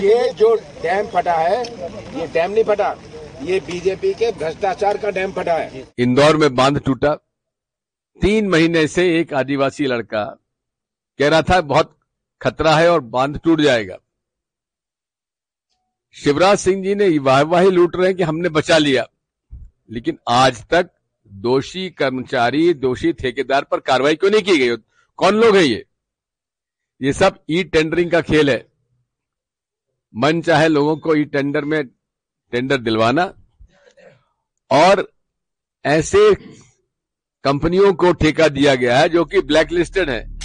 ये 0.04 0.32
जो 0.34 0.54
डैम 0.84 1.08
फटा 1.08 1.34
है 1.34 1.62
ये 2.20 2.28
डैम 2.28 2.52
नहीं 2.52 2.64
फटा 2.64 2.96
ये 3.42 3.60
बीजेपी 3.68 4.14
के 4.14 4.32
भ्रष्टाचार 4.34 4.98
का 4.98 5.12
डैम 5.12 5.32
फटा 5.32 5.54
है। 5.54 5.84
इंदौर 6.00 6.38
में 6.38 6.56
बाँध 6.56 6.80
टूटा। 6.86 7.14
तीन 8.20 8.48
महीने 8.50 8.86
से 8.88 9.08
एक 9.20 9.34
आदिवासी 9.34 9.88
लड़का 9.88 10.24
कह 11.20 11.28
रहा 11.28 11.42
था 11.42 11.60
बहुत 11.66 11.96
खतरा 12.42 12.76
है 12.76 12.90
और 12.92 13.02
बाँध 13.12 13.40
टूट 13.44 13.62
जाएगा। 13.62 13.98
शिवराज 16.16 16.58
सिंह 16.60 16.84
जी 16.84 16.96
ने 16.96 17.18
वाहवाही 17.20 17.72
लूट 17.72 17.96
रहे 17.96 18.08
हैं 18.08 18.18
कि 18.18 18.24
हमने 18.24 18.50
बचा 18.52 18.78
लिया। 18.78 19.06
लेकिन 19.92 20.18
आज 20.30 20.64
तक 20.66 20.90
दोषी 21.28 21.90
कर्मचारी, 21.90 22.74
दोषी 22.74 23.14
ठेकेदार 23.14 23.64
पर 23.64 23.80
कार्रवाई 23.80 24.16
क्यों 24.16 24.32
नहीं 24.32 24.42
की 24.42 24.58
गई? 24.58 24.76
कौन 25.18 25.36
लोग 25.36 25.56
है 25.56 25.64
ये? 25.64 25.86
ये 27.02 27.14
सब 27.14 27.44
ई 27.50 27.64
टेंडरिंग 27.64 28.12
का 28.12 28.22
खेल 28.22 28.50
है। 28.50 28.68
मन 30.16 30.42
चाहे 30.42 30.68
लोगों 30.68 30.98
को 30.98 31.16
ई 31.16 31.24
टेंडर 31.24 31.66
में 31.66 31.88
टेंडर 32.52 32.78
दिलवाना 32.78 33.34
और 34.72 35.12
ऐसे 35.86 36.36
कंपनियों 37.44 37.94
को 37.94 38.14
ठेका 38.14 38.48
दिया 38.48 38.76
गया 38.76 39.00
है 39.00 39.10
जो 39.10 39.26
कि 39.26 39.42
ब्लैक 39.42 39.72
लिस्टेड 39.72 40.10
है। 40.10 40.38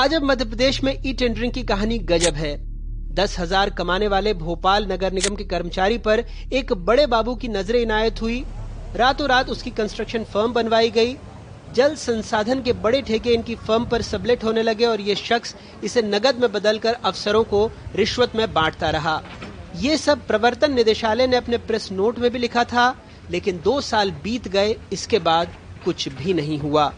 आज 0.00 0.14
अब 0.14 0.22
मध्य 0.22 0.44
प्रदेश 0.44 0.84
में 0.84 1.02
ई 1.06 1.12
टेंडरिंग 1.12 1.52
की 1.52 1.62
कहानी 1.62 1.98
गजब 1.98 2.34
है। 2.34 2.71
दस 3.14 3.38
हज़ार 3.38 3.70
कमाने 3.70 4.06
वाले 4.08 4.32
भोपाल 4.36 4.86
नगर 4.86 5.12
निगम 5.12 5.34
के 5.36 5.44
कर्मचारी 5.46 5.98
पर 5.98 6.24
एक 6.52 6.72
बड़े 6.84 7.06
बाबू 7.08 7.34
की 7.34 7.48
नज़र 7.48 7.76
इनायत 7.76 8.22
हुई। 8.22 8.44
रातों 8.96 9.28
रात 9.28 9.50
उसकी 9.50 9.70
कंस्ट्रक्शन 9.72 10.24
फर्म 10.26 10.52
बनवाई 10.52 10.90
गई। 10.90 11.16
जल 11.74 11.94
संसाधन 11.96 12.62
के 12.62 12.72
बड़े 12.78 13.00
ठेके 13.02 13.34
इनकी 13.34 13.54
फर्म 13.58 13.84
पर 13.86 14.02
सबलेट 14.02 14.44
होने 14.44 14.62
लगे 14.62 14.84
और 14.86 15.00
ये 15.00 15.14
शख्स 15.14 15.54
इसे 15.84 16.02
नगद 16.04 16.40
में 16.40 16.50
बदलकर 16.52 16.96
अफसरों 17.04 17.42
को 17.44 17.70
रिश्वत 17.96 18.36
में 18.36 18.52
बांटता 18.54 18.90
रहा। 18.90 19.20
ये 19.76 19.96
सब 19.96 20.26
प्रवर्तन 20.26 20.72
निदेशालय 20.72 21.26
ने 21.26 21.36
अपने 21.36 21.58
प्रेस 21.60 21.90
नोट 21.92 22.18
में 22.18 22.30
भी 22.30 22.38
लिखा 22.38 22.64
था, 22.64 22.94
लेकिन 23.30 23.60
दो 23.64 23.80
साल 23.82 24.10
बीत 24.24 24.48
गए, 24.48 24.76
इसके 24.92 25.18
बाद 25.20 25.54
कुछ 25.84 26.08
भी 26.10 26.34
नहीं 26.34 26.58
हुआ। 26.58 26.92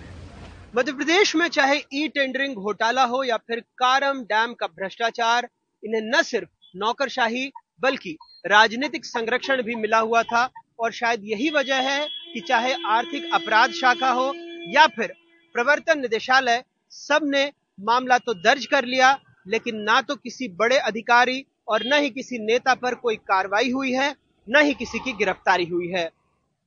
मध्य 0.76 0.92
प्रदेश 0.92 1.34
में 1.36 1.46
चाहे 1.50 1.76
ई 1.94 2.08
टेंडरिंग 2.08 2.54
घोटाला 2.56 3.04
हो 3.04 3.22
या 3.24 3.36
फिर 3.38 3.60
कारम 3.78 4.22
डैम 4.24 4.54
का 4.54 4.66
भ्रष्टाचार 4.68 5.48
इन्हें 5.84 6.02
न 6.02 6.22
सिर्फ़ 6.22 6.48
नौकरशाही, 6.76 7.52
बल्कि 7.80 8.16
राजनीतिक 8.46 9.04
संरक्षण 9.04 9.62
भी 9.62 9.74
मिला 9.74 9.98
हुआ 9.98 10.22
था। 10.22 10.50
और 10.80 10.92
शायद 10.92 11.20
यही 11.24 11.50
वजह 11.50 11.76
है 11.76 12.08
कि 12.34 12.40
चाहे 12.40 12.74
आर्थिक 12.86 13.34
अपराध 13.34 13.70
शाखा 13.70 14.10
हो 14.10 14.32
या 14.68 14.86
फिर 14.86 15.12
प्रवर्तन 15.52 16.00
निदेशालय, 16.00 16.64
सबने 16.90 17.52
मामला 17.80 18.18
तो 18.18 18.34
दर्ज 18.34 18.66
कर 18.66 18.84
लिया, 18.84 19.18
लेकिन 19.46 19.76
ना 19.76 20.00
तो 20.00 20.16
किसी 20.16 20.48
बड़े 20.48 20.78
अधिकारी 20.78 21.44
और 21.68 21.82
न 21.86 21.92
ही 21.92 22.10
किसी 22.10 22.38
नेता 22.38 22.74
पर 22.74 22.94
कोई 22.94 23.16
कार्रवाई 23.16 23.70
हुई 23.70 23.92
है, 23.92 24.16
न 24.48 24.62
ही 24.62 24.74
किसी 24.74 24.98
की 24.98 25.12
गिरफ्तारी 25.12 25.64
हुई 25.64 25.88
है। 25.88 26.10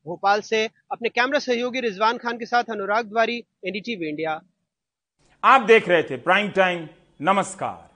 भोपाल 0.06 0.42
से 0.42 0.70
अपने 0.92 1.10
कैमरा 1.10 1.40
सहयोगी 1.40 1.80
रिजवान 1.80 2.18
खान 2.18 2.38
के 2.38 2.46
साथ 2.46 2.64
अनुराग 2.64 3.06
द्वारी, 3.06 3.38
एनडीटीवी 3.38 4.10
इंडिया। 4.10 4.42
आप 5.44 5.62
देख 5.62 5.90
रहे 5.90 6.04
थे 6.04 6.18
प्राइम 6.18 6.50
टाइम, 6.50 6.88
नमस्कार। 7.22 7.87